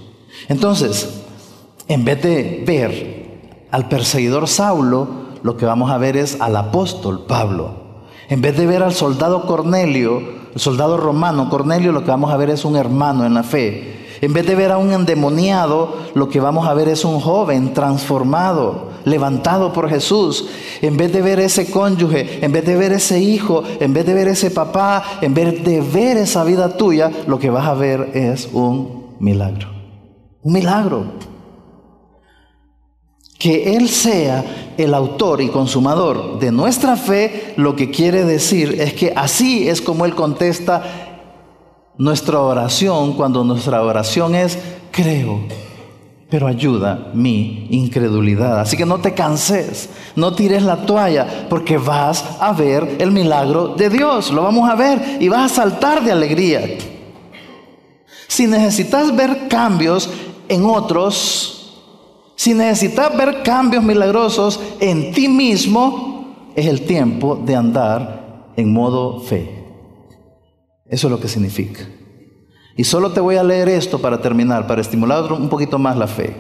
Entonces, 0.48 1.24
en 1.88 2.06
vez 2.06 2.22
de 2.22 2.64
ver 2.66 3.68
al 3.72 3.90
perseguidor 3.90 4.48
Saulo, 4.48 5.26
lo 5.44 5.58
que 5.58 5.66
vamos 5.66 5.92
a 5.92 5.98
ver 5.98 6.18
es 6.18 6.40
al 6.40 6.56
apóstol 6.56 7.26
Pablo. 7.28 7.86
En 8.30 8.42
vez 8.42 8.58
de 8.58 8.66
ver 8.66 8.84
al 8.84 8.94
soldado 8.94 9.46
Cornelio, 9.46 10.22
el 10.54 10.60
soldado 10.60 10.98
romano 10.98 11.50
Cornelio, 11.50 11.92
lo 11.92 12.04
que 12.04 12.12
vamos 12.12 12.32
a 12.32 12.38
ver 12.38 12.50
es 12.50 12.66
un 12.66 12.76
hermano 12.76 13.26
en 13.26 13.34
la 13.34 13.44
fe. 13.44 13.95
En 14.22 14.34
vez 14.34 14.46
de 14.46 14.56
ver 14.56 14.72
a 14.72 14.78
un 14.78 14.94
endemoniado, 14.94 15.96
lo 16.14 16.30
que 16.30 16.40
vamos 16.40 16.68
a 16.68 16.74
ver 16.74 16.88
es 16.88 17.04
un 17.04 17.20
joven 17.20 17.74
transformado, 17.74 18.90
levantado 19.04 19.74
por 19.74 19.90
Jesús. 19.90 20.48
En 20.82 20.98
vez 20.98 21.12
de 21.12 21.22
ver 21.22 21.40
ese 21.40 21.70
cónyuge, 21.70 22.44
en 22.44 22.52
vez 22.52 22.66
de 22.66 22.76
ver 22.76 22.94
ese 22.94 23.20
hijo, 23.20 23.64
en 23.80 23.94
vez 23.94 24.06
de 24.06 24.14
ver 24.14 24.28
ese 24.28 24.52
papá, 24.52 25.04
en 25.22 25.34
vez 25.34 25.64
de 25.64 25.82
ver 25.82 26.18
esa 26.18 26.44
vida 26.44 26.78
tuya, 26.78 27.12
lo 27.28 27.40
que 27.40 27.50
vas 27.50 27.68
a 27.68 27.74
ver 27.74 28.12
es 28.14 28.50
un 28.54 29.16
milagro. 29.20 29.70
Un 30.42 30.54
milagro. 30.54 31.06
Que 33.38 33.76
Él 33.76 33.90
sea 33.90 34.74
el 34.78 34.94
autor 34.94 35.42
y 35.42 35.50
consumador 35.50 36.40
de 36.40 36.52
nuestra 36.52 36.96
fe, 36.96 37.54
lo 37.58 37.76
que 37.76 37.92
quiere 37.92 38.24
decir 38.24 38.80
es 38.80 38.94
que 38.94 39.14
así 39.16 39.68
es 39.68 39.82
como 39.82 40.06
Él 40.06 40.16
contesta 40.16 41.15
nuestra 41.98 42.40
oración 42.40 43.14
cuando 43.14 43.44
nuestra 43.44 43.82
oración 43.84 44.36
es 44.36 44.58
creo, 44.92 45.42
pero 46.30 46.48
ayuda 46.48 47.12
mi 47.14 47.68
incredulidad. 47.70 48.60
Así 48.60 48.78
que 48.78 48.86
no 48.86 49.00
te 49.00 49.14
canses, 49.14 49.90
no 50.16 50.34
tires 50.34 50.64
la 50.64 50.86
toalla, 50.86 51.48
porque 51.50 51.78
vas 51.78 52.24
a 52.40 52.54
ver 52.54 52.98
el 53.00 53.12
milagro 53.12 53.70
de 53.70 53.90
Dios, 53.90 54.32
lo 54.32 54.44
vamos 54.44 54.70
a 54.70 54.76
ver 54.76 55.18
y 55.20 55.30
vas 55.30 55.52
a 55.52 55.56
saltar 55.56 56.04
de 56.04 56.12
alegría. 56.12 56.62
Si 58.28 58.48
necesitas 58.48 59.16
ver 59.16 59.48
cambios 59.48 60.10
en 60.50 60.66
otros, 60.66 61.56
si 62.36 62.54
necesitas 62.54 63.16
ver 63.16 63.44
cambios 63.44 63.84
milagrosos 63.84 64.60
en 64.80 65.14
ti 65.14 65.28
mismo, 65.28 66.52
es 66.56 66.66
el 66.66 66.82
tiempo 66.82 67.36
de 67.36 67.56
andar 67.56 68.52
en 68.56 68.74
modo 68.74 69.20
fe. 69.22 69.65
Eso 70.88 71.08
es 71.08 71.12
lo 71.12 71.20
que 71.20 71.28
significa. 71.28 71.82
Y 72.78 72.84
solo 72.84 73.12
te 73.12 73.20
voy 73.20 73.38
a 73.38 73.44
leer 73.44 73.70
esto 73.70 74.00
para 74.00 74.22
terminar, 74.22 74.68
para 74.68 74.82
estimular 74.82 75.32
un 75.32 75.50
poquito 75.50 75.80
más 75.80 75.98
la 75.98 76.08
fe. 76.08 76.36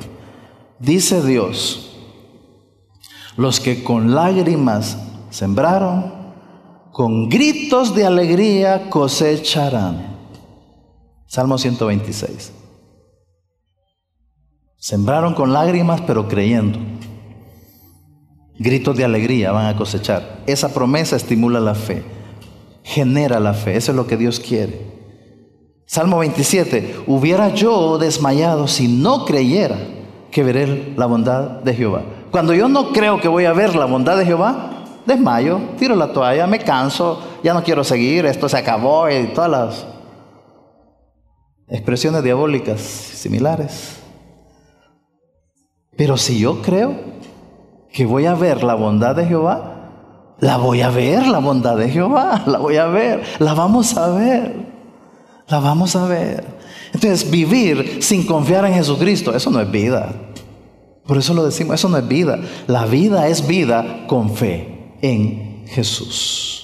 Dice 0.79 1.25
Dios, 1.25 1.95
los 3.37 3.59
que 3.59 3.83
con 3.83 4.13
lágrimas 4.13 4.97
sembraron, 5.29 6.13
con 6.91 7.29
gritos 7.29 7.95
de 7.95 8.05
alegría 8.05 8.89
cosecharán. 8.89 10.15
Salmo 11.25 11.57
126. 11.57 12.53
Sembraron 14.77 15.33
con 15.33 15.51
lágrimas 15.51 16.01
pero 16.01 16.27
creyendo. 16.27 16.79
Gritos 18.57 18.95
de 18.95 19.03
alegría 19.03 19.51
van 19.51 19.67
a 19.67 19.75
cosechar. 19.75 20.43
Esa 20.45 20.73
promesa 20.73 21.15
estimula 21.15 21.59
la 21.59 21.75
fe 21.75 22.14
genera 22.85 23.39
la 23.39 23.53
fe. 23.53 23.75
Eso 23.75 23.91
es 23.91 23.95
lo 23.97 24.05
que 24.05 24.15
Dios 24.15 24.39
quiere. 24.39 24.79
Salmo 25.87 26.19
27, 26.19 27.03
hubiera 27.07 27.49
yo 27.49 27.97
desmayado 27.97 28.67
si 28.67 28.87
no 28.87 29.25
creyera 29.25 29.77
que 30.31 30.43
veré 30.43 30.93
la 30.95 31.07
bondad 31.07 31.61
de 31.61 31.73
Jehová. 31.73 32.03
Cuando 32.31 32.53
yo 32.53 32.67
no 32.67 32.91
creo 32.91 33.19
que 33.19 33.27
voy 33.27 33.45
a 33.45 33.53
ver 33.53 33.75
la 33.75 33.85
bondad 33.85 34.17
de 34.17 34.25
Jehová, 34.25 34.83
desmayo, 35.05 35.59
tiro 35.77 35.95
la 35.95 36.13
toalla, 36.13 36.47
me 36.47 36.59
canso, 36.59 37.21
ya 37.43 37.53
no 37.53 37.63
quiero 37.63 37.83
seguir, 37.83 38.25
esto 38.25 38.47
se 38.47 38.57
acabó 38.57 39.09
y 39.09 39.27
todas 39.27 39.49
las 39.49 39.87
expresiones 41.67 42.23
diabólicas 42.23 42.81
similares. 42.81 43.99
Pero 45.97 46.17
si 46.17 46.39
yo 46.39 46.61
creo 46.61 46.93
que 47.91 48.05
voy 48.05 48.25
a 48.25 48.35
ver 48.35 48.63
la 48.63 48.75
bondad 48.75 49.15
de 49.15 49.25
Jehová, 49.25 49.74
la 50.39 50.57
voy 50.57 50.81
a 50.81 50.89
ver, 50.89 51.27
la 51.27 51.39
bondad 51.39 51.77
de 51.77 51.89
Jehová, 51.89 52.43
la 52.45 52.57
voy 52.57 52.77
a 52.77 52.87
ver, 52.87 53.23
la 53.39 53.53
vamos 53.53 53.95
a 53.97 54.09
ver, 54.09 54.55
la 55.47 55.59
vamos 55.59 55.95
a 55.95 56.05
ver. 56.05 56.45
Entonces, 56.93 57.29
vivir 57.29 57.99
sin 58.01 58.25
confiar 58.25 58.65
en 58.65 58.73
Jesucristo, 58.73 59.35
eso 59.35 59.49
no 59.49 59.59
es 59.59 59.69
vida. 59.69 60.13
Por 61.05 61.17
eso 61.17 61.33
lo 61.33 61.45
decimos, 61.45 61.75
eso 61.75 61.89
no 61.89 61.97
es 61.97 62.07
vida. 62.07 62.39
La 62.67 62.85
vida 62.85 63.27
es 63.27 63.45
vida 63.45 64.05
con 64.07 64.31
fe 64.35 64.93
en 65.01 65.65
Jesús. 65.67 66.61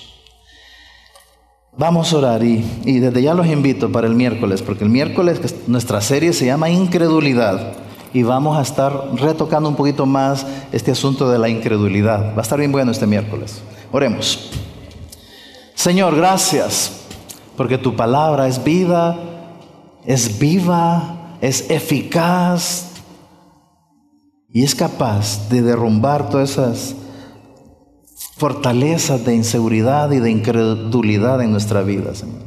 Vamos 1.77 2.11
a 2.11 2.17
orar 2.17 2.43
y, 2.43 2.65
y 2.85 2.99
desde 2.99 3.21
ya 3.21 3.33
los 3.33 3.47
invito 3.47 3.91
para 3.91 4.07
el 4.07 4.15
miércoles, 4.15 4.61
porque 4.61 4.83
el 4.83 4.89
miércoles 4.89 5.39
nuestra 5.67 6.01
serie 6.01 6.33
se 6.33 6.45
llama 6.45 6.69
Incredulidad 6.69 7.80
y 8.13 8.23
vamos 8.23 8.57
a 8.57 8.61
estar 8.61 9.11
retocando 9.15 9.69
un 9.69 9.75
poquito 9.75 10.05
más 10.05 10.45
este 10.71 10.91
asunto 10.91 11.29
de 11.29 11.39
la 11.39 11.49
incredulidad. 11.49 12.33
Va 12.35 12.39
a 12.39 12.41
estar 12.41 12.59
bien 12.59 12.71
bueno 12.71 12.91
este 12.91 13.07
miércoles. 13.07 13.61
Oremos. 13.91 14.51
Señor, 15.75 16.15
gracias 16.15 17.01
porque 17.55 17.77
tu 17.77 17.95
palabra 17.95 18.47
es 18.47 18.63
vida, 18.63 19.17
es 20.05 20.39
viva, 20.39 21.37
es 21.41 21.69
eficaz 21.69 22.91
y 24.49 24.63
es 24.63 24.75
capaz 24.75 25.49
de 25.49 25.61
derrumbar 25.61 26.29
todas 26.29 26.51
esas 26.51 26.95
fortalezas 28.37 29.23
de 29.25 29.35
inseguridad 29.35 30.11
y 30.11 30.19
de 30.19 30.31
incredulidad 30.31 31.41
en 31.41 31.51
nuestra 31.51 31.81
vida, 31.81 32.13
Señor. 32.15 32.41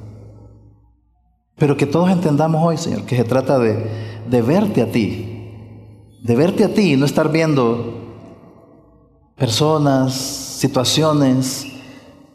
Pero 1.56 1.76
que 1.76 1.86
todos 1.86 2.10
entendamos 2.10 2.62
hoy, 2.64 2.76
Señor, 2.76 3.04
que 3.04 3.16
se 3.16 3.24
trata 3.24 3.58
de, 3.58 3.86
de 4.28 4.42
verte 4.42 4.82
a 4.82 4.90
ti, 4.90 5.33
de 6.24 6.36
verte 6.36 6.64
a 6.64 6.72
ti 6.72 6.94
y 6.94 6.96
no 6.96 7.04
estar 7.04 7.30
viendo 7.30 8.00
personas, 9.36 10.14
situaciones, 10.14 11.66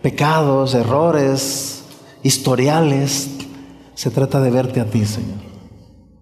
pecados, 0.03 0.75
errores, 0.75 1.83
historiales. 2.21 3.29
Se 3.95 4.11
trata 4.11 4.41
de 4.41 4.51
verte 4.51 4.79
a 4.79 4.85
ti, 4.85 5.05
Señor. 5.05 5.39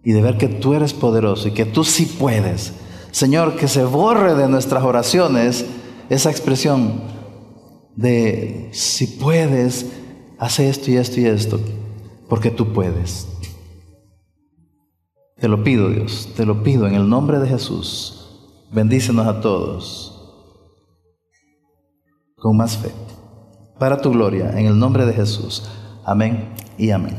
Y 0.01 0.13
de 0.13 0.21
ver 0.21 0.37
que 0.37 0.47
tú 0.47 0.75
eres 0.75 0.93
poderoso 0.93 1.49
y 1.49 1.51
que 1.51 1.65
tú 1.65 1.83
sí 1.83 2.05
puedes. 2.05 2.71
Señor, 3.11 3.57
que 3.57 3.67
se 3.67 3.83
borre 3.83 4.35
de 4.35 4.47
nuestras 4.47 4.83
oraciones 4.85 5.65
esa 6.09 6.31
expresión 6.31 7.01
de 7.97 8.69
si 8.71 9.07
puedes, 9.07 9.87
hace 10.39 10.69
esto 10.69 10.89
y 10.89 10.95
esto 10.95 11.19
y 11.19 11.25
esto, 11.25 11.59
porque 12.29 12.49
tú 12.49 12.71
puedes. 12.71 13.27
Te 15.39 15.47
lo 15.47 15.63
pido, 15.63 15.89
Dios, 15.89 16.29
te 16.35 16.45
lo 16.45 16.63
pido 16.63 16.87
en 16.87 16.95
el 16.95 17.07
nombre 17.07 17.39
de 17.39 17.47
Jesús. 17.47 18.13
Bendícenos 18.71 19.27
a 19.27 19.39
todos 19.39 20.13
con 22.37 22.55
más 22.55 22.77
fe. 22.77 22.91
Para 23.79 24.01
tu 24.01 24.11
gloria, 24.11 24.57
en 24.57 24.65
el 24.65 24.79
nombre 24.79 25.05
de 25.05 25.13
Jesús. 25.13 25.69
Amén 26.05 26.53
y 26.77 26.91
amén. 26.91 27.17